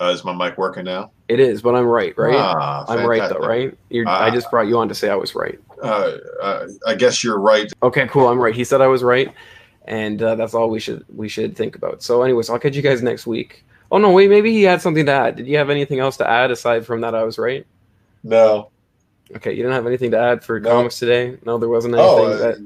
Uh, 0.00 0.06
is 0.06 0.24
my 0.24 0.34
mic 0.34 0.58
working 0.58 0.84
now? 0.84 1.12
It 1.28 1.38
is, 1.38 1.62
but 1.62 1.76
I'm 1.76 1.86
right, 1.86 2.16
right? 2.18 2.34
Ah, 2.34 2.84
I'm 2.88 3.06
right 3.06 3.28
though, 3.30 3.38
right? 3.38 3.76
I 4.06 4.30
just 4.30 4.50
brought 4.50 4.66
you 4.66 4.78
on 4.78 4.88
to 4.88 4.94
say 4.94 5.08
I 5.08 5.14
was 5.14 5.34
right. 5.34 5.60
Uh, 5.82 6.18
uh, 6.40 6.68
I 6.86 6.94
guess 6.94 7.24
you're 7.24 7.40
right. 7.40 7.70
Okay, 7.82 8.06
cool. 8.08 8.28
I'm 8.28 8.38
right. 8.38 8.54
He 8.54 8.64
said 8.64 8.80
I 8.80 8.86
was 8.86 9.02
right, 9.02 9.32
and 9.86 10.22
uh, 10.22 10.36
that's 10.36 10.54
all 10.54 10.70
we 10.70 10.80
should 10.80 11.04
we 11.14 11.28
should 11.28 11.56
think 11.56 11.74
about. 11.74 12.02
So, 12.02 12.22
anyways, 12.22 12.48
I'll 12.48 12.58
catch 12.58 12.76
you 12.76 12.82
guys 12.82 13.02
next 13.02 13.26
week. 13.26 13.64
Oh 13.90 13.98
no, 13.98 14.10
wait, 14.10 14.30
maybe 14.30 14.52
he 14.52 14.62
had 14.62 14.80
something 14.80 15.04
to 15.06 15.12
add. 15.12 15.36
Did 15.36 15.46
you 15.46 15.58
have 15.58 15.70
anything 15.70 15.98
else 15.98 16.16
to 16.18 16.28
add 16.28 16.50
aside 16.50 16.86
from 16.86 17.00
that 17.02 17.14
I 17.14 17.24
was 17.24 17.36
right? 17.36 17.66
No. 18.22 18.70
Okay, 19.34 19.50
you 19.50 19.58
didn't 19.58 19.72
have 19.72 19.86
anything 19.86 20.10
to 20.12 20.18
add 20.18 20.44
for 20.44 20.60
no. 20.60 20.70
comics 20.70 20.98
today? 20.98 21.36
No, 21.44 21.58
there 21.58 21.68
wasn't 21.68 21.94
anything. 21.94 22.10
Oh, 22.10 22.36
that... 22.36 22.58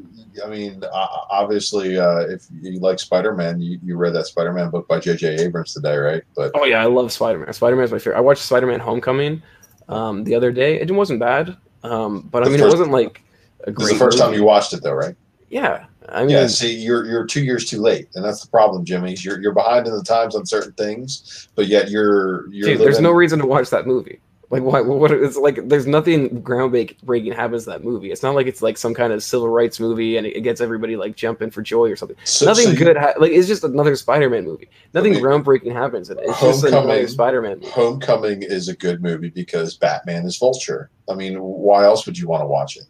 I 0.44 0.48
mean, 0.48 0.82
obviously, 0.92 1.98
uh, 1.98 2.20
if 2.20 2.46
you 2.60 2.78
like 2.80 2.98
Spider 2.98 3.34
Man, 3.34 3.60
you, 3.60 3.78
you 3.82 3.96
read 3.96 4.14
that 4.14 4.26
Spider 4.26 4.52
Man 4.52 4.70
book 4.70 4.86
by 4.86 5.00
J.J. 5.00 5.36
Abrams 5.36 5.72
today, 5.72 5.96
right? 5.96 6.22
But 6.34 6.52
oh 6.54 6.64
yeah, 6.64 6.82
I 6.82 6.86
love 6.86 7.10
Spider 7.12 7.38
Man. 7.38 7.52
Spider 7.52 7.76
Man 7.76 7.84
is 7.86 7.92
my 7.92 7.98
favorite. 7.98 8.18
I 8.18 8.20
watched 8.20 8.42
Spider 8.42 8.66
Man 8.66 8.80
Homecoming 8.80 9.42
um, 9.88 10.24
the 10.24 10.34
other 10.34 10.52
day. 10.52 10.80
It 10.80 10.90
wasn't 10.90 11.20
bad, 11.20 11.56
um, 11.86 12.20
but 12.30 12.42
I 12.42 12.48
mean, 12.48 12.58
first, 12.58 12.74
it 12.74 12.78
wasn't 12.78 12.90
like 12.90 13.22
a 13.64 13.72
great. 13.72 13.84
This 13.84 13.92
is 13.92 13.98
the 13.98 14.04
first 14.04 14.18
movie. 14.18 14.30
time 14.30 14.38
you 14.38 14.44
watched 14.44 14.72
it, 14.72 14.82
though, 14.82 14.94
right? 14.94 15.16
Yeah, 15.48 15.86
I 16.08 16.20
mean, 16.20 16.30
yeah. 16.30 16.46
See, 16.46 16.74
you're 16.74 17.06
you're 17.06 17.26
two 17.26 17.44
years 17.44 17.68
too 17.68 17.80
late, 17.80 18.08
and 18.14 18.24
that's 18.24 18.40
the 18.40 18.48
problem, 18.48 18.84
Jimmy. 18.84 19.14
You're 19.18 19.40
you're 19.40 19.54
behind 19.54 19.86
in 19.86 19.94
the 19.94 20.02
times 20.02 20.34
on 20.34 20.46
certain 20.46 20.72
things, 20.72 21.48
but 21.54 21.66
yet 21.66 21.90
you're 21.90 22.48
you're. 22.48 22.66
Dude, 22.66 22.78
living... 22.78 22.78
there's 22.78 23.00
no 23.00 23.12
reason 23.12 23.38
to 23.38 23.46
watch 23.46 23.70
that 23.70 23.86
movie. 23.86 24.20
Like 24.48 24.62
what? 24.62 24.86
What? 24.86 25.10
It's 25.10 25.36
like 25.36 25.68
there's 25.68 25.88
nothing 25.88 26.42
groundbreaking 26.42 27.34
happens 27.34 27.66
in 27.66 27.72
that 27.72 27.82
movie. 27.82 28.12
It's 28.12 28.22
not 28.22 28.36
like 28.36 28.46
it's 28.46 28.62
like 28.62 28.78
some 28.78 28.94
kind 28.94 29.12
of 29.12 29.20
civil 29.22 29.48
rights 29.48 29.80
movie 29.80 30.16
and 30.16 30.26
it, 30.26 30.42
gets 30.42 30.60
everybody 30.60 30.96
like 30.96 31.16
jumping 31.16 31.50
for 31.50 31.62
joy 31.62 31.90
or 31.90 31.96
something. 31.96 32.16
So, 32.22 32.46
nothing 32.46 32.66
so 32.66 32.76
good. 32.76 32.96
Ha- 32.96 33.14
like 33.18 33.32
it's 33.32 33.48
just 33.48 33.64
another 33.64 33.96
Spider-Man 33.96 34.44
movie. 34.44 34.68
Nothing 34.94 35.12
I 35.12 35.16
mean, 35.16 35.24
groundbreaking 35.24 35.72
happens. 35.72 36.10
It's 36.10 36.40
just 36.40 36.64
another 36.64 37.08
Spider-Man. 37.08 37.58
Movie. 37.58 37.70
Homecoming 37.70 38.42
is 38.44 38.68
a 38.68 38.76
good 38.76 39.02
movie 39.02 39.30
because 39.30 39.76
Batman 39.76 40.24
is 40.24 40.36
Vulture. 40.36 40.90
I 41.10 41.14
mean, 41.14 41.40
why 41.40 41.84
else 41.84 42.06
would 42.06 42.16
you 42.16 42.28
want 42.28 42.42
to 42.42 42.46
watch 42.46 42.76
it? 42.76 42.84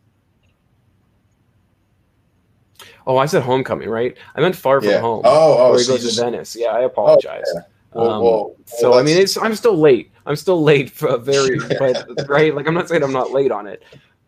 Oh, 3.07 3.16
I 3.16 3.27
said 3.27 3.42
Homecoming, 3.42 3.88
right? 3.88 4.16
I 4.35 4.40
meant 4.40 4.57
Far 4.57 4.81
From 4.81 4.90
yeah. 4.90 5.01
Home. 5.01 5.23
Oh, 5.25 5.59
oh, 5.59 5.71
where 5.71 5.81
he 5.81 5.87
goes 5.87 6.03
just... 6.03 6.19
to 6.19 6.25
Venice. 6.25 6.57
Yeah, 6.59 6.69
I 6.69 6.83
oh, 6.83 6.87
apologize. 6.87 7.45
Oh, 7.55 7.61
yeah. 7.61 7.62
Well, 7.97 8.11
um, 8.11 8.23
well, 8.23 8.57
so 8.67 8.99
I 8.99 9.03
mean, 9.03 9.17
it's 9.17 9.39
I'm 9.39 9.55
still 9.55 9.77
late. 9.77 10.11
I'm 10.27 10.37
still 10.37 10.63
late 10.63 10.91
for 10.91 11.09
a 11.09 11.19
very, 11.19 11.59
but 11.79 12.29
right, 12.29 12.55
like 12.55 12.67
I'm 12.67 12.75
not 12.75 12.89
saying 12.89 13.03
I'm 13.03 13.13
not 13.13 13.31
late 13.31 13.51
on 13.51 13.67
it, 13.67 13.83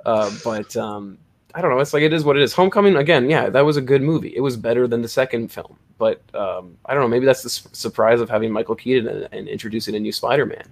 uh, 0.06 0.32
but 0.42 0.74
um, 0.76 1.18
I 1.54 1.60
don't 1.60 1.70
know. 1.70 1.78
It's 1.78 1.92
like 1.92 2.02
it 2.02 2.12
is 2.14 2.24
what 2.24 2.36
it 2.36 2.42
is. 2.42 2.54
Homecoming 2.54 2.96
again, 2.96 3.28
yeah, 3.28 3.50
that 3.50 3.60
was 3.60 3.76
a 3.76 3.82
good 3.82 4.00
movie. 4.00 4.34
It 4.34 4.40
was 4.40 4.56
better 4.56 4.88
than 4.88 5.02
the 5.02 5.08
second 5.08 5.52
film, 5.52 5.76
but 5.98 6.22
um, 6.34 6.78
I 6.86 6.94
don't 6.94 7.02
know. 7.02 7.08
Maybe 7.08 7.26
that's 7.26 7.42
the 7.42 7.50
su- 7.50 7.68
surprise 7.72 8.22
of 8.22 8.30
having 8.30 8.50
Michael 8.50 8.74
Keaton 8.74 9.06
and, 9.06 9.28
and 9.32 9.48
introducing 9.48 9.94
a 9.94 10.00
new 10.00 10.12
Spider-Man. 10.12 10.66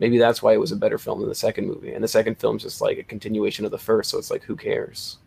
Maybe 0.00 0.18
that's 0.18 0.42
why 0.42 0.52
it 0.52 0.60
was 0.60 0.72
a 0.72 0.76
better 0.76 0.98
film 0.98 1.20
than 1.20 1.28
the 1.28 1.34
second 1.34 1.66
movie. 1.66 1.94
And 1.94 2.04
the 2.04 2.08
second 2.08 2.38
film's 2.38 2.62
just 2.62 2.80
like 2.82 2.98
a 2.98 3.02
continuation 3.02 3.64
of 3.64 3.70
the 3.70 3.78
first, 3.78 4.10
so 4.10 4.18
it's 4.18 4.30
like 4.30 4.42
who 4.42 4.56
cares? 4.56 5.18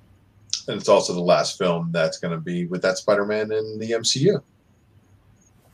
And 0.67 0.77
it's 0.77 0.89
also 0.89 1.13
the 1.13 1.21
last 1.21 1.57
film 1.57 1.89
that's 1.91 2.19
going 2.19 2.33
to 2.33 2.39
be 2.39 2.65
with 2.67 2.81
that 2.83 2.97
Spider-Man 2.97 3.51
in 3.51 3.79
the 3.79 3.91
MCU. 3.91 4.43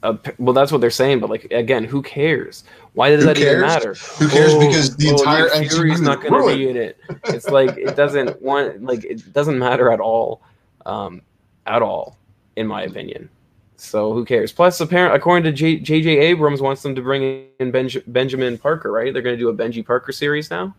Uh, 0.03 0.17
well, 0.37 0.53
that's 0.53 0.71
what 0.71 0.81
they're 0.81 0.91
saying, 0.91 1.19
but 1.19 1.29
like 1.29 1.45
again, 1.51 1.83
who 1.83 2.01
cares? 2.03 2.63
Why 2.93 3.09
does 3.09 3.21
who 3.21 3.27
that 3.27 3.37
cares? 3.37 3.51
even 3.51 3.61
matter? 3.61 3.93
Who 3.95 4.27
cares? 4.29 4.53
Oh, 4.53 4.59
because 4.59 4.95
the 4.97 5.09
oh, 5.09 5.13
entire 5.13 5.49
MCU 5.49 5.93
is 5.93 6.01
not 6.01 6.21
going 6.21 6.33
to 6.33 6.55
be 6.55 6.69
in 6.69 6.77
it. 6.77 6.97
It's 7.25 7.49
like 7.49 7.77
it 7.77 7.95
doesn't 7.95 8.41
want 8.41 8.83
like 8.83 9.03
it 9.05 9.33
doesn't 9.33 9.57
matter 9.57 9.91
at 9.91 9.99
all. 9.99 10.41
um, 10.85 11.21
at 11.65 11.81
all, 11.81 12.17
in 12.55 12.67
my 12.67 12.83
opinion. 12.83 13.29
So 13.77 14.13
who 14.13 14.23
cares? 14.23 14.51
Plus, 14.51 14.79
apparently, 14.79 15.17
according 15.17 15.43
to 15.43 15.51
J- 15.51 15.79
J.J. 15.79 16.17
Abrams, 16.19 16.61
wants 16.61 16.83
them 16.83 16.95
to 16.95 17.01
bring 17.01 17.47
in 17.59 17.71
Benj- 17.71 18.03
Benjamin 18.07 18.57
Parker. 18.57 18.91
Right? 18.91 19.11
They're 19.13 19.21
going 19.21 19.37
to 19.37 19.39
do 19.39 19.49
a 19.49 19.53
Benji 19.53 19.85
Parker 19.85 20.11
series 20.11 20.49
now. 20.49 20.75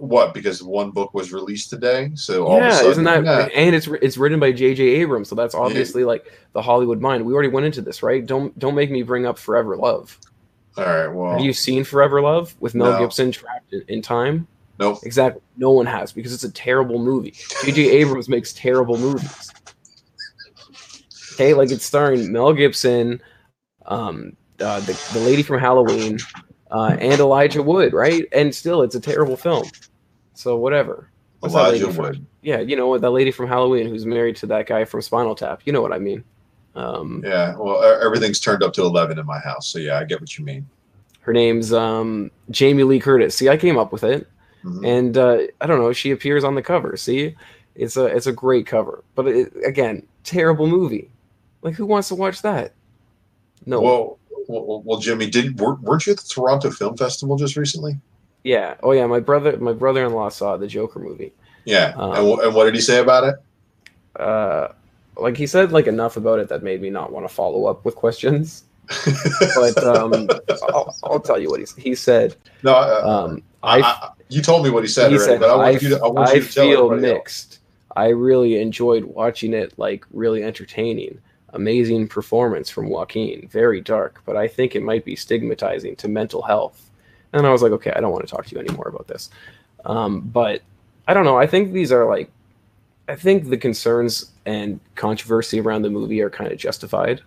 What? 0.00 0.34
Because 0.34 0.62
one 0.62 0.90
book 0.90 1.14
was 1.14 1.32
released 1.32 1.70
today, 1.70 2.10
so 2.14 2.46
all 2.46 2.56
of 2.58 2.62
a 2.62 2.66
yeah, 2.66 2.72
sudden, 2.72 2.90
isn't 2.90 3.04
that? 3.04 3.24
yeah. 3.24 3.48
And 3.54 3.74
it's 3.74 3.86
it's 3.86 4.16
written 4.16 4.38
by 4.40 4.52
J.J. 4.52 4.82
Abrams, 4.82 5.28
so 5.28 5.34
that's 5.34 5.54
obviously 5.54 6.04
like 6.04 6.32
the 6.52 6.62
Hollywood 6.62 7.00
mind. 7.00 7.24
We 7.24 7.32
already 7.32 7.48
went 7.48 7.66
into 7.66 7.82
this, 7.82 8.02
right? 8.02 8.24
Don't 8.24 8.56
don't 8.58 8.74
make 8.74 8.90
me 8.90 9.02
bring 9.02 9.26
up 9.26 9.38
Forever 9.38 9.76
Love. 9.76 10.18
All 10.76 10.84
right. 10.84 11.08
Well, 11.08 11.32
Have 11.32 11.40
you 11.40 11.52
seen 11.52 11.84
Forever 11.84 12.20
Love 12.22 12.54
with 12.60 12.74
Mel 12.74 12.92
No. 12.92 12.98
Gibson 13.00 13.32
trapped 13.32 13.72
in, 13.72 13.82
in 13.88 14.02
time? 14.02 14.46
nope. 14.78 14.98
Exactly. 15.02 15.42
No 15.56 15.72
one 15.72 15.86
has 15.86 16.12
because 16.12 16.32
it's 16.32 16.44
a 16.44 16.52
terrible 16.52 16.98
movie. 17.00 17.34
J.J. 17.64 17.90
Abrams 17.90 18.28
makes 18.28 18.52
terrible 18.52 18.96
movies. 18.96 19.50
Okay, 21.34 21.54
like 21.54 21.70
it's 21.70 21.84
starring 21.84 22.32
Mel 22.32 22.52
Gibson, 22.52 23.20
um, 23.86 24.36
uh, 24.60 24.80
the 24.80 25.10
the 25.12 25.20
lady 25.20 25.42
from 25.42 25.60
Halloween, 25.60 26.18
uh, 26.70 26.96
and 26.98 27.20
Elijah 27.20 27.62
Wood, 27.62 27.92
right? 27.92 28.24
And 28.32 28.52
still, 28.54 28.82
it's 28.82 28.94
a 28.96 29.00
terrible 29.00 29.36
film. 29.36 29.64
So 30.38 30.56
whatever. 30.56 31.10
What's 31.40 31.52
that 31.56 31.72
lady 31.72 31.84
Elijah 31.84 32.12
from- 32.14 32.26
Yeah, 32.42 32.60
you 32.60 32.76
know? 32.76 32.96
That 32.96 33.10
lady 33.10 33.32
from 33.32 33.48
Halloween 33.48 33.88
who's 33.88 34.06
married 34.06 34.36
to 34.36 34.46
that 34.46 34.68
guy 34.68 34.84
from 34.84 35.02
Spinal 35.02 35.34
Tap. 35.34 35.62
You 35.64 35.72
know 35.72 35.82
what 35.82 35.92
I 35.92 35.98
mean? 35.98 36.22
Um, 36.76 37.22
Yeah. 37.26 37.56
Well, 37.56 37.82
everything's 38.00 38.38
turned 38.38 38.62
up 38.62 38.72
to 38.74 38.82
eleven 38.82 39.18
in 39.18 39.26
my 39.26 39.40
house, 39.40 39.66
so 39.66 39.80
yeah, 39.80 39.98
I 39.98 40.04
get 40.04 40.20
what 40.20 40.38
you 40.38 40.44
mean. 40.44 40.64
her 41.22 41.32
name's 41.34 41.72
um, 41.74 42.30
Jamie 42.50 42.84
Lee 42.84 43.00
Curtis. 43.00 43.36
See, 43.36 43.48
I 43.50 43.56
came 43.58 43.76
up 43.76 43.90
with 43.92 44.04
it. 44.04 44.28
Mhm. 44.64 44.86
and 44.86 45.18
uh, 45.18 45.38
I 45.60 45.66
don't 45.66 45.78
know. 45.80 45.92
She 45.92 46.10
appears 46.12 46.42
on 46.44 46.54
the 46.54 46.62
cover. 46.62 46.96
See, 46.96 47.34
it's 47.74 47.96
a 47.96 48.06
it's 48.06 48.26
a 48.28 48.32
great 48.32 48.66
cover, 48.66 49.02
but 49.16 49.26
it, 49.26 49.52
again, 49.66 50.06
terrible 50.24 50.66
movie. 50.68 51.10
Like, 51.62 51.74
who 51.74 51.84
wants 51.86 52.08
to 52.08 52.14
watch 52.14 52.42
that? 52.42 52.72
No. 53.66 53.80
Well, 53.80 54.18
well, 54.48 54.82
well, 54.84 54.98
Jimmy, 55.00 55.28
did 55.30 55.58
weren't 55.60 56.06
you 56.06 56.12
at 56.12 56.18
the 56.20 56.28
Toronto 56.28 56.70
Film 56.70 56.96
Festival 56.96 57.36
just 57.36 57.56
recently? 57.56 57.98
Yeah. 58.44 58.76
Oh 58.82 58.92
yeah. 58.92 59.06
My 59.06 59.20
brother 59.20 59.56
my 59.58 59.72
brother 59.72 60.04
in 60.06 60.12
law 60.12 60.28
saw 60.28 60.56
the 60.56 60.66
Joker 60.66 61.00
movie. 61.00 61.32
Yeah. 61.64 61.92
Um, 61.96 62.12
and, 62.14 62.26
wh- 62.40 62.44
and 62.46 62.54
what 62.54 62.64
did 62.64 62.74
he 62.74 62.80
say 62.80 62.98
about 63.00 63.24
it? 63.24 64.20
Uh, 64.20 64.68
like 65.16 65.36
he 65.36 65.46
said 65.46 65.72
like 65.72 65.86
enough 65.86 66.16
about 66.16 66.38
it 66.38 66.48
that 66.48 66.62
made 66.62 66.80
me 66.80 66.90
not 66.90 67.12
want 67.12 67.28
to 67.28 67.34
follow 67.34 67.66
up 67.66 67.84
with 67.84 67.94
questions. 67.94 68.64
But 69.54 69.82
um, 69.84 70.28
I'll, 70.72 70.94
I'll 71.04 71.20
tell 71.20 71.38
you 71.38 71.50
what 71.50 71.60
he 71.60 71.66
he 71.80 71.94
said. 71.94 72.36
no, 72.62 72.74
I, 72.74 73.02
Um, 73.02 73.42
I, 73.62 73.80
I 73.80 74.10
you 74.28 74.40
told 74.42 74.64
me 74.64 74.70
what 74.70 74.82
he 74.82 74.88
said 74.88 75.10
he 75.10 75.16
already, 75.16 75.32
said, 75.32 75.40
but 75.40 75.50
I 75.50 75.56
want 75.56 75.66
I, 75.66 75.70
you 75.80 75.88
to, 75.90 76.00
I 76.02 76.08
want 76.08 76.28
I 76.30 76.34
you 76.34 76.42
to 76.42 76.52
tell 76.52 76.64
feel 76.66 76.92
else. 76.92 77.00
mixed. 77.00 77.58
I 77.96 78.08
really 78.08 78.60
enjoyed 78.60 79.04
watching 79.04 79.52
it, 79.54 79.74
like 79.78 80.06
really 80.12 80.42
entertaining. 80.44 81.20
Amazing 81.54 82.08
performance 82.08 82.70
from 82.70 82.88
Joaquin. 82.88 83.48
Very 83.48 83.80
dark, 83.80 84.22
but 84.26 84.36
I 84.36 84.48
think 84.48 84.76
it 84.76 84.82
might 84.82 85.04
be 85.04 85.16
stigmatizing 85.16 85.96
to 85.96 86.08
mental 86.08 86.42
health. 86.42 86.87
And 87.32 87.46
I 87.46 87.50
was 87.50 87.62
like, 87.62 87.72
okay, 87.72 87.92
I 87.94 88.00
don't 88.00 88.12
want 88.12 88.26
to 88.26 88.34
talk 88.34 88.46
to 88.46 88.54
you 88.54 88.60
anymore 88.60 88.88
about 88.88 89.06
this. 89.06 89.30
Um, 89.84 90.20
but 90.20 90.62
I 91.06 91.14
don't 91.14 91.24
know. 91.24 91.38
I 91.38 91.46
think 91.46 91.72
these 91.72 91.92
are 91.92 92.06
like, 92.06 92.30
I 93.08 93.16
think 93.16 93.48
the 93.48 93.56
concerns 93.56 94.32
and 94.44 94.80
controversy 94.94 95.60
around 95.60 95.82
the 95.82 95.90
movie 95.90 96.20
are 96.20 96.30
kind 96.30 96.52
of 96.52 96.58
justified. 96.58 97.22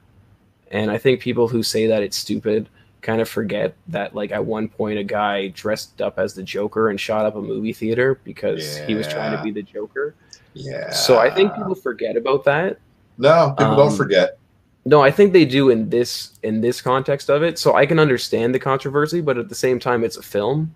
And 0.71 0.89
I 0.89 0.97
think 0.97 1.19
people 1.19 1.47
who 1.47 1.63
say 1.63 1.87
that 1.87 2.03
it's 2.03 2.17
stupid 2.17 2.69
kind 3.01 3.19
of 3.19 3.27
forget 3.27 3.73
that 3.87 4.15
like 4.15 4.31
at 4.31 4.45
one 4.45 4.67
point 4.69 4.99
a 4.99 5.03
guy 5.03 5.47
dressed 5.49 6.01
up 6.01 6.19
as 6.19 6.33
the 6.33 6.43
Joker 6.43 6.89
and 6.89 6.99
shot 6.99 7.25
up 7.25 7.35
a 7.35 7.41
movie 7.41 7.73
theater 7.73 8.19
because 8.23 8.77
he 8.79 8.93
was 8.93 9.07
trying 9.07 9.35
to 9.35 9.43
be 9.43 9.51
the 9.51 9.63
Joker. 9.63 10.15
Yeah. 10.53 10.91
So 10.91 11.17
I 11.17 11.29
think 11.29 11.53
people 11.55 11.75
forget 11.75 12.15
about 12.15 12.43
that. 12.45 12.79
no 13.17 13.55
people 13.57 13.73
um, 13.73 13.77
don't 13.77 13.97
forget. 13.97 14.37
No, 14.85 15.01
I 15.01 15.11
think 15.11 15.33
they 15.33 15.45
do 15.45 15.69
in 15.69 15.89
this 15.89 16.33
in 16.41 16.61
this 16.61 16.81
context 16.81 17.29
of 17.29 17.43
it. 17.43 17.59
So 17.59 17.75
I 17.75 17.85
can 17.85 17.99
understand 17.99 18.55
the 18.55 18.59
controversy, 18.59 19.21
but 19.21 19.37
at 19.37 19.49
the 19.49 19.55
same 19.55 19.79
time 19.79 20.03
it's 20.03 20.17
a 20.17 20.23
film 20.23 20.75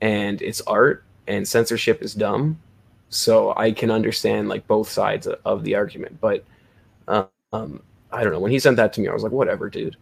and 0.00 0.42
it's 0.42 0.60
art 0.62 1.04
and 1.28 1.46
censorship 1.46 2.02
is 2.02 2.14
dumb. 2.14 2.60
So 3.10 3.54
I 3.56 3.72
can 3.72 3.90
understand 3.90 4.48
like 4.48 4.66
both 4.66 4.88
sides 4.90 5.26
of- 5.28 5.64
the 5.64 5.76
argument. 5.76 6.20
But 6.20 6.44
um 7.52 7.82
I 8.10 8.22
don't 8.24 8.32
know. 8.32 8.40
When 8.40 8.50
he 8.52 8.58
sent 8.58 8.76
that 8.76 8.92
to 8.94 9.00
me, 9.00 9.08
I 9.08 9.14
was 9.14 9.22
like, 9.22 9.32
whatever, 9.32 9.70
dude. 9.70 9.96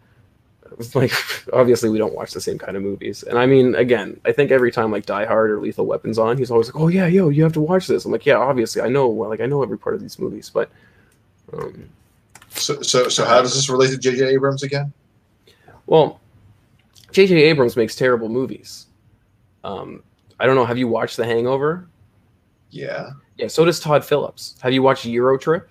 It 0.71 0.79
was 0.79 0.95
like 1.03 1.13
obviously 1.53 1.91
we 1.91 1.99
don't 1.99 2.15
watch 2.15 2.33
the 2.33 2.41
same 2.41 2.59
kind 2.59 2.77
of 2.77 2.83
movies. 2.83 3.23
And 3.25 3.39
I 3.39 3.47
mean, 3.47 3.75
again, 3.77 4.21
I 4.25 4.33
think 4.33 4.51
every 4.51 4.73
time 4.73 4.93
like 4.93 5.07
Die 5.07 5.27
Hard 5.27 5.51
or 5.51 5.61
Lethal 5.61 5.87
Weapons 5.87 6.19
on, 6.19 6.39
he's 6.39 6.51
always 6.51 6.69
like, 6.69 6.77
"Oh 6.83 6.89
yeah, 6.89 7.07
yo, 7.07 7.29
you 7.31 7.43
have 7.45 7.55
to 7.55 7.61
watch 7.61 7.87
this." 7.89 8.05
I'm 8.05 8.13
like, 8.13 8.27
"Yeah, 8.27 8.39
obviously, 8.39 8.83
I 8.83 8.89
know. 8.89 9.09
Like 9.11 9.41
I 9.41 9.47
know 9.47 9.63
every 9.63 9.79
part 9.79 9.95
of 9.97 10.01
these 10.03 10.19
movies, 10.19 10.51
but 10.53 10.71
um 11.53 11.91
So, 12.51 12.83
so, 12.83 13.09
so 13.09 13.25
how 13.25 13.41
does 13.43 13.55
this 13.55 13.69
relate 13.71 13.91
to 13.91 13.99
J.J. 13.99 14.25
Abrams 14.35 14.63
again? 14.63 14.93
Well, 15.87 16.21
J.J. 17.13 17.35
Abrams 17.45 17.77
makes 17.77 17.95
terrible 17.97 18.29
movies. 18.29 18.87
Um, 19.65 20.03
I 20.39 20.47
don't 20.47 20.57
know. 20.57 20.65
Have 20.65 20.79
you 20.79 20.89
watched 20.89 21.17
The 21.17 21.25
Hangover? 21.25 21.87
Yeah, 22.71 23.11
Yeah, 23.37 23.49
so 23.49 23.65
does 23.65 23.81
Todd 23.81 24.05
Phillips. 24.05 24.55
Have 24.61 24.73
you 24.73 24.83
watched 24.83 25.05
Euro 25.05 25.37
Trip? 25.39 25.69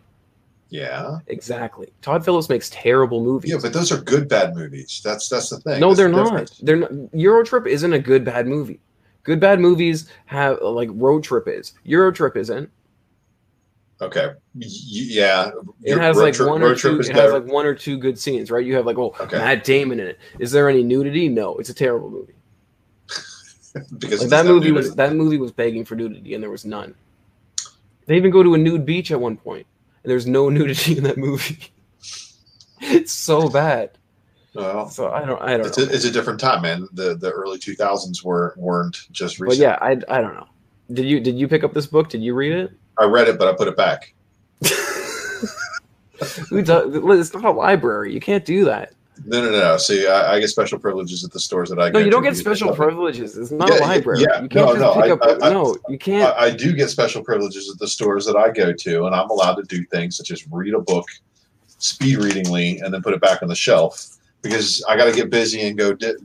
yeah, 0.72 1.18
Exactly. 1.28 1.88
Todd 2.02 2.24
Phillips 2.26 2.50
makes 2.50 2.70
terrible 2.70 3.24
movies. 3.24 3.52
yeah. 3.52 3.58
But 3.62 3.74
those 3.74 3.92
are 3.92 4.02
good 4.02 4.28
bad 4.28 4.54
movies. 4.56 5.02
That's 5.04 5.30
that's 5.30 5.50
the 5.50 5.60
thing. 5.62 5.80
no, 5.80 5.90
That's 5.90 5.98
they're 5.98 6.10
the 6.10 6.16
not. 6.18 6.24
difference. 6.26 6.58
They're 6.60 6.76
not. 6.76 6.92
Euro 7.14 7.44
Trip 7.44 7.66
isn't 7.68 7.94
a 7.94 8.00
good 8.00 8.24
bad 8.26 8.48
movie. 8.48 8.80
Good 9.24 9.40
bad 9.40 9.60
movies 9.60 10.10
have 10.26 10.62
like 10.62 10.90
Road 10.92 11.24
Trip 11.24 11.48
is. 11.48 11.74
Euro 11.86 12.12
Trip 12.12 12.36
isn't. 12.38 12.70
Okay. 14.02 14.32
Yeah. 14.56 15.52
It 15.84 15.98
has 15.98 16.16
road 16.16 16.24
like 16.24 16.34
trip- 16.34 16.50
one 16.50 16.64
or 16.64 16.74
two. 16.76 17.00
It 17.02 17.10
has 17.10 17.34
like 17.34 17.46
one 17.46 17.66
or 17.66 17.76
two 17.76 17.98
good 17.98 18.18
scenes, 18.18 18.50
right? 18.50 18.66
You 18.66 18.76
have 18.76 18.86
like 18.86 18.98
oh 18.98 19.14
Okay. 19.20 19.38
Matt 19.38 19.64
Damon 19.66 20.00
in 20.00 20.08
it. 20.08 20.20
Is 20.40 20.52
there 20.52 20.70
any 20.70 20.84
nudity? 20.84 21.28
No, 21.28 21.58
it's 21.58 21.70
a 21.70 21.74
terrible 21.74 22.10
movie. 22.10 22.34
because 23.98 24.22
Like 24.22 24.30
that 24.30 24.46
movie 24.46 24.70
nudity. 24.70 24.72
was 24.72 24.96
that 24.96 25.14
movie 25.16 25.38
was 25.38 25.52
begging 25.52 25.84
for 25.86 25.96
nudity 25.96 26.34
and 26.34 26.42
there 26.42 26.50
was 26.50 26.66
none. 26.66 26.96
They 28.06 28.16
even 28.16 28.32
go 28.32 28.42
to 28.42 28.54
a 28.56 28.58
nude 28.58 28.86
beach 28.86 29.12
at 29.12 29.20
one 29.20 29.36
point 29.38 29.68
and 30.04 30.10
there's 30.12 30.26
no 30.28 30.50
nudity 30.50 30.98
in 30.98 31.04
that 31.04 31.18
movie. 31.18 31.60
it's 32.82 33.12
so 33.12 33.50
bad. 33.50 33.92
Well, 34.56 34.90
So 34.90 35.12
I 35.12 35.26
don't 35.26 35.42
I 35.42 35.58
don't 35.58 35.68
it's 35.68 35.78
know. 35.78 35.84
a, 35.84 35.88
it's 35.88 36.06
a 36.06 36.12
different 36.12 36.40
time, 36.40 36.62
man. 36.62 36.88
The 36.94 37.16
the 37.16 37.32
early 37.32 37.60
two 37.60 37.76
thousands 37.76 38.24
were 38.24 38.54
weren't 38.58 39.08
just 39.12 39.38
but 39.40 39.58
yeah, 39.58 39.78
I 39.82 39.92
I 40.08 40.22
don't 40.22 40.34
know. 40.36 40.48
Did 40.92 41.06
you 41.06 41.20
did 41.20 41.38
you 41.38 41.48
pick 41.48 41.64
up 41.64 41.74
this 41.74 41.86
book? 41.86 42.10
Did 42.10 42.24
you 42.24 42.34
read 42.34 42.54
it? 42.54 42.72
I 43.00 43.06
read 43.06 43.28
it, 43.28 43.38
but 43.40 43.48
I 43.48 43.54
put 43.56 43.68
it 43.68 43.78
back. 43.78 44.14
It's 46.22 47.34
not 47.34 47.46
a 47.46 47.52
library. 47.52 48.14
You 48.14 48.20
can't 48.20 48.44
do 48.44 48.66
that. 48.66 48.92
No, 49.26 49.42
no, 49.42 49.52
no. 49.52 49.78
See, 49.78 50.06
I, 50.06 50.34
I 50.36 50.40
get 50.42 50.50
special 50.50 50.78
privileges 50.78 51.24
at 51.24 51.32
the 51.32 51.40
stores 51.40 51.70
that 51.70 51.80
I 51.80 51.88
go 51.90 51.94
to. 51.94 52.00
No, 52.00 52.06
you 52.06 52.12
don't 52.12 52.24
get 52.24 52.36
special 52.36 52.74
privileges. 52.76 53.38
It's 53.38 53.52
not 53.52 53.70
Yeah, 53.70 53.80
a 53.80 53.88
library. 53.88 54.20
yeah. 54.22 54.42
You 54.42 54.50
can't 54.50 54.54
No, 54.54 54.74
no, 54.74 54.94
pick 54.96 55.04
I- 55.06 55.10
up. 55.12 55.20
I- 55.44 55.50
no, 55.50 55.78
you 55.88 55.98
can't. 55.98 56.36
I, 56.38 56.48
I 56.48 56.50
do 56.52 56.74
get 56.74 56.90
special 56.90 57.24
privileges 57.24 57.70
at 57.74 57.80
the 57.80 57.88
stores 57.88 58.26
that 58.26 58.36
I 58.36 58.50
go 58.52 58.74
to, 58.74 59.06
and 59.06 59.16
I'm 59.16 59.30
allowed 59.30 59.56
to 59.56 59.64
do 59.64 59.86
things 59.86 60.18
such 60.18 60.32
as 60.32 60.46
read 60.52 60.74
a 60.74 60.80
book, 60.80 61.06
speed 61.68 62.18
readingly, 62.18 62.80
and 62.80 62.94
then 62.94 63.02
put 63.02 63.14
it 63.14 63.22
back 63.22 63.42
on 63.42 63.48
the 63.48 63.56
shelf 63.56 64.18
because 64.42 64.84
I 64.90 64.98
got 64.98 65.06
to 65.06 65.14
get 65.14 65.30
busy 65.30 65.62
and 65.68 65.78
go 65.78 65.94
di- 65.94 66.16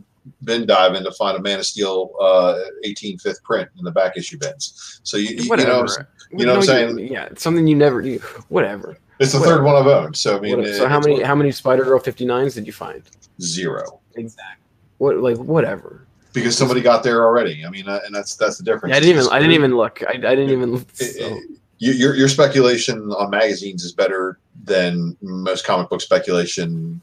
bin 0.42 0.66
diving 0.66 1.04
to 1.04 1.12
find 1.12 1.36
a 1.36 1.40
Man 1.42 1.58
of 1.60 1.66
Steel 1.66 2.10
uh, 2.20 2.58
18 2.84 3.18
fifth 3.18 3.42
print 3.44 3.68
in 3.78 3.84
the 3.84 3.90
back 3.92 4.16
issue 4.16 4.38
bins. 4.38 5.00
So 5.04 5.16
you, 5.18 5.36
you 5.36 5.48
Whatever. 5.48 5.68
know, 5.86 5.86
you 6.38 6.46
know 6.46 6.52
what 6.52 6.68
I'm 6.70 6.94
saying? 6.94 6.98
yeah, 7.12 7.24
it's 7.26 7.42
something 7.42 7.66
you 7.66 7.76
never 7.76 8.02
do. 8.02 8.18
Whatever. 8.48 8.96
it's 9.20 9.32
the 9.32 9.38
Whatever. 9.40 9.56
third 9.58 9.64
one 9.64 9.76
I've 9.76 9.86
owned. 9.86 10.16
So 10.16 10.36
I 10.36 10.40
mean, 10.40 10.56
Whatever. 10.58 10.76
So 10.76 10.88
how 10.88 11.00
many 11.00 11.22
how 11.22 11.34
many 11.34 11.50
Spider 11.52 11.84
Girl 11.84 12.00
59s 12.00 12.54
did 12.54 12.66
you 12.66 12.72
find? 12.72 13.02
zero 13.40 14.00
Exactly. 14.16 14.64
What 14.98 15.16
like 15.18 15.36
whatever. 15.38 16.06
because 16.32 16.56
somebody 16.56 16.80
got 16.80 17.02
there 17.02 17.24
already. 17.24 17.64
I 17.66 17.70
mean, 17.70 17.88
uh, 17.88 18.00
and 18.06 18.14
that's 18.14 18.36
that's 18.36 18.58
the 18.58 18.64
difference. 18.64 18.92
Yeah, 18.92 18.96
I 18.96 19.00
didn't 19.00 19.18
even 19.18 19.32
I 19.32 19.38
didn't 19.38 19.54
even 19.54 19.76
look. 19.76 20.02
I, 20.06 20.12
I 20.12 20.16
didn't 20.36 20.50
even. 20.50 20.74
It- 20.74 20.96
so- 20.96 21.36
it- 21.36 21.42
you- 21.78 21.92
your 21.92 22.14
your 22.14 22.28
speculation 22.28 23.10
on 23.12 23.30
magazines 23.30 23.82
is 23.84 23.92
better 23.92 24.38
than 24.64 25.16
most 25.20 25.66
comic 25.66 25.88
book 25.90 26.00
speculation 26.00 27.00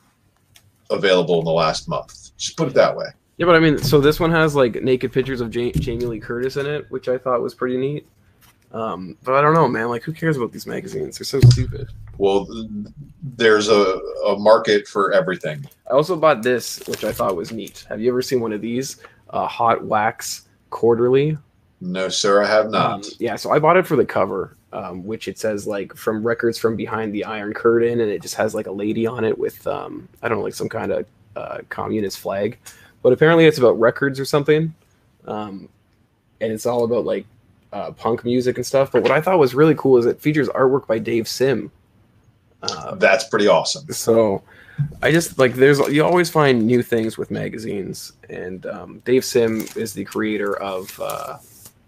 available 0.89 1.39
in 1.39 1.45
the 1.45 1.51
last 1.51 1.87
month. 1.87 2.35
Just 2.37 2.57
put 2.57 2.67
it 2.69 2.73
that 2.75 2.95
way. 2.95 3.05
yeah, 3.37 3.45
but 3.45 3.55
I 3.55 3.59
mean, 3.59 3.77
so 3.77 3.99
this 3.99 4.19
one 4.19 4.31
has 4.31 4.55
like 4.55 4.81
naked 4.81 5.11
pictures 5.11 5.41
of 5.41 5.53
Ja- 5.55 5.71
Jamie 5.73 6.05
Lee 6.05 6.19
Curtis 6.19 6.55
in 6.57 6.65
it, 6.65 6.85
which 6.89 7.07
I 7.09 7.17
thought 7.17 7.41
was 7.41 7.53
pretty 7.53 7.77
neat. 7.77 8.07
Um, 8.73 9.17
but 9.23 9.35
I 9.35 9.41
don't 9.41 9.53
know, 9.53 9.67
man. 9.67 9.89
Like, 9.89 10.03
who 10.03 10.13
cares 10.13 10.37
about 10.37 10.51
these 10.51 10.65
magazines? 10.65 11.17
They're 11.17 11.25
so 11.25 11.41
stupid. 11.49 11.89
Well, 12.17 12.47
there's 13.21 13.67
a, 13.67 13.99
a 14.25 14.37
market 14.39 14.87
for 14.87 15.11
everything. 15.11 15.65
I 15.89 15.93
also 15.93 16.15
bought 16.15 16.43
this, 16.43 16.81
which 16.87 17.03
I 17.03 17.11
thought 17.11 17.35
was 17.35 17.51
neat. 17.51 17.85
Have 17.89 17.99
you 17.99 18.09
ever 18.09 18.21
seen 18.21 18.39
one 18.39 18.53
of 18.53 18.61
these? 18.61 18.97
Uh, 19.29 19.47
Hot 19.47 19.83
Wax 19.83 20.47
Quarterly. 20.69 21.37
No, 21.81 22.09
sir, 22.09 22.43
I 22.43 22.47
have 22.47 22.69
not. 22.69 22.91
Um, 22.91 23.01
yeah, 23.19 23.35
so 23.35 23.51
I 23.51 23.59
bought 23.59 23.75
it 23.75 23.87
for 23.87 23.95
the 23.95 24.05
cover, 24.05 24.55
um, 24.71 25.03
which 25.03 25.27
it 25.27 25.39
says 25.39 25.65
like 25.65 25.95
from 25.95 26.25
records 26.25 26.57
from 26.57 26.75
behind 26.75 27.13
the 27.13 27.25
Iron 27.25 27.53
Curtain, 27.53 27.99
and 27.99 28.11
it 28.11 28.21
just 28.21 28.35
has 28.35 28.53
like 28.53 28.67
a 28.67 28.71
lady 28.71 29.07
on 29.07 29.25
it 29.25 29.37
with 29.37 29.65
um, 29.65 30.07
I 30.21 30.29
don't 30.29 30.37
know, 30.37 30.43
like 30.43 30.53
some 30.53 30.69
kind 30.69 30.91
of 30.91 31.05
uh, 31.35 31.57
communist 31.69 32.19
flag. 32.19 32.59
But 33.01 33.13
apparently, 33.13 33.45
it's 33.45 33.57
about 33.57 33.79
records 33.79 34.19
or 34.19 34.25
something, 34.25 34.75
um, 35.25 35.67
and 36.39 36.53
it's 36.53 36.67
all 36.67 36.83
about 36.83 37.03
like 37.03 37.25
uh, 37.73 37.91
punk 37.91 38.23
music 38.25 38.57
and 38.57 38.65
stuff. 38.65 38.91
But 38.91 39.03
what 39.03 39.11
I 39.11 39.21
thought 39.21 39.39
was 39.39 39.53
really 39.55 39.75
cool 39.75 39.97
is 39.97 40.05
it 40.05 40.19
features 40.21 40.49
artwork 40.49 40.87
by 40.87 40.99
Dave 40.99 41.27
Sim. 41.27 41.71
Uh, 42.61 42.95
That's 42.95 43.27
pretty 43.27 43.47
awesome. 43.47 43.91
so 43.91 44.43
I 45.01 45.11
just 45.11 45.37
like 45.39 45.53
there's 45.55 45.79
you 45.89 46.03
always 46.03 46.29
find 46.29 46.65
new 46.65 46.81
things 46.83 47.17
with 47.17 47.31
magazines, 47.31 48.13
and 48.29 48.65
um, 48.67 48.99
Dave 49.05 49.25
Sim 49.25 49.65
is 49.75 49.93
the 49.93 50.05
creator 50.05 50.55
of 50.57 50.99
uh, 51.01 51.37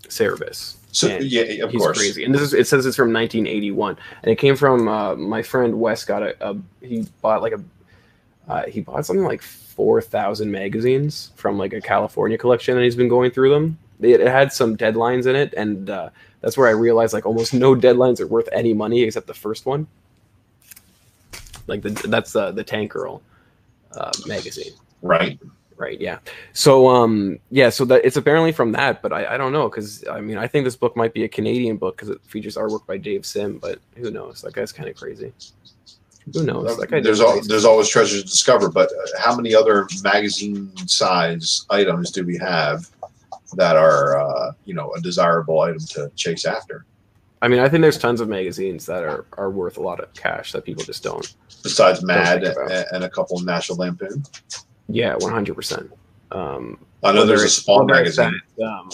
Cerebus. 0.07 0.75
So 0.91 1.07
And 1.09 1.23
yeah, 1.25 1.63
of 1.63 1.71
He's 1.71 1.81
course. 1.81 1.97
crazy, 1.97 2.23
and 2.23 2.33
this 2.33 2.41
is 2.41 2.53
it 2.53 2.67
says 2.67 2.85
it's 2.85 2.95
from 2.95 3.11
1981, 3.13 3.97
and 4.23 4.31
it 4.31 4.37
came 4.37 4.55
from 4.55 4.87
uh, 4.87 5.15
my 5.15 5.41
friend 5.41 5.79
Wes. 5.79 6.05
Got 6.05 6.23
a, 6.23 6.49
a 6.51 6.55
he 6.81 7.07
bought 7.21 7.41
like 7.41 7.53
a 7.53 7.63
uh, 8.47 8.63
he 8.67 8.81
bought 8.81 9.05
something 9.05 9.25
like 9.25 9.41
four 9.41 10.01
thousand 10.01 10.51
magazines 10.51 11.31
from 11.35 11.57
like 11.57 11.73
a 11.73 11.81
California 11.81 12.37
collection, 12.37 12.75
and 12.75 12.83
he's 12.83 12.95
been 12.95 13.07
going 13.09 13.31
through 13.31 13.49
them. 13.51 13.77
It, 14.05 14.21
it 14.21 14.27
had 14.27 14.51
some 14.51 14.75
deadlines 14.75 15.27
in 15.27 15.35
it, 15.35 15.53
and 15.55 15.89
uh, 15.89 16.09
that's 16.41 16.57
where 16.57 16.67
I 16.67 16.71
realized 16.71 17.13
like 17.13 17.25
almost 17.25 17.53
no 17.65 17.75
deadlines 17.75 18.19
are 18.19 18.27
worth 18.27 18.49
any 18.51 18.73
money 18.73 19.01
except 19.03 19.27
the 19.27 19.33
first 19.33 19.65
one. 19.65 19.87
Like 21.67 21.81
the 21.81 21.91
that's 22.07 22.33
the 22.33 22.51
the 22.51 22.63
Tank 22.63 22.91
Girl 22.91 23.21
uh, 23.95 24.11
magazine. 24.25 24.73
Right. 25.01 25.39
right 25.77 25.99
yeah. 25.99 26.19
So 26.53 26.87
um 26.89 27.39
yeah 27.51 27.69
so 27.69 27.85
that 27.85 28.05
it's 28.05 28.17
apparently 28.17 28.51
from 28.51 28.71
that 28.73 29.01
but 29.01 29.11
i, 29.11 29.33
I 29.33 29.37
don't 29.37 29.51
know 29.51 29.67
because 29.69 30.03
i 30.07 30.21
mean 30.21 30.37
i 30.37 30.47
think 30.47 30.63
this 30.65 30.77
book 30.77 30.95
might 30.95 31.13
be 31.13 31.23
a 31.25 31.27
canadian 31.27 31.77
book 31.77 31.97
because 31.97 32.09
it 32.09 32.21
features 32.25 32.55
artwork 32.55 32.85
by 32.85 32.97
dave 32.97 33.25
sim 33.25 33.57
but 33.57 33.79
who 33.95 34.11
knows? 34.11 34.41
That 34.41 34.53
guy's 34.53 34.71
kind 34.71 34.87
of 34.89 34.95
crazy. 34.95 35.33
Who 36.33 36.43
knows? 36.43 36.77
That 36.77 36.89
guy 36.89 37.01
There's 37.01 37.19
al- 37.19 37.41
there's 37.41 37.65
always 37.65 37.89
treasures 37.89 38.23
to 38.23 38.29
discover, 38.29 38.69
but 38.69 38.89
uh, 38.91 39.19
how 39.19 39.35
many 39.35 39.53
other 39.53 39.87
magazine 40.03 40.71
size 40.87 41.65
items 41.69 42.11
do 42.11 42.25
we 42.25 42.37
have 42.37 42.89
that 43.57 43.75
are 43.75 44.19
uh, 44.19 44.51
you 44.65 44.73
know 44.73 44.91
a 44.93 45.01
desirable 45.01 45.61
item 45.61 45.79
to 45.79 46.09
chase 46.15 46.45
after? 46.45 46.85
i 47.41 47.47
mean 47.47 47.59
i 47.59 47.67
think 47.67 47.81
there's 47.81 47.97
tons 47.97 48.21
of 48.21 48.29
magazines 48.29 48.85
that 48.85 49.03
are 49.03 49.25
are 49.37 49.49
worth 49.49 49.77
a 49.77 49.81
lot 49.81 49.99
of 49.99 50.13
cash 50.13 50.51
that 50.53 50.63
people 50.63 50.83
just 50.83 51.03
don't 51.03 51.35
Besides 51.63 52.03
Mad 52.03 52.43
about. 52.43 52.71
and, 52.71 52.85
and 52.93 53.03
a 53.03 53.09
couple 53.09 53.37
of 53.37 53.45
National 53.45 53.77
Lampoon. 53.77 54.23
yeah 54.87 55.15
100% 55.15 55.89
um 56.31 56.77
I 57.03 57.11
know 57.11 57.25
there's 57.25 57.41
a 57.41 57.45
it's- 57.45 57.55
Spawn 57.57 57.85
magazine. 57.87 58.39
that, 58.57 58.65
um, 58.65 58.89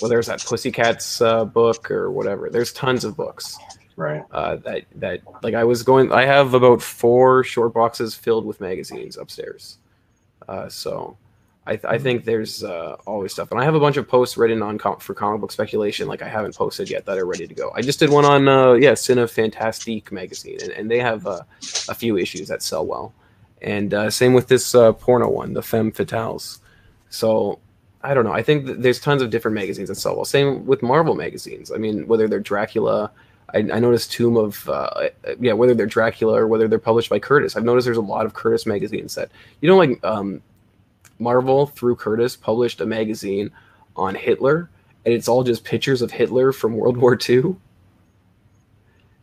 whether 0.00 0.18
it's 0.18 0.28
that 0.28 0.42
pussycats 0.44 1.20
uh, 1.20 1.44
book 1.44 1.90
or 1.90 2.10
whatever 2.12 2.48
there's 2.50 2.72
tons 2.72 3.04
of 3.04 3.16
books 3.16 3.56
Right. 3.96 4.22
uh, 4.32 4.56
that 4.64 4.84
that 4.96 5.20
like 5.42 5.52
I 5.54 5.64
was 5.64 5.82
going. 5.82 6.10
I 6.10 6.24
have 6.24 6.54
about 6.54 6.80
four 6.80 7.44
short 7.44 7.74
boxes 7.74 8.14
filled 8.14 8.46
with 8.46 8.58
magazines 8.58 9.18
upstairs. 9.18 9.76
Uh, 10.48 10.70
so 10.70 11.18
I, 11.66 11.76
th- 11.76 11.84
I 11.84 11.98
think 11.98 12.24
there's 12.24 12.64
uh, 12.64 12.96
always 13.06 13.32
stuff, 13.32 13.50
and 13.50 13.60
I 13.60 13.64
have 13.64 13.74
a 13.74 13.80
bunch 13.80 13.96
of 13.96 14.08
posts 14.08 14.36
written 14.36 14.62
on 14.62 14.78
com- 14.78 14.98
for 14.98 15.14
comic 15.14 15.40
book 15.40 15.52
speculation. 15.52 16.08
Like 16.08 16.22
I 16.22 16.28
haven't 16.28 16.56
posted 16.56 16.90
yet 16.90 17.04
that 17.06 17.18
are 17.18 17.26
ready 17.26 17.46
to 17.46 17.54
go. 17.54 17.70
I 17.74 17.82
just 17.82 17.98
did 17.98 18.10
one 18.10 18.24
on 18.24 18.48
uh, 18.48 18.72
yeah, 18.72 18.92
Cinefantastique 18.92 20.10
magazine, 20.10 20.58
and, 20.62 20.72
and 20.72 20.90
they 20.90 20.98
have 20.98 21.26
uh, 21.26 21.42
a 21.88 21.94
few 21.94 22.16
issues 22.16 22.48
that 22.48 22.62
sell 22.62 22.86
well. 22.86 23.12
And 23.62 23.92
uh, 23.92 24.10
same 24.10 24.32
with 24.32 24.48
this 24.48 24.74
uh, 24.74 24.92
porno 24.94 25.28
one, 25.28 25.52
the 25.52 25.62
Femme 25.62 25.92
Fatales. 25.92 26.60
So 27.10 27.58
I 28.02 28.14
don't 28.14 28.24
know. 28.24 28.32
I 28.32 28.42
think 28.42 28.66
that 28.66 28.82
there's 28.82 28.98
tons 28.98 29.20
of 29.20 29.28
different 29.28 29.54
magazines 29.54 29.90
that 29.90 29.96
sell 29.96 30.16
well. 30.16 30.24
Same 30.24 30.64
with 30.64 30.82
Marvel 30.82 31.14
magazines. 31.14 31.70
I 31.70 31.76
mean, 31.76 32.06
whether 32.06 32.26
they're 32.26 32.40
Dracula, 32.40 33.10
I, 33.52 33.58
I 33.58 33.80
noticed 33.80 34.12
Tomb 34.12 34.38
of, 34.38 34.66
uh, 34.68 35.10
yeah, 35.38 35.52
whether 35.52 35.74
they're 35.74 35.86
Dracula 35.86 36.40
or 36.40 36.46
whether 36.46 36.68
they're 36.68 36.78
published 36.78 37.10
by 37.10 37.18
Curtis. 37.18 37.56
I've 37.56 37.64
noticed 37.64 37.84
there's 37.84 37.98
a 37.98 38.00
lot 38.00 38.24
of 38.24 38.32
Curtis 38.32 38.64
magazines 38.64 39.14
that, 39.16 39.30
you 39.60 39.68
know, 39.68 39.76
like 39.76 40.02
um, 40.02 40.40
Marvel 41.20 41.66
through 41.66 41.96
Curtis 41.96 42.36
published 42.36 42.80
a 42.80 42.86
magazine 42.86 43.50
on 43.96 44.14
Hitler, 44.14 44.70
and 45.04 45.14
it's 45.14 45.28
all 45.28 45.44
just 45.44 45.64
pictures 45.64 46.02
of 46.02 46.10
Hitler 46.10 46.52
from 46.52 46.76
World 46.76 46.96
War 46.96 47.18
II. 47.28 47.56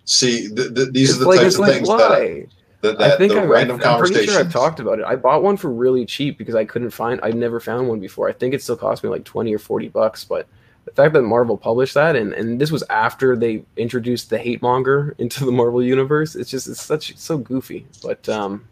See, 0.05 0.47
th- 0.47 0.73
th- 0.73 0.89
these 0.91 1.09
It's 1.09 1.17
are 1.17 1.23
the 1.23 1.27
like, 1.27 1.39
types 1.41 1.55
of 1.55 1.59
like 1.61 1.73
things 1.73 1.87
that, 1.89 1.97
why? 1.97 2.47
that, 2.81 3.01
I 3.01 3.07
that 3.09 3.17
think 3.17 3.33
the 3.33 3.41
I, 3.41 3.45
random 3.45 3.81
I'm 3.83 3.99
pretty 3.99 4.25
sure 4.25 4.39
I've 4.39 4.51
talked 4.51 4.79
about 4.79 4.99
it. 4.99 5.05
I 5.05 5.15
bought 5.15 5.43
one 5.43 5.57
for 5.57 5.69
really 5.69 6.05
cheap 6.05 6.37
because 6.37 6.55
I 6.55 6.65
couldn't 6.65 6.91
find. 6.91 7.19
I've 7.21 7.35
never 7.35 7.59
found 7.59 7.89
one 7.89 7.99
before. 7.99 8.29
I 8.29 8.33
think 8.33 8.53
it 8.53 8.61
still 8.61 8.77
cost 8.77 9.03
me 9.03 9.09
like 9.09 9.25
twenty 9.25 9.53
or 9.53 9.59
forty 9.59 9.89
bucks. 9.89 10.23
But 10.23 10.47
the 10.85 10.91
fact 10.91 11.13
that 11.13 11.23
Marvel 11.23 11.57
published 11.57 11.95
that, 11.95 12.15
and 12.15 12.33
and 12.33 12.61
this 12.61 12.71
was 12.71 12.83
after 12.89 13.35
they 13.35 13.63
introduced 13.75 14.29
the 14.29 14.37
hate 14.37 14.61
monger 14.61 15.15
into 15.17 15.45
the 15.45 15.51
Marvel 15.51 15.83
universe, 15.83 16.35
it's 16.35 16.49
just 16.49 16.67
it's 16.67 16.81
such 16.81 17.09
it's 17.09 17.23
so 17.23 17.37
goofy. 17.37 17.85
But 18.01 18.27
um, 18.29 18.67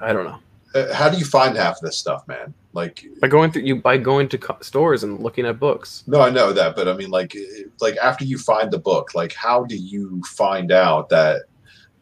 I 0.00 0.12
don't 0.12 0.24
know. 0.24 0.38
Uh, 0.74 0.92
how 0.92 1.08
do 1.08 1.16
you 1.16 1.24
find 1.24 1.56
half 1.56 1.76
of 1.76 1.80
this 1.82 1.96
stuff, 1.98 2.26
man? 2.26 2.52
Like, 2.72 3.06
By 3.20 3.28
going 3.28 3.52
through 3.52 3.62
you 3.62 3.76
by 3.76 3.96
going 3.96 4.28
to 4.30 4.38
co- 4.38 4.58
stores 4.60 5.04
and 5.04 5.20
looking 5.22 5.46
at 5.46 5.60
books. 5.60 6.02
no, 6.08 6.20
I 6.20 6.30
know 6.30 6.52
that, 6.52 6.74
but 6.74 6.88
I 6.88 6.94
mean, 6.94 7.10
like, 7.10 7.36
like 7.80 7.96
after 7.98 8.24
you 8.24 8.38
find 8.38 8.70
the 8.70 8.78
book, 8.80 9.14
like, 9.14 9.32
how 9.32 9.64
do 9.64 9.76
you 9.76 10.20
find 10.36 10.72
out 10.72 11.08
that 11.10 11.42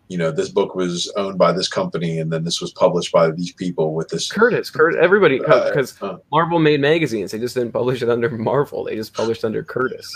you 0.09 0.19
know 0.19 0.31
this 0.31 0.49
book 0.49 0.75
was 0.75 1.11
owned 1.17 1.39
by 1.39 1.53
this 1.53 1.69
company 1.69 2.19
and 2.21 2.31
then 2.33 2.45
this 2.45 2.61
was 2.61 2.73
published 2.73 3.13
by 3.13 3.31
these 3.31 3.53
people 3.53 3.95
with 3.95 4.09
this? 4.09 4.31
Curtis, 4.33 4.71
Curtis, 4.71 4.99
everybody, 5.03 5.39
Uh, 5.45 5.69
because 5.69 6.01
uh, 6.03 6.17
Marvel 6.31 6.59
made 6.59 6.81
magazines. 6.81 7.33
They 7.33 7.39
just 7.39 7.55
didn't 7.55 7.73
publish 7.73 8.01
it 8.03 8.09
under 8.09 8.31
Marvel. 8.31 8.85
They 8.85 8.97
just 8.97 9.13
published 9.15 9.45
under 9.45 9.63
Curtis. 9.63 10.11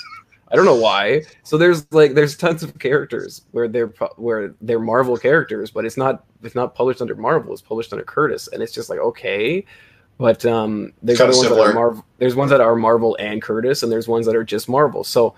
I 0.51 0.57
don't 0.57 0.65
know 0.65 0.77
why. 0.77 1.23
So 1.43 1.59
there's 1.59 1.91
like 1.93 2.15
there's 2.15 2.37
tons 2.37 2.63
of 2.63 2.79
characters 2.79 3.43
where 3.51 3.69
they're 3.69 3.93
where 4.17 4.55
they're 4.61 4.79
Marvel 4.79 5.17
characters, 5.17 5.71
but 5.71 5.85
it's 5.85 5.97
not 5.97 6.25
it's 6.43 6.55
not 6.55 6.75
published 6.75 7.01
under 7.01 7.17
Marvel. 7.17 7.53
It's 7.53 7.63
published 7.63 7.93
under 7.93 8.05
Curtis, 8.05 8.49
and 8.49 8.63
it's 8.63 8.73
just 8.73 8.89
like 8.89 9.01
okay. 9.01 9.65
But 10.19 10.47
um, 10.47 10.93
there's 11.03 11.19
ones 11.21 11.43
that 11.43 11.53
are 11.53 11.75
Marvel. 11.75 12.05
There's 12.19 12.35
ones 12.35 12.51
that 12.51 12.61
are 12.61 12.77
Marvel 12.77 13.17
and 13.19 13.43
Curtis, 13.43 13.83
and 13.83 13.91
there's 13.91 14.09
ones 14.09 14.25
that 14.27 14.37
are 14.37 14.45
just 14.45 14.69
Marvel. 14.69 15.05
So 15.05 15.35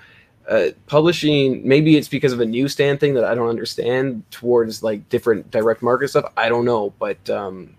uh, 0.48 0.68
publishing 0.86 1.66
maybe 1.66 1.96
it's 1.96 2.08
because 2.08 2.32
of 2.32 2.40
a 2.40 2.46
newsstand 2.46 3.00
thing 3.00 3.14
that 3.14 3.24
I 3.24 3.34
don't 3.34 3.48
understand 3.48 4.22
towards 4.30 4.82
like 4.82 5.08
different 5.08 5.50
direct 5.50 5.82
market 5.82 6.08
stuff. 6.08 6.32
I 6.36 6.48
don't 6.48 6.64
know, 6.64 6.92
but 6.98 7.28
um, 7.30 7.74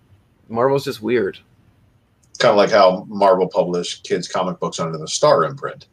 Marvel's 0.50 0.84
just 0.84 1.02
weird. 1.02 1.40
kind 2.40 2.52
of 2.52 2.58
like 2.58 2.72
how 2.72 3.06
Marvel 3.08 3.48
published 3.48 4.04
kids' 4.04 4.28
comic 4.28 4.60
books 4.60 4.80
under 4.80 4.98
the 4.98 5.08
Star 5.08 5.46
imprint. 5.46 5.88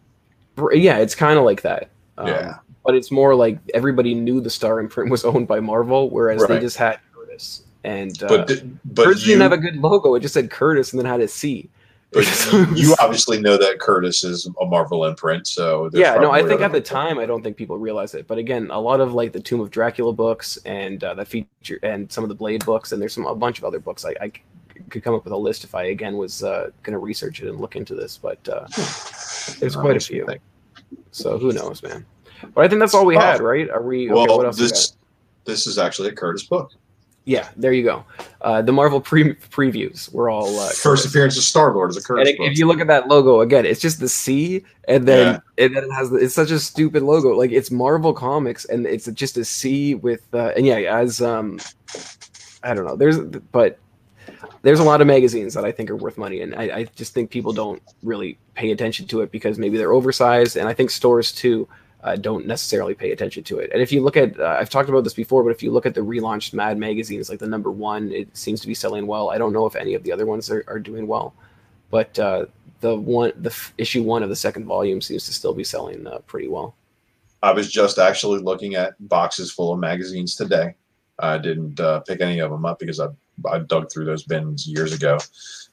Yeah, 0.73 0.99
it's 0.99 1.15
kind 1.15 1.39
of 1.39 1.45
like 1.45 1.63
that. 1.63 1.91
Um, 2.19 2.29
Yeah. 2.29 2.57
But 2.85 2.95
it's 2.95 3.11
more 3.11 3.35
like 3.35 3.59
everybody 3.75 4.15
knew 4.15 4.41
the 4.41 4.51
Star 4.51 4.79
imprint 4.79 5.11
was 5.11 5.25
owned 5.31 5.49
by 5.49 5.61
Marvel, 5.61 6.09
whereas 6.11 6.47
they 6.47 6.61
just 6.61 6.77
had 6.77 7.01
Curtis. 7.13 7.65
And 7.83 8.23
uh, 8.23 8.29
But 8.29 8.63
but 8.85 9.05
Curtis 9.07 9.23
you, 9.23 9.35
didn't 9.35 9.43
have 9.43 9.53
a 9.53 9.59
good 9.59 9.77
logo. 9.77 10.15
It 10.15 10.21
just 10.21 10.35
said 10.35 10.51
Curtis 10.51 10.93
and 10.93 11.01
then 11.01 11.07
had 11.07 11.21
a 11.21 11.29
C. 11.29 11.69
but 12.13 12.25
you 12.77 12.95
obviously 13.01 13.41
know 13.41 13.57
that 13.57 13.81
Curtis 13.81 14.23
is 14.23 14.49
a 14.61 14.65
Marvel 14.65 15.05
imprint, 15.05 15.49
so 15.49 15.91
yeah, 15.93 16.15
no, 16.15 16.31
I 16.31 16.45
think 16.45 16.61
at 16.61 16.71
the 16.71 16.81
time 16.81 17.19
I 17.19 17.27
don't 17.27 17.43
think 17.43 17.57
people 17.57 17.77
realized 17.79 18.15
it, 18.15 18.29
but 18.29 18.39
again, 18.39 18.71
a 18.71 18.81
lot 18.81 19.01
of 19.01 19.13
like 19.13 19.33
the 19.33 19.41
Tomb 19.41 19.61
of 19.61 19.73
Dracula 19.73 20.13
books 20.13 20.57
and 20.65 21.03
uh, 21.03 21.15
that 21.15 21.27
feature 21.27 21.81
and 21.83 22.11
some 22.11 22.23
of 22.23 22.29
the 22.29 22.35
Blade 22.37 22.65
books, 22.65 22.93
and 22.93 23.03
there's 23.03 23.13
some 23.13 23.27
a 23.27 23.35
bunch 23.35 23.59
of 23.59 23.65
other 23.65 23.81
books. 23.81 24.05
I, 24.05 24.15
I 24.21 24.33
could 24.91 25.03
come 25.03 25.14
up 25.14 25.24
with 25.24 25.32
a 25.32 25.37
list 25.37 25.64
if 25.64 25.74
I 25.74 25.84
again 25.84 26.16
was 26.16 26.43
uh, 26.43 26.70
going 26.82 26.93
to 26.93 26.99
research 26.99 27.43
it 27.43 27.49
and 27.49 27.61
look 27.61 27.76
into 27.76 27.95
this, 27.95 28.16
but 28.18 28.39
uh, 28.49 28.66
there's 29.61 29.76
quite 29.76 29.97
a 29.97 30.01
few. 30.01 30.26
So 31.11 31.39
who 31.39 31.53
knows, 31.53 31.82
man? 31.82 32.05
But 32.55 32.64
I 32.64 32.68
think 32.68 32.80
that's 32.80 32.95
all 32.95 33.07
we 33.07 33.16
Oh. 33.16 33.20
had, 33.20 33.41
right? 33.41 33.68
Are 33.70 33.82
we? 33.82 34.11
Okay, 34.11 34.14
Well, 34.14 34.37
what 34.37 34.47
else? 34.47 34.59
this 34.59 34.97
this 35.45 35.66
is 35.66 35.78
actually 35.78 36.09
a 36.11 36.12
Curtis 36.12 36.45
book. 36.45 36.72
Yeah, 37.28 37.49
there 37.57 37.72
you 37.72 37.82
go. 37.82 38.05
Uh, 38.41 38.62
the 38.62 38.70
Marvel 38.70 39.01
pre- 39.01 39.34
previews 39.34 40.12
were 40.12 40.30
all 40.30 40.61
uh, 40.61 40.68
First 40.70 41.05
appearance 41.07 41.37
of 41.37 41.43
Star 41.43 41.74
Lord 41.74 41.91
is 41.91 41.97
a 41.97 42.03
Curtis 42.03 42.28
if, 42.28 42.39
book. 42.39 42.47
if 42.53 42.57
you 42.59 42.66
look 42.68 42.78
at 42.78 42.87
that 42.87 43.09
logo 43.09 43.41
again, 43.41 43.66
it's 43.66 43.80
just 43.80 43.99
the 43.99 44.09
C, 44.09 44.62
and 44.87 45.09
then 45.09 45.43
and 45.59 45.74
then 45.74 45.82
it 45.84 45.91
has 45.93 46.12
it's 46.12 46.34
such 46.37 46.53
a 46.53 46.61
stupid 46.61 47.03
logo. 47.03 47.30
Like 47.37 47.51
it's 47.51 47.72
Marvel 47.72 48.12
Comics, 48.12 48.64
and 48.66 48.87
it's 48.87 49.07
just 49.07 49.37
a 49.39 49.45
C 49.45 49.97
with 49.97 50.22
uh, 50.34 50.53
and 50.57 50.64
yeah, 50.66 50.76
as 50.76 51.20
um, 51.20 51.59
I 52.62 52.74
don't 52.74 52.84
know. 52.84 52.95
There's 52.95 53.18
but 53.18 53.78
there's 54.62 54.80
a 54.80 54.84
lot 54.84 55.01
of 55.01 55.07
magazines 55.07 55.55
that 55.55 55.64
I 55.64 55.72
think 55.72 55.91
are 55.91 55.97
worth 55.97 56.18
money, 56.18 56.43
and 56.43 56.55
I, 56.55 56.62
I 56.62 56.84
just 56.97 57.14
think 57.14 57.30
people 57.30 57.53
don't 57.53 57.82
really 58.03 58.39
pay 58.55 58.70
attention 58.72 59.07
to 59.09 59.20
it 59.20 59.30
because 59.30 59.59
maybe 59.59 59.76
they're 59.76 59.93
oversized, 59.93 60.57
and 60.57 60.68
I 60.68 60.74
think 60.74 60.91
stores 60.91 61.32
too. 61.32 61.68
Uh, 62.03 62.14
don't 62.14 62.47
necessarily 62.47 62.95
pay 62.95 63.11
attention 63.11 63.43
to 63.43 63.59
it. 63.59 63.68
And 63.72 63.82
if 63.82 63.91
you 63.91 64.01
look 64.01 64.16
at, 64.16 64.39
uh, 64.39 64.57
I've 64.61 64.70
talked 64.70 64.89
about 64.89 65.03
this 65.03 65.14
before, 65.14 65.43
but 65.43 65.51
if 65.51 65.61
you 65.61 65.72
look 65.72 65.87
at 65.87 65.95
the 65.95 66.03
relaunched 66.03 66.53
Mad 66.53 66.78
magazines, 66.78 67.28
like 67.28 67.41
the 67.41 67.49
number 67.49 67.72
one, 67.72 68.12
it 68.12 68.37
seems 68.37 68.61
to 68.61 68.68
be 68.68 68.74
selling 68.74 69.09
well. 69.09 69.30
I 69.30 69.39
don't 69.39 69.53
know 69.53 69.66
if 69.66 69.74
any 69.74 69.95
of 69.95 70.05
the 70.05 70.12
other 70.12 70.24
ones 70.24 70.49
are, 70.49 70.62
are 70.68 70.78
doing 70.78 71.09
well, 71.09 71.34
but 71.91 72.16
uh, 72.16 72.47
the 72.80 72.95
one, 72.95 73.32
the 73.41 73.51
f- 73.51 73.74
issue 73.76 74.05
one 74.05 74.22
of 74.22 74.28
the 74.28 74.37
second 74.37 74.66
volume 74.66 75.01
seems 75.01 75.26
to 75.26 75.32
still 75.32 75.55
be 75.55 75.64
selling 75.64 76.07
uh, 76.07 76.18
pretty 76.26 76.47
well. 76.47 76.76
I 77.43 77.53
was 77.53 77.72
just 77.72 77.99
actually 77.99 78.41
looking 78.41 78.76
at 78.76 78.95
boxes 79.09 79.51
full 79.51 79.72
of 79.72 79.80
magazines 79.80 80.37
today. 80.37 80.74
I 81.18 81.39
didn't 81.39 81.80
uh, 81.80 82.01
pick 82.01 82.20
any 82.20 82.41
of 82.41 82.51
them 82.51 82.64
up 82.64 82.78
because 82.78 83.01
I, 83.01 83.09
I 83.51 83.59
dug 83.59 83.91
through 83.91 84.07
those 84.07 84.24
bins 84.24 84.66
years 84.66 84.93
ago. 84.93 85.18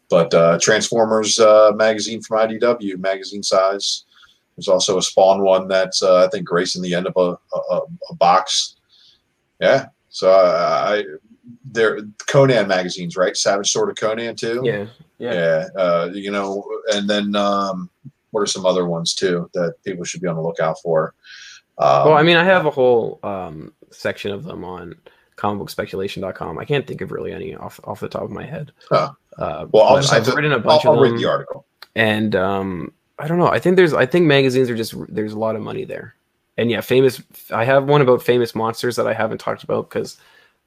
But 0.10 0.34
uh, 0.34 0.60
Transformers 0.62 1.40
uh, 1.40 1.72
magazine 1.76 2.22
from 2.22 2.48
IDW, 2.48 3.00
magazine 3.00 3.44
size. 3.44 4.06
There's 4.56 4.68
also 4.68 4.98
a 4.98 5.02
Spawn 5.02 5.42
one 5.42 5.68
that's 5.68 6.04
uh, 6.04 6.26
I 6.26 6.30
think 6.30 6.46
gracing 6.46 6.82
the 6.82 6.94
end 6.94 7.08
of 7.08 7.14
a, 7.18 7.38
a, 7.74 7.82
a 8.12 8.16
box. 8.16 8.76
Yeah. 9.60 9.88
So 10.10 10.32
I, 10.32 10.98
I 10.98 11.04
they're 11.66 12.02
Conan 12.28 12.68
magazines, 12.68 13.18
right? 13.18 13.36
Savage 13.36 13.72
Sword 13.72 13.90
of 13.90 13.96
Conan 13.96 14.36
too. 14.36 14.62
Yeah, 14.64 14.86
yeah, 15.18 15.34
Yeah, 15.34 15.68
uh, 15.82 16.10
you 16.14 16.32
know, 16.32 16.64
and 16.94 17.10
then 17.10 17.36
um, 17.36 17.90
what 18.32 18.42
are 18.42 18.48
some 18.48 18.66
other 18.66 18.88
ones 18.88 19.14
too 19.14 19.50
that 19.54 19.76
people 19.84 20.04
should 20.04 20.22
be 20.22 20.28
on 20.28 20.36
the 20.36 20.42
lookout 20.42 20.80
for? 20.82 21.14
Um, 21.78 22.06
well, 22.06 22.14
I 22.14 22.24
mean, 22.24 22.38
I 22.38 22.44
have 22.44 22.66
a 22.66 22.72
whole 22.72 23.20
um, 23.24 23.74
section 23.92 24.32
of 24.32 24.44
them 24.44 24.64
on 24.64 24.96
comicbookspeculation.com. 25.38 26.60
I 26.60 26.66
can't 26.66 26.86
think 26.86 27.02
of 27.02 27.12
really 27.12 27.32
any 27.32 27.56
off 27.56 27.80
off 27.84 28.00
the 28.00 28.10
top 28.10 28.24
of 28.24 28.32
my 28.32 28.46
head. 28.46 28.72
Huh. 28.90 29.14
Uh, 29.38 29.66
well, 29.72 29.84
I'll 29.84 30.02
just 30.02 30.14
I've 30.14 30.26
to, 30.26 30.34
written 30.34 30.52
a 30.52 30.58
I'll, 30.58 30.62
bunch 30.62 30.86
I'll 30.86 30.94
of 30.94 31.02
read 31.02 31.14
them, 31.14 31.22
the 31.22 31.30
article. 31.30 31.66
and 31.96 32.36
um, 32.36 32.94
I 33.20 33.28
don't 33.28 33.40
know. 33.40 33.48
I 33.48 33.60
think 33.60 33.76
there's 33.76 33.94
I 33.94 34.06
think 34.06 34.26
magazines 34.26 34.70
are 34.70 34.76
just 34.76 34.94
there's 35.10 35.34
a 35.34 35.40
lot 35.40 35.56
of 35.56 35.62
money 35.62 35.86
there, 35.86 36.16
and 36.58 36.70
yeah, 36.70 36.82
famous. 36.82 37.22
I 37.52 37.66
have 37.66 37.86
one 37.86 38.02
about 38.02 38.22
famous 38.22 38.54
monsters 38.56 38.96
that 38.96 39.08
I 39.08 39.14
haven't 39.14 39.40
talked 39.40 39.64
about 39.64 39.90
because 39.90 40.18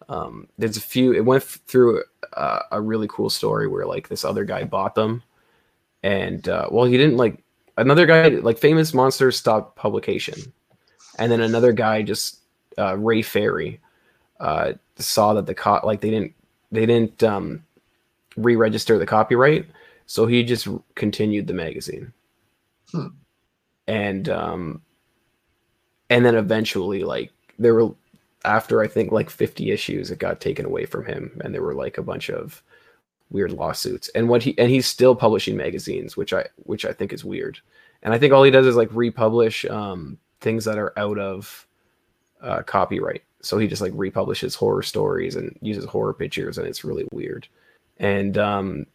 um, 0.09 0.49
there's 0.59 0.77
a 0.77 0.81
few. 0.81 1.13
It 1.13 1.25
went 1.25 1.43
through 1.43 2.03
uh, 2.33 2.61
a 2.73 2.81
really 2.81 3.09
cool 3.09 3.31
story 3.31 3.69
where 3.69 3.87
like 3.87 4.09
this 4.09 4.25
other 4.25 4.45
guy 4.45 4.65
bought 4.65 4.95
them, 4.95 5.23
and 6.03 6.49
uh, 6.49 6.69
well, 6.71 6.85
he 6.85 6.97
didn't 6.97 7.17
like 7.17 7.43
another 7.77 8.07
guy 8.07 8.29
like 8.29 8.59
famous 8.59 8.95
monsters 8.95 9.37
stopped 9.37 9.77
publication, 9.77 10.53
and 11.19 11.31
then 11.31 11.41
another 11.41 11.73
guy 11.73 12.03
just 12.03 12.41
uh, 12.79 12.97
Ray 12.97 13.23
Ferry 13.23 13.81
uh, 14.41 14.73
saw 14.97 15.35
that 15.35 15.47
the 15.47 15.55
co- 15.55 15.81
like 15.85 16.01
they 16.01 16.11
didn't 16.11 16.35
they 16.73 16.87
didn't 16.87 17.23
um, 17.23 17.65
re-register 18.37 18.99
the 18.99 19.07
copyright, 19.07 19.67
so 20.07 20.27
he 20.27 20.43
just 20.43 20.69
continued 20.95 21.47
the 21.47 21.55
magazine, 21.55 22.13
Hmm. 22.93 23.07
and 23.87 24.29
um, 24.29 24.83
and 26.11 26.25
then 26.25 26.35
eventually 26.35 27.05
like 27.05 27.33
there 27.59 27.75
were 27.75 27.95
after 28.45 28.81
I 28.81 28.87
think 28.87 29.11
like 29.11 29.29
50 29.29 29.71
issues, 29.73 30.11
it 30.11 30.19
got 30.21 30.41
taken 30.41 30.65
away 30.65 30.87
from 30.87 31.05
him, 31.05 31.41
and 31.45 31.53
there 31.53 31.63
were 31.63 31.75
like 31.75 31.99
a 31.99 32.03
bunch 32.03 32.31
of 32.31 32.63
weird 33.31 33.53
lawsuits. 33.53 34.09
And 34.15 34.29
what 34.29 34.43
he 34.43 34.57
and 34.59 34.71
he's 34.71 34.87
still 34.87 35.17
publishing 35.17 35.57
magazines, 35.57 36.17
which 36.17 36.33
I 36.33 36.47
which 36.65 36.85
I 36.85 36.93
think 36.93 37.13
is 37.13 37.25
weird. 37.25 37.59
And 38.03 38.15
I 38.15 38.19
think 38.19 38.33
all 38.33 38.45
he 38.45 38.51
does 38.53 38.67
is 38.67 38.77
like 38.77 38.91
republish 38.93 39.65
um, 39.65 40.19
things 40.41 40.65
that 40.67 40.79
are 40.79 40.97
out 40.99 41.19
of 41.19 41.67
uh, 42.41 42.63
copyright. 42.63 43.25
So 43.47 43.59
he 43.59 43.67
just 43.67 43.83
like 43.83 43.93
republishes 43.95 44.55
horror 44.55 44.83
stories 44.83 45.37
and 45.37 45.57
uses 45.63 45.85
horror 45.85 46.13
pictures, 46.15 46.59
and 46.59 46.67
it's 46.67 46.85
really 46.85 47.07
weird. 47.13 47.47
And 47.99 48.37
um, 48.39 48.87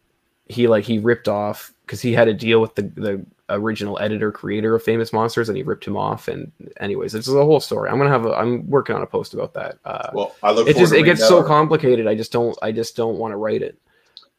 he 0.46 0.68
like 0.68 0.84
he 0.84 0.98
ripped 0.98 1.28
off 1.28 1.72
because 1.86 2.00
he 2.00 2.12
had 2.12 2.28
a 2.28 2.34
deal 2.34 2.60
with 2.60 2.74
the 2.74 2.82
the 2.82 3.24
original 3.48 3.98
editor 3.98 4.32
creator 4.32 4.74
of 4.74 4.82
famous 4.82 5.12
monsters 5.12 5.48
and 5.48 5.56
he 5.58 5.62
ripped 5.62 5.84
him 5.86 5.96
off 5.96 6.26
and 6.26 6.50
anyways 6.80 7.12
this 7.12 7.28
is 7.28 7.34
a 7.34 7.44
whole 7.44 7.60
story 7.60 7.90
i'm 7.90 7.98
gonna 7.98 8.08
have 8.08 8.24
a 8.24 8.32
i'm 8.34 8.66
working 8.70 8.96
on 8.96 9.02
a 9.02 9.06
post 9.06 9.34
about 9.34 9.52
that 9.52 9.76
uh 9.84 10.08
Well, 10.14 10.34
I 10.42 10.52
look. 10.52 10.66
it 10.68 10.76
just 10.76 10.92
to 10.92 10.98
it 10.98 11.02
gets 11.02 11.20
so 11.20 11.42
complicated 11.42 12.06
i 12.06 12.14
just 12.14 12.32
don't 12.32 12.56
i 12.62 12.72
just 12.72 12.96
don't 12.96 13.18
want 13.18 13.32
to 13.32 13.36
write 13.36 13.60
it 13.60 13.78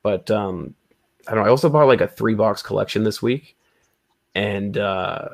but 0.02 0.32
um 0.32 0.74
i 1.28 1.32
don't 1.32 1.42
know 1.42 1.46
i 1.48 1.50
also 1.52 1.70
bought 1.70 1.86
like 1.88 2.02
a 2.02 2.08
three 2.08 2.34
box 2.34 2.64
collection 2.64 3.04
this 3.04 3.22
week 3.22 3.56
and 4.34 4.80
uh 4.80 5.30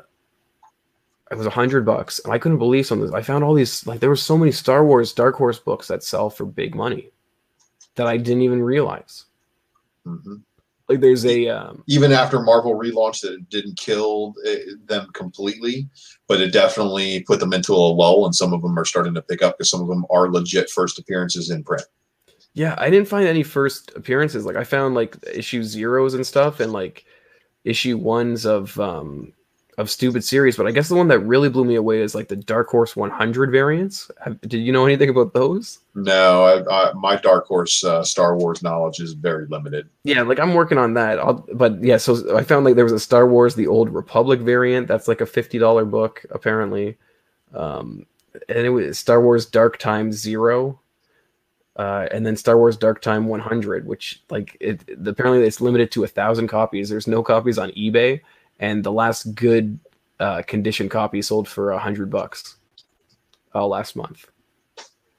it 1.30 1.36
was 1.36 1.46
a 1.46 1.50
hundred 1.50 1.84
bucks 1.86 2.20
and 2.24 2.32
i 2.32 2.38
couldn't 2.38 2.58
believe 2.58 2.86
some 2.86 3.00
of 3.00 3.06
this 3.06 3.14
i 3.14 3.22
found 3.22 3.44
all 3.44 3.54
these 3.54 3.86
like 3.86 4.00
there 4.00 4.08
were 4.08 4.16
so 4.16 4.36
many 4.36 4.50
star 4.52 4.84
wars 4.84 5.12
dark 5.12 5.36
horse 5.36 5.58
books 5.58 5.86
that 5.88 6.02
sell 6.02 6.28
for 6.30 6.44
big 6.44 6.74
money 6.74 7.10
that 7.94 8.06
i 8.06 8.16
didn't 8.16 8.42
even 8.42 8.62
realize 8.62 9.24
Mhm. 10.06 10.42
like 10.88 11.00
there's 11.00 11.26
a 11.26 11.48
um 11.48 11.84
Even 11.86 12.10
after 12.10 12.40
Marvel 12.40 12.74
relaunched 12.74 13.24
it, 13.24 13.34
it 13.34 13.50
didn't 13.50 13.76
kill 13.76 14.34
uh, 14.48 14.54
them 14.86 15.08
completely, 15.12 15.88
but 16.26 16.40
it 16.40 16.52
definitely 16.54 17.20
put 17.24 17.38
them 17.38 17.52
into 17.52 17.74
a 17.74 17.76
lull, 18.00 18.24
and 18.24 18.34
some 18.34 18.54
of 18.54 18.62
them 18.62 18.78
are 18.78 18.86
starting 18.86 19.12
to 19.14 19.20
pick 19.22 19.42
up 19.42 19.58
because 19.58 19.70
some 19.70 19.82
of 19.82 19.88
them 19.88 20.06
are 20.10 20.30
legit 20.30 20.70
first 20.70 20.98
appearances 20.98 21.50
in 21.50 21.62
print. 21.62 21.84
Yeah, 22.54 22.74
I 22.78 22.88
didn't 22.88 23.08
find 23.08 23.28
any 23.28 23.42
first 23.42 23.92
appearances. 23.94 24.46
Like 24.46 24.56
I 24.56 24.64
found 24.64 24.94
like 24.94 25.16
issue 25.32 25.62
zeros 25.62 26.14
and 26.14 26.26
stuff 26.26 26.60
and 26.60 26.72
like 26.72 27.04
issue 27.64 27.98
ones 27.98 28.46
of 28.46 28.80
um 28.80 29.34
of 29.80 29.90
stupid 29.90 30.22
series, 30.22 30.56
but 30.58 30.66
I 30.66 30.72
guess 30.72 30.88
the 30.88 30.94
one 30.94 31.08
that 31.08 31.20
really 31.20 31.48
blew 31.48 31.64
me 31.64 31.74
away 31.74 32.02
is 32.02 32.14
like 32.14 32.28
the 32.28 32.36
Dark 32.36 32.68
Horse 32.68 32.94
100 32.94 33.50
variants. 33.50 34.10
Have, 34.22 34.38
did 34.42 34.58
you 34.58 34.72
know 34.72 34.84
anything 34.84 35.08
about 35.08 35.32
those? 35.32 35.78
No, 35.94 36.44
I, 36.44 36.90
I, 36.90 36.92
my 36.92 37.16
Dark 37.16 37.46
Horse 37.46 37.82
uh, 37.82 38.04
Star 38.04 38.36
Wars 38.36 38.62
knowledge 38.62 39.00
is 39.00 39.14
very 39.14 39.46
limited. 39.46 39.88
Yeah, 40.04 40.20
like 40.22 40.38
I'm 40.38 40.52
working 40.52 40.76
on 40.76 40.94
that. 40.94 41.18
I'll, 41.18 41.46
but 41.54 41.82
yeah, 41.82 41.96
so 41.96 42.36
I 42.36 42.44
found 42.44 42.66
like 42.66 42.74
there 42.74 42.84
was 42.84 42.92
a 42.92 43.00
Star 43.00 43.26
Wars 43.26 43.54
The 43.54 43.66
Old 43.66 43.88
Republic 43.88 44.40
variant. 44.40 44.86
That's 44.86 45.08
like 45.08 45.22
a 45.22 45.26
$50 45.26 45.90
book 45.90 46.24
apparently. 46.30 46.98
Um 47.54 48.06
and 48.48 48.58
it 48.58 48.70
was 48.70 48.98
Star 48.98 49.20
Wars 49.22 49.46
Dark 49.46 49.78
Time 49.78 50.12
0. 50.12 50.78
Uh, 51.76 52.06
and 52.12 52.26
then 52.26 52.36
Star 52.36 52.58
Wars 52.58 52.76
Dark 52.76 53.00
Time 53.00 53.26
100, 53.26 53.86
which 53.86 54.22
like 54.28 54.56
it 54.60 54.82
apparently 55.06 55.42
it's 55.46 55.62
limited 55.62 55.90
to 55.92 56.04
a 56.04 56.08
thousand 56.08 56.48
copies. 56.48 56.90
There's 56.90 57.06
no 57.06 57.22
copies 57.22 57.58
on 57.58 57.70
eBay, 57.70 58.20
and 58.60 58.84
the 58.84 58.92
last 58.92 59.34
good 59.34 59.78
uh, 60.20 60.42
condition 60.42 60.88
copy 60.88 61.22
sold 61.22 61.48
for 61.48 61.72
a 61.72 61.78
hundred 61.78 62.10
bucks 62.10 62.56
uh, 63.54 63.66
last 63.66 63.96
month. 63.96 64.26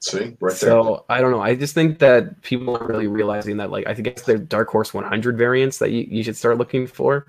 See, 0.00 0.18
right 0.18 0.36
there. 0.40 0.50
So 0.50 1.04
I 1.08 1.20
don't 1.20 1.30
know. 1.30 1.40
I 1.40 1.54
just 1.54 1.74
think 1.74 1.98
that 1.98 2.40
people 2.42 2.76
are 2.76 2.86
really 2.86 3.06
realizing 3.06 3.58
that 3.58 3.70
like 3.70 3.86
I 3.86 3.94
think 3.94 4.08
it's 4.08 4.22
the 4.22 4.38
Dark 4.38 4.68
Horse 4.68 4.94
100 4.94 5.36
variants 5.36 5.78
that 5.78 5.90
you, 5.90 6.06
you 6.08 6.22
should 6.24 6.36
start 6.36 6.58
looking 6.58 6.86
for. 6.86 7.26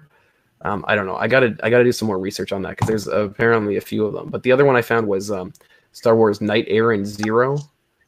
Um, 0.62 0.86
I 0.88 0.96
don't 0.96 1.06
know. 1.06 1.16
I 1.16 1.28
gotta 1.28 1.58
I 1.62 1.70
gotta 1.70 1.84
do 1.84 1.92
some 1.92 2.08
more 2.08 2.18
research 2.18 2.52
on 2.52 2.62
that 2.62 2.72
because 2.72 2.88
there's 2.88 3.08
apparently 3.08 3.76
a 3.76 3.82
few 3.82 4.06
of 4.06 4.14
them. 4.14 4.30
But 4.30 4.44
the 4.44 4.52
other 4.52 4.66
one 4.66 4.76
I 4.76 4.82
found 4.82 5.08
was 5.08 5.30
um, 5.30 5.54
Star 5.92 6.16
Wars 6.16 6.42
Knight 6.42 6.66
Errant 6.68 7.06
Zero, 7.06 7.60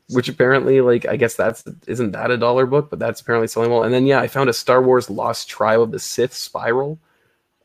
which 0.10 0.30
apparently 0.30 0.82
like 0.82 1.06
I 1.06 1.16
guess 1.16 1.36
that's 1.36 1.64
isn't 1.86 2.14
that 2.14 2.32
a 2.32 2.38
dollar 2.38 2.66
book, 2.66 2.89
but 2.89 2.97
that's 2.97 3.22
apparently 3.22 3.47
selling 3.47 3.72
well. 3.72 3.84
And 3.84 3.93
then 3.93 4.06
yeah, 4.06 4.20
I 4.20 4.28
found 4.28 4.49
a 4.49 4.53
Star 4.53 4.82
Wars 4.82 5.10
Lost 5.10 5.49
Tribe 5.49 5.82
of 5.82 5.91
the 5.91 5.99
Sith 5.99 6.34
Spiral, 6.34 6.97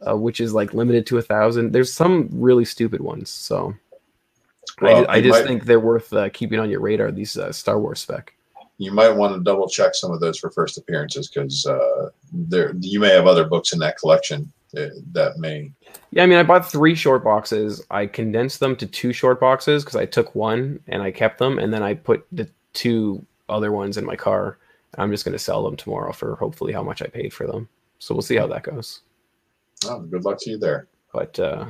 uh, 0.06 0.16
which 0.16 0.40
is 0.40 0.52
like 0.54 0.74
limited 0.74 1.06
to 1.06 1.18
a 1.18 1.22
thousand. 1.22 1.72
There's 1.72 1.92
some 1.92 2.28
really 2.32 2.64
stupid 2.64 3.00
ones. 3.00 3.30
So 3.30 3.74
Well, 4.80 5.04
I, 5.08 5.14
I 5.16 5.20
just 5.20 5.40
might- 5.40 5.46
think 5.46 5.64
they're 5.64 5.80
worth 5.80 6.12
uh, 6.12 6.28
keeping 6.30 6.58
on 6.58 6.70
your 6.70 6.80
radar. 6.80 7.10
These 7.12 7.36
uh, 7.36 7.52
Star 7.52 7.78
Wars 7.80 8.00
spec. 8.00 8.34
you 8.78 8.92
might 8.92 9.10
want 9.10 9.34
to 9.34 9.42
double 9.42 9.68
check 9.68 9.94
some 9.94 10.10
of 10.10 10.20
those 10.20 10.38
for 10.38 10.50
first 10.50 10.78
appearances 10.78 11.28
because 11.28 11.66
uh, 11.66 12.08
there 12.32 12.74
you 12.80 12.98
may 13.00 13.10
have 13.10 13.26
other 13.26 13.44
books 13.46 13.72
in 13.72 13.78
that 13.80 13.98
collection 13.98 14.50
uh, 14.76 14.86
that 15.12 15.36
may. 15.38 15.70
Yeah, 16.12 16.22
I 16.22 16.26
mean, 16.26 16.38
I 16.38 16.42
bought 16.44 16.70
three 16.70 16.94
short 16.94 17.22
boxes. 17.24 17.84
I 17.90 18.06
condensed 18.06 18.60
them 18.60 18.76
to 18.76 18.86
two 18.86 19.12
short 19.12 19.38
boxes 19.40 19.84
because 19.84 19.96
I 19.96 20.06
took 20.06 20.34
one 20.34 20.80
and 20.88 21.02
I 21.02 21.10
kept 21.10 21.38
them, 21.38 21.58
and 21.58 21.72
then 21.74 21.82
I 21.82 21.94
put 21.94 22.26
the 22.32 22.48
two 22.72 23.24
other 23.48 23.72
ones 23.72 23.96
in 23.98 24.04
my 24.06 24.16
car. 24.16 24.56
I'm 24.98 25.10
just 25.10 25.24
going 25.24 25.32
to 25.32 25.38
sell 25.38 25.62
them 25.62 25.76
tomorrow 25.76 26.12
for 26.12 26.34
hopefully 26.36 26.72
how 26.72 26.82
much 26.82 27.02
I 27.02 27.06
paid 27.06 27.32
for 27.32 27.46
them. 27.46 27.68
So 27.98 28.14
we'll 28.14 28.22
see 28.22 28.36
how 28.36 28.46
that 28.48 28.62
goes. 28.64 29.00
Oh, 29.84 30.00
good 30.00 30.24
luck 30.24 30.38
to 30.40 30.50
you 30.50 30.58
there. 30.58 30.88
But 31.12 31.38
uh, 31.38 31.66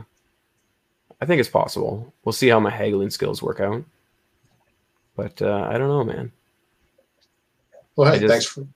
I 1.21 1.27
think 1.27 1.41
it's 1.41 1.49
possible. 1.49 2.13
We'll 2.25 2.33
see 2.33 2.49
how 2.49 2.61
my 2.61 2.71
haggling 2.71 3.11
skills 3.11 3.43
work 3.43 3.61
out. 3.61 3.85
But 5.17 5.41
uh, 5.43 5.69
I 5.71 5.79
don't 5.79 5.89
know, 5.89 6.05
man. 6.05 6.33
Well, 7.97 8.13
hey, 8.13 8.19
just- 8.21 8.31
thanks 8.31 8.47
for 8.47 8.67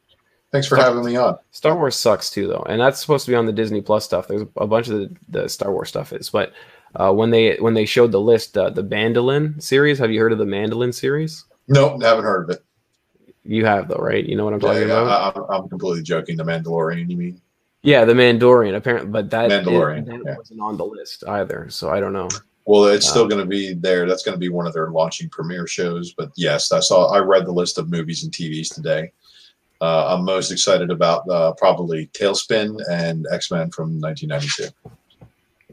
thanks 0.52 0.66
for 0.68 0.76
having 0.76 1.04
me 1.04 1.16
on. 1.16 1.38
Star 1.50 1.74
Wars 1.74 1.96
sucks 1.96 2.30
too, 2.30 2.46
though, 2.46 2.64
and 2.68 2.80
that's 2.80 3.00
supposed 3.00 3.24
to 3.26 3.30
be 3.32 3.36
on 3.36 3.46
the 3.46 3.52
Disney 3.52 3.80
Plus 3.80 4.04
stuff. 4.04 4.28
There's 4.28 4.42
a 4.56 4.66
bunch 4.66 4.88
of 4.88 4.98
the, 4.98 5.16
the 5.28 5.48
Star 5.48 5.72
Wars 5.72 5.88
stuff 5.88 6.12
is, 6.12 6.30
but 6.30 6.52
uh, 6.96 7.12
when 7.12 7.30
they 7.30 7.56
when 7.56 7.74
they 7.74 7.86
showed 7.86 8.12
the 8.12 8.20
list, 8.20 8.56
uh, 8.56 8.70
the 8.70 8.82
Mandolin 8.82 9.60
series. 9.60 9.98
Have 9.98 10.10
you 10.12 10.20
heard 10.20 10.32
of 10.32 10.38
the 10.38 10.46
Mandolin 10.46 10.92
series? 10.92 11.44
Nope, 11.66 12.02
haven't 12.02 12.24
heard 12.24 12.44
of 12.44 12.56
it. 12.56 12.64
You 13.44 13.64
have 13.66 13.88
though, 13.88 13.96
right? 13.96 14.24
You 14.24 14.36
know 14.36 14.44
what 14.44 14.54
I'm 14.54 14.60
Yeah, 14.60 14.68
talking 14.68 14.88
yeah, 14.88 15.02
about? 15.02 15.50
I, 15.50 15.56
I'm 15.56 15.68
completely 15.68 16.02
joking. 16.02 16.36
The 16.36 16.44
Mandalorian, 16.44 17.10
you 17.10 17.16
mean? 17.16 17.40
Yeah, 17.84 18.04
the 18.06 18.14
Mandalorian. 18.14 18.74
Apparently, 18.74 19.10
but 19.10 19.30
that 19.30 19.50
Mandalorian, 19.50 20.06
that 20.06 20.20
yeah. 20.24 20.36
wasn't 20.36 20.60
on 20.60 20.76
the 20.78 20.86
list 20.86 21.22
either. 21.28 21.66
So 21.68 21.90
I 21.90 22.00
don't 22.00 22.14
know. 22.14 22.28
Well, 22.64 22.86
it's 22.86 23.06
still 23.06 23.24
Um, 23.24 23.28
going 23.28 23.42
to 23.42 23.46
be 23.46 23.74
there. 23.74 24.08
That's 24.08 24.22
going 24.22 24.34
to 24.34 24.38
be 24.38 24.48
one 24.48 24.66
of 24.66 24.72
their 24.72 24.90
launching 24.90 25.28
premiere 25.28 25.66
shows. 25.66 26.14
But 26.14 26.30
yes, 26.34 26.72
I 26.72 26.80
saw. 26.80 27.12
I 27.12 27.18
read 27.18 27.44
the 27.44 27.52
list 27.52 27.76
of 27.76 27.90
movies 27.90 28.24
and 28.24 28.32
TVs 28.32 28.74
today. 28.74 29.12
Uh, 29.82 30.14
I'm 30.14 30.24
most 30.24 30.50
excited 30.50 30.90
about 30.90 31.28
uh, 31.28 31.52
probably 31.52 32.06
TaleSpin 32.18 32.80
and 32.90 33.26
X 33.30 33.50
Men 33.50 33.70
from 33.70 34.00
1992. 34.00 34.72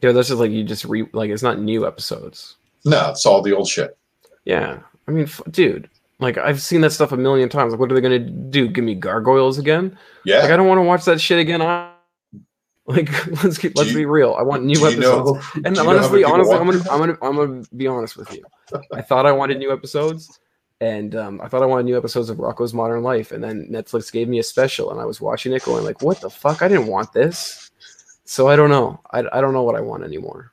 Yeah, 0.01 0.12
that's 0.12 0.28
just 0.28 0.39
like 0.39 0.51
you 0.51 0.64
just 0.66 0.84
re 0.84 1.07
like 1.14 1.30
it's 1.30 1.43
not 1.43 1.59
new 1.59 1.88
episodes. 1.88 2.57
No, 2.84 3.12
it's 3.12 3.26
all 3.26 3.41
the 3.41 3.55
old 3.55 3.70
shit. 3.70 3.97
Yeah, 4.43 4.80
I 5.07 5.12
mean, 5.12 5.26
f- 5.26 5.41
dude, 5.51 5.89
like 6.20 6.38
I've 6.38 6.62
seen 6.62 6.82
that 6.82 6.91
stuff 6.91 7.12
a 7.14 7.18
million 7.18 7.47
times. 7.47 7.72
Like, 7.72 7.80
what 7.80 7.89
are 7.91 7.95
they 7.95 8.01
gonna 8.01 8.20
do? 8.20 8.68
Give 8.68 8.84
me 8.84 8.95
gargoyles 8.95 9.59
again? 9.59 9.97
Yeah. 10.26 10.39
Like, 10.39 10.51
I 10.51 10.57
don't 10.57 10.68
want 10.68 10.80
to 10.80 10.84
watch 10.84 11.05
that 11.05 11.22
shit 11.22 11.39
again. 11.39 11.62
Like, 12.91 13.27
let's 13.43 13.57
keep, 13.57 13.75
let's 13.77 13.89
you- 13.91 13.97
be 13.97 14.05
real. 14.05 14.35
I 14.37 14.41
want 14.43 14.63
new 14.63 14.85
episodes. 14.85 15.01
know- 15.01 15.41
and 15.65 15.75
you 15.77 15.83
know 15.83 15.83
how 15.89 15.89
honestly, 15.97 16.23
honestly, 16.23 16.55
I'm 16.55 16.65
gonna, 16.65 16.83
I'm 16.91 16.99
gonna, 16.99 17.17
I'm 17.21 17.35
gonna 17.35 17.63
be 17.75 17.87
honest 17.87 18.17
with 18.17 18.33
you. 18.33 18.43
I 18.93 19.01
thought 19.01 19.25
I 19.25 19.31
wanted 19.31 19.57
new 19.59 19.71
episodes, 19.71 20.39
and 20.79 21.15
um, 21.15 21.41
I 21.41 21.47
thought 21.47 21.63
I 21.63 21.65
wanted 21.65 21.85
new 21.85 21.97
episodes 21.97 22.29
of 22.29 22.37
Rocko's 22.37 22.73
Modern 22.73 23.03
Life, 23.03 23.31
and 23.31 23.43
then 23.43 23.67
Netflix 23.71 24.11
gave 24.11 24.27
me 24.29 24.39
a 24.39 24.43
special, 24.43 24.91
and 24.91 24.99
I 24.99 25.05
was 25.05 25.19
watching 25.21 25.53
it, 25.53 25.63
going 25.63 25.83
like, 25.83 26.01
"What 26.01 26.21
the 26.21 26.29
fuck? 26.29 26.61
I 26.61 26.67
didn't 26.67 26.87
want 26.87 27.13
this." 27.13 27.71
So 28.25 28.47
I 28.47 28.55
don't 28.55 28.69
know. 28.69 29.01
I, 29.11 29.23
I 29.33 29.41
don't 29.41 29.53
know 29.53 29.63
what 29.63 29.75
I 29.75 29.81
want 29.81 30.03
anymore. 30.03 30.51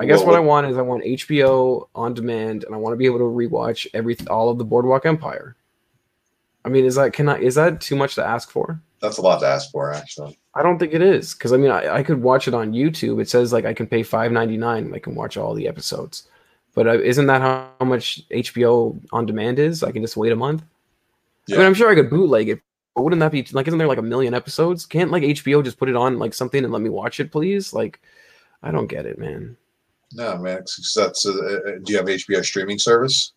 I 0.00 0.06
guess 0.06 0.18
Well, 0.20 0.28
what 0.28 0.36
I 0.36 0.40
want 0.40 0.66
is 0.66 0.78
I 0.78 0.82
want 0.82 1.04
HBO 1.04 1.88
on 1.94 2.14
demand, 2.14 2.64
and 2.64 2.74
I 2.74 2.78
want 2.78 2.94
to 2.94 2.96
be 2.96 3.06
able 3.06 3.18
to 3.18 3.24
rewatch 3.24 3.86
every 3.94 4.16
all 4.28 4.48
of 4.48 4.58
the 4.58 4.64
Boardwalk 4.64 5.04
Empire. 5.06 5.56
I 6.64 6.70
mean, 6.70 6.86
is 6.86 6.94
that 6.94 7.12
can 7.12 7.28
I 7.28 7.38
is 7.38 7.54
that 7.56 7.80
too 7.80 7.94
much 7.94 8.14
to 8.14 8.24
ask 8.24 8.50
for? 8.50 8.80
That's 9.04 9.18
a 9.18 9.22
lot 9.22 9.40
to 9.40 9.46
ask 9.46 9.70
for, 9.70 9.92
actually. 9.92 10.38
I 10.54 10.62
don't 10.62 10.78
think 10.78 10.94
it 10.94 11.02
is 11.02 11.34
because 11.34 11.52
I 11.52 11.58
mean 11.58 11.70
I, 11.70 11.96
I 11.96 12.02
could 12.02 12.22
watch 12.22 12.48
it 12.48 12.54
on 12.54 12.72
YouTube. 12.72 13.20
It 13.20 13.28
says 13.28 13.52
like 13.52 13.66
I 13.66 13.74
can 13.74 13.86
pay 13.86 14.02
five 14.02 14.32
ninety 14.32 14.56
nine. 14.56 14.92
I 14.94 14.98
can 14.98 15.14
watch 15.14 15.36
all 15.36 15.52
the 15.52 15.68
episodes, 15.68 16.26
but 16.74 16.86
uh, 16.86 16.98
isn't 17.00 17.26
that 17.26 17.42
how, 17.42 17.68
how 17.78 17.86
much 17.86 18.26
HBO 18.30 18.98
on 19.12 19.26
demand 19.26 19.58
is? 19.58 19.82
I 19.82 19.92
can 19.92 20.02
just 20.02 20.16
wait 20.16 20.32
a 20.32 20.36
month. 20.36 20.62
I 21.50 21.56
mean, 21.56 21.66
I'm 21.66 21.74
sure 21.74 21.90
I 21.90 21.94
could 21.94 22.08
bootleg 22.08 22.48
it, 22.48 22.62
but 22.94 23.02
wouldn't 23.02 23.20
that 23.20 23.32
be 23.32 23.46
like? 23.52 23.66
Isn't 23.68 23.78
there 23.78 23.88
like 23.88 23.98
a 23.98 24.02
million 24.02 24.32
episodes? 24.32 24.86
Can't 24.86 25.10
like 25.10 25.22
HBO 25.22 25.62
just 25.62 25.78
put 25.78 25.90
it 25.90 25.96
on 25.96 26.18
like 26.18 26.32
something 26.32 26.64
and 26.64 26.72
let 26.72 26.80
me 26.80 26.88
watch 26.88 27.20
it, 27.20 27.30
please? 27.30 27.74
Like, 27.74 28.00
I 28.62 28.70
don't 28.70 28.86
get 28.86 29.04
it, 29.04 29.18
man. 29.18 29.58
No, 30.14 30.38
man. 30.38 30.64
That's. 30.96 31.26
Uh, 31.26 31.30
uh, 31.30 31.58
do 31.82 31.92
you 31.92 31.98
have 31.98 32.06
HBO 32.06 32.42
streaming 32.42 32.78
service? 32.78 33.32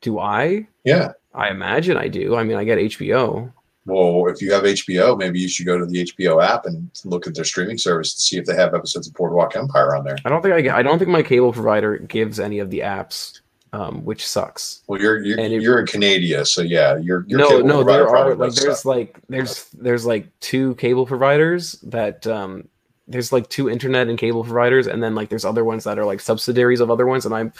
Do 0.00 0.20
I? 0.20 0.68
Yeah. 0.84 1.12
I 1.34 1.50
imagine 1.50 1.96
I 1.96 2.06
do. 2.06 2.36
I 2.36 2.44
mean, 2.44 2.56
I 2.56 2.62
get 2.62 2.78
HBO. 2.78 3.52
Well, 3.88 4.30
if 4.30 4.42
you 4.42 4.52
have 4.52 4.64
HBO, 4.64 5.16
maybe 5.16 5.40
you 5.40 5.48
should 5.48 5.64
go 5.64 5.78
to 5.78 5.86
the 5.86 6.04
HBO 6.04 6.44
app 6.44 6.66
and 6.66 6.90
look 7.04 7.26
at 7.26 7.34
their 7.34 7.44
streaming 7.44 7.78
service 7.78 8.12
to 8.14 8.20
see 8.20 8.36
if 8.36 8.44
they 8.44 8.54
have 8.54 8.74
episodes 8.74 9.08
of 9.08 9.14
Boardwalk 9.14 9.56
Empire 9.56 9.96
on 9.96 10.04
there. 10.04 10.18
I 10.26 10.28
don't 10.28 10.42
think 10.42 10.54
I 10.54 10.60
get. 10.60 10.74
I 10.74 10.82
don't 10.82 10.98
think 10.98 11.10
my 11.10 11.22
cable 11.22 11.54
provider 11.54 11.96
gives 11.96 12.38
any 12.38 12.58
of 12.58 12.68
the 12.68 12.80
apps, 12.80 13.40
um, 13.72 14.04
which 14.04 14.26
sucks. 14.26 14.82
Well, 14.88 15.00
you're 15.00 15.24
you're, 15.24 15.40
you're 15.40 15.78
in 15.78 15.86
Canada, 15.86 16.44
so 16.44 16.60
yeah, 16.60 16.98
you're, 16.98 17.24
your 17.28 17.38
no, 17.38 17.60
no, 17.60 17.82
there 17.82 18.06
are 18.06 18.34
like 18.34 18.52
there's 18.52 18.80
stuff. 18.80 18.84
like 18.84 19.18
there's 19.30 19.70
there's 19.70 20.04
like 20.04 20.26
two 20.40 20.74
cable 20.74 21.06
providers 21.06 21.72
that 21.82 22.26
um 22.26 22.68
there's 23.06 23.32
like 23.32 23.48
two 23.48 23.70
internet 23.70 24.08
and 24.08 24.18
cable 24.18 24.44
providers, 24.44 24.86
and 24.86 25.02
then 25.02 25.14
like 25.14 25.30
there's 25.30 25.46
other 25.46 25.64
ones 25.64 25.84
that 25.84 25.98
are 25.98 26.04
like 26.04 26.20
subsidiaries 26.20 26.80
of 26.80 26.90
other 26.90 27.06
ones, 27.06 27.24
and 27.24 27.34
I'm 27.34 27.54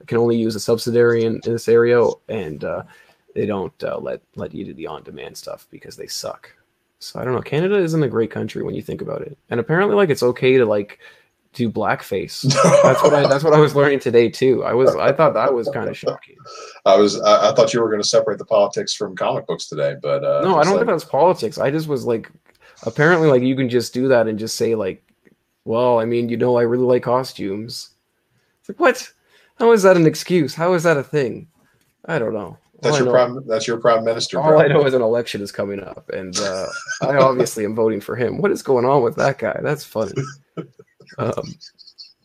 I 0.00 0.04
can 0.06 0.16
only 0.16 0.38
use 0.38 0.54
a 0.54 0.60
subsidiary 0.60 1.24
in, 1.24 1.34
in 1.44 1.52
this 1.52 1.68
area, 1.68 2.02
and 2.28 2.64
uh, 2.64 2.84
they 3.36 3.46
don't 3.46 3.84
uh, 3.84 3.98
let 3.98 4.20
let 4.34 4.54
you 4.54 4.64
do 4.64 4.74
the 4.74 4.86
on 4.86 5.02
demand 5.04 5.36
stuff 5.36 5.66
because 5.70 5.94
they 5.96 6.06
suck. 6.06 6.50
So 6.98 7.20
I 7.20 7.24
don't 7.24 7.34
know. 7.34 7.42
Canada 7.42 7.76
isn't 7.76 8.02
a 8.02 8.08
great 8.08 8.30
country 8.30 8.62
when 8.62 8.74
you 8.74 8.80
think 8.82 9.02
about 9.02 9.20
it, 9.22 9.36
and 9.50 9.60
apparently 9.60 9.94
like 9.94 10.08
it's 10.10 10.22
okay 10.22 10.56
to 10.56 10.64
like 10.64 10.98
do 11.52 11.70
blackface. 11.70 12.42
That's 12.82 13.02
what 13.02 13.12
I 13.14 13.26
that's 13.28 13.44
what 13.44 13.52
I 13.52 13.58
was 13.60 13.74
learning 13.76 14.00
today 14.00 14.30
too. 14.30 14.64
I 14.64 14.72
was 14.72 14.94
I 14.96 15.12
thought 15.12 15.34
that 15.34 15.52
was 15.52 15.68
kind 15.68 15.88
of 15.90 15.96
shocking. 15.96 16.36
I 16.86 16.96
was 16.96 17.20
I, 17.20 17.50
I 17.50 17.54
thought 17.54 17.74
you 17.74 17.80
were 17.82 17.88
going 17.90 18.00
to 18.02 18.08
separate 18.08 18.38
the 18.38 18.44
politics 18.46 18.94
from 18.94 19.14
comic 19.14 19.46
books 19.46 19.68
today, 19.68 19.96
but 20.02 20.24
uh, 20.24 20.40
No, 20.42 20.56
I 20.56 20.64
don't 20.64 20.72
like- 20.72 20.80
think 20.80 20.86
that's 20.86 21.04
politics. 21.04 21.58
I 21.58 21.70
just 21.70 21.86
was 21.88 22.04
like, 22.06 22.30
apparently, 22.84 23.28
like 23.28 23.42
you 23.42 23.54
can 23.56 23.68
just 23.68 23.92
do 23.94 24.08
that 24.08 24.26
and 24.26 24.38
just 24.38 24.56
say 24.56 24.74
like, 24.74 25.02
well, 25.64 25.98
I 26.00 26.04
mean, 26.06 26.28
you 26.30 26.36
know, 26.38 26.56
I 26.56 26.62
really 26.62 26.84
like 26.84 27.02
costumes. 27.02 27.90
It's 28.60 28.68
like 28.70 28.80
what? 28.80 29.12
How 29.58 29.72
is 29.72 29.82
that 29.82 29.96
an 29.96 30.06
excuse? 30.06 30.54
How 30.54 30.72
is 30.74 30.82
that 30.84 30.96
a 30.96 31.02
thing? 31.02 31.48
I 32.06 32.18
don't 32.18 32.34
know. 32.34 32.56
That's 32.90 32.98
your 32.98 33.10
prime 33.10 33.46
that's 33.46 33.66
your 33.66 33.78
prime 33.78 34.04
minister. 34.04 34.40
All 34.40 34.48
bro. 34.48 34.60
I 34.60 34.68
know 34.68 34.84
is 34.86 34.94
an 34.94 35.02
election 35.02 35.42
is 35.42 35.52
coming 35.52 35.80
up, 35.80 36.08
and 36.10 36.38
uh, 36.38 36.66
I 37.02 37.16
obviously 37.16 37.64
am 37.64 37.74
voting 37.74 38.00
for 38.00 38.16
him. 38.16 38.38
What 38.38 38.50
is 38.50 38.62
going 38.62 38.84
on 38.84 39.02
with 39.02 39.16
that 39.16 39.38
guy? 39.38 39.58
That's 39.62 39.84
funny. 39.84 40.12
Um, 41.18 41.54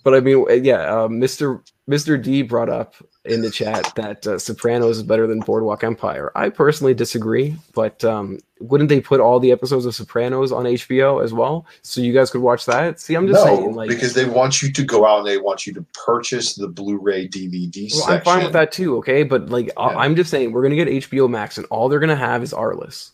but 0.04 0.14
I 0.14 0.20
mean, 0.20 0.46
yeah, 0.64 0.82
uh, 0.82 1.08
Mr. 1.08 1.62
Mr. 1.90 2.22
D 2.22 2.42
brought 2.42 2.70
up 2.70 2.96
in 3.26 3.42
the 3.42 3.52
chat 3.52 3.92
that 3.96 4.26
uh, 4.26 4.40
Sopranos 4.40 4.98
is 4.98 5.04
better 5.04 5.28
than 5.28 5.40
Boardwalk 5.42 5.84
Empire. 5.84 6.32
I 6.36 6.50
personally 6.50 6.94
disagree, 6.94 7.56
but 7.74 8.04
um, 8.04 8.40
wouldn't 8.60 8.90
they 8.90 9.00
put 9.02 9.20
all 9.20 9.40
the 9.40 9.52
episodes 9.52 9.86
of 9.86 9.94
Sopranos 9.94 10.52
on 10.52 10.66
HBO 10.66 11.24
as 11.24 11.34
well, 11.34 11.66
so 11.82 12.02
you 12.02 12.14
guys 12.14 12.32
could 12.32 12.42
watch 12.42 12.66
that? 12.66 13.00
See, 13.00 13.16
I'm 13.16 13.28
just 13.28 13.46
no, 13.46 13.56
saying, 13.58 13.76
like, 13.76 13.90
because 13.90 14.14
they 14.14 14.26
want 14.26 14.62
you 14.62 14.72
to 14.72 14.84
go 14.84 15.06
out 15.06 15.20
and 15.20 15.28
they 15.28 15.38
want 15.38 15.68
you 15.68 15.74
to 15.74 15.86
purchase 15.94 16.56
the 16.56 16.68
Blu-ray 16.68 17.28
DVD 17.28 17.92
well, 17.92 18.02
section. 18.02 18.14
I'm 18.14 18.22
fine 18.22 18.44
with 18.44 18.54
that 18.54 18.72
too. 18.72 18.98
Okay, 18.98 19.24
but 19.24 19.50
like, 19.50 19.70
I- 19.78 19.92
Yeah. 19.92 19.98
I'm 19.98 20.16
just 20.16 20.32
saying, 20.32 20.52
we're 20.52 20.64
gonna 20.64 20.76
get 20.76 20.88
HBO 20.88 21.30
Max, 21.30 21.58
and 21.58 21.68
all 21.70 21.90
they're 21.90 22.00
gonna 22.00 22.16
have 22.16 22.42
is 22.42 22.54
Arliss. 22.54 23.12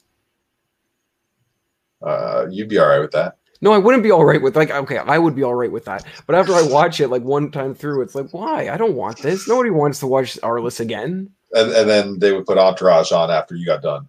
Uh, 2.02 2.46
you'd 2.50 2.70
be 2.70 2.78
all 2.78 2.88
right 2.88 3.00
with 3.00 3.12
that. 3.12 3.38
No, 3.62 3.74
I 3.74 3.78
wouldn't 3.78 4.04
be 4.04 4.12
all 4.12 4.26
right 4.26 4.42
with 4.42 4.56
like 4.56 4.72
okay, 4.72 4.98
I 4.98 5.18
would 5.18 5.36
be 5.36 5.44
all 5.44 5.56
right 5.56 5.72
with 5.72 5.86
that. 5.86 6.06
But 6.26 6.36
after 6.36 6.54
I 6.54 6.62
watch 6.62 7.00
it 7.00 7.08
like 7.08 7.24
one 7.24 7.52
time 7.52 7.74
through, 7.74 8.02
it's 8.02 8.16
like, 8.16 8.32
why? 8.32 8.70
I 8.70 8.78
don't 8.78 8.96
want 8.96 9.20
this. 9.20 9.48
Nobody 9.48 9.70
wants 9.70 10.00
to 10.00 10.08
watch 10.08 10.38
Arliss 10.42 10.80
again. 10.80 11.30
And, 11.54 11.72
and 11.72 11.90
then 11.90 12.20
they 12.20 12.34
would 12.34 12.46
put 12.46 12.58
Entourage 12.58 13.12
on 13.12 13.32
after 13.32 13.56
you 13.56 13.66
got 13.66 13.82
done. 13.82 14.08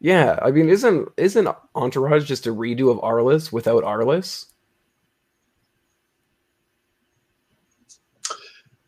Yeah, 0.00 0.38
I 0.42 0.50
mean, 0.50 0.68
isn't 0.68 1.08
isn't 1.16 1.48
Entourage 1.74 2.26
just 2.26 2.46
a 2.46 2.50
redo 2.50 2.90
of 2.90 2.98
Arliss 2.98 3.50
without 3.50 3.82
Arliss? 3.82 4.46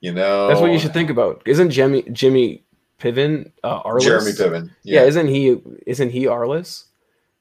You 0.00 0.12
know, 0.12 0.46
That's 0.46 0.60
what 0.60 0.70
you 0.70 0.78
should 0.78 0.92
think 0.92 1.10
about. 1.10 1.42
Isn't 1.44 1.70
Jimmy 1.70 2.02
Jimmy 2.12 2.62
Piven 3.00 3.50
uh, 3.64 3.82
Arliss? 3.82 4.02
Jeremy 4.02 4.32
Piven. 4.32 4.70
Yeah. 4.84 5.02
isn't 5.02 5.26
he 5.26 5.60
isn't 5.86 6.10
he 6.10 6.24
Arliss? 6.26 6.84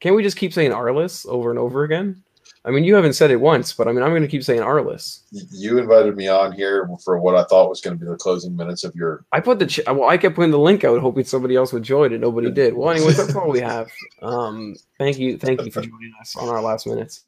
Can't 0.00 0.16
we 0.16 0.22
just 0.22 0.36
keep 0.36 0.52
saying 0.52 0.72
Arliss 0.72 1.26
over 1.26 1.50
and 1.50 1.58
over 1.58 1.84
again? 1.84 2.22
I 2.68 2.70
mean, 2.70 2.84
you 2.84 2.94
haven't 2.94 3.14
said 3.14 3.30
it 3.30 3.40
once, 3.40 3.72
but 3.72 3.88
I 3.88 3.92
mean, 3.92 4.02
I'm 4.02 4.10
going 4.10 4.20
to 4.20 4.28
keep 4.28 4.44
saying 4.44 4.60
Arliss. 4.60 5.20
you 5.30 5.78
invited 5.78 6.14
me 6.16 6.28
on 6.28 6.52
here 6.52 6.86
for 7.02 7.18
what 7.18 7.34
I 7.34 7.44
thought 7.44 7.70
was 7.70 7.80
going 7.80 7.98
to 7.98 8.04
be 8.04 8.06
the 8.06 8.16
closing 8.18 8.54
minutes 8.54 8.84
of 8.84 8.94
your. 8.94 9.24
I 9.32 9.40
put 9.40 9.58
the 9.58 9.64
ch- 9.64 9.80
well, 9.86 10.10
I 10.10 10.18
kept 10.18 10.36
putting 10.36 10.50
the 10.50 10.58
link 10.58 10.84
out, 10.84 11.00
hoping 11.00 11.24
somebody 11.24 11.56
else 11.56 11.72
would 11.72 11.82
join, 11.82 12.12
and 12.12 12.20
nobody 12.20 12.50
did. 12.50 12.74
Well, 12.74 12.90
anyways, 12.90 13.16
that's 13.16 13.34
all 13.34 13.48
we 13.48 13.60
have. 13.60 13.88
Um, 14.20 14.76
thank 14.98 15.18
you, 15.18 15.38
thank 15.38 15.62
you 15.62 15.70
for 15.70 15.80
joining 15.80 16.12
us 16.20 16.36
on 16.36 16.50
our 16.50 16.60
last 16.60 16.86
minutes. 16.86 17.24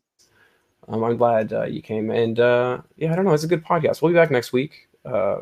Um, 0.89 1.03
I'm 1.03 1.17
glad 1.17 1.55
uh, 1.55 1.65
you 1.65 1.81
came, 1.81 2.11
and 2.11 2.39
uh, 2.39 2.83
yeah, 2.99 3.11
I 3.11 3.17
don't 3.17 3.25
know, 3.25 3.33
it's 3.33 3.45
a 3.45 3.49
good 3.49 3.65
podcast. 3.65 4.03
We'll 4.03 4.13
be 4.13 4.19
back 4.19 4.31
next 4.31 4.53
week, 4.53 4.89
uh, 5.07 5.39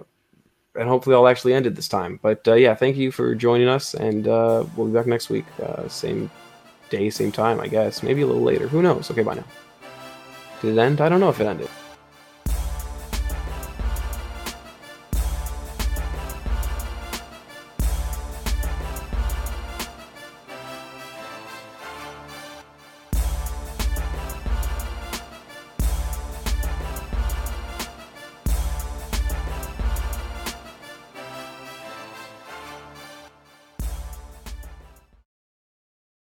and 0.77 0.89
hopefully, 0.89 1.17
I'll 1.17 1.27
actually 1.27 1.55
end 1.55 1.67
it 1.67 1.75
this 1.75 1.89
time. 1.89 2.21
But 2.23 2.47
uh, 2.47 2.55
yeah, 2.55 2.77
thank 2.77 2.97
you 2.97 3.11
for 3.11 3.35
joining 3.35 3.67
us, 3.67 3.95
and 3.95 4.29
uh, 4.29 4.65
we'll 4.77 4.87
be 4.87 4.93
back 4.93 5.09
next 5.09 5.29
week, 5.29 5.47
uh, 5.61 5.89
same 5.89 6.31
day, 6.89 7.11
same 7.11 7.33
time, 7.33 7.59
I 7.59 7.67
guess, 7.67 8.05
maybe 8.05 8.23
a 8.23 8.27
little 8.29 8.43
later. 8.43 8.69
Who 8.69 8.81
knows? 8.81 9.11
Okay, 9.11 9.25
bye 9.25 9.35
now. 9.35 9.45
Did 10.61 10.77
it 10.77 10.81
end? 10.81 11.01
I 11.01 11.09
don't 11.09 11.21
know 11.21 11.31
if 11.31 11.41
it 11.41 11.47
ended. 11.47 11.69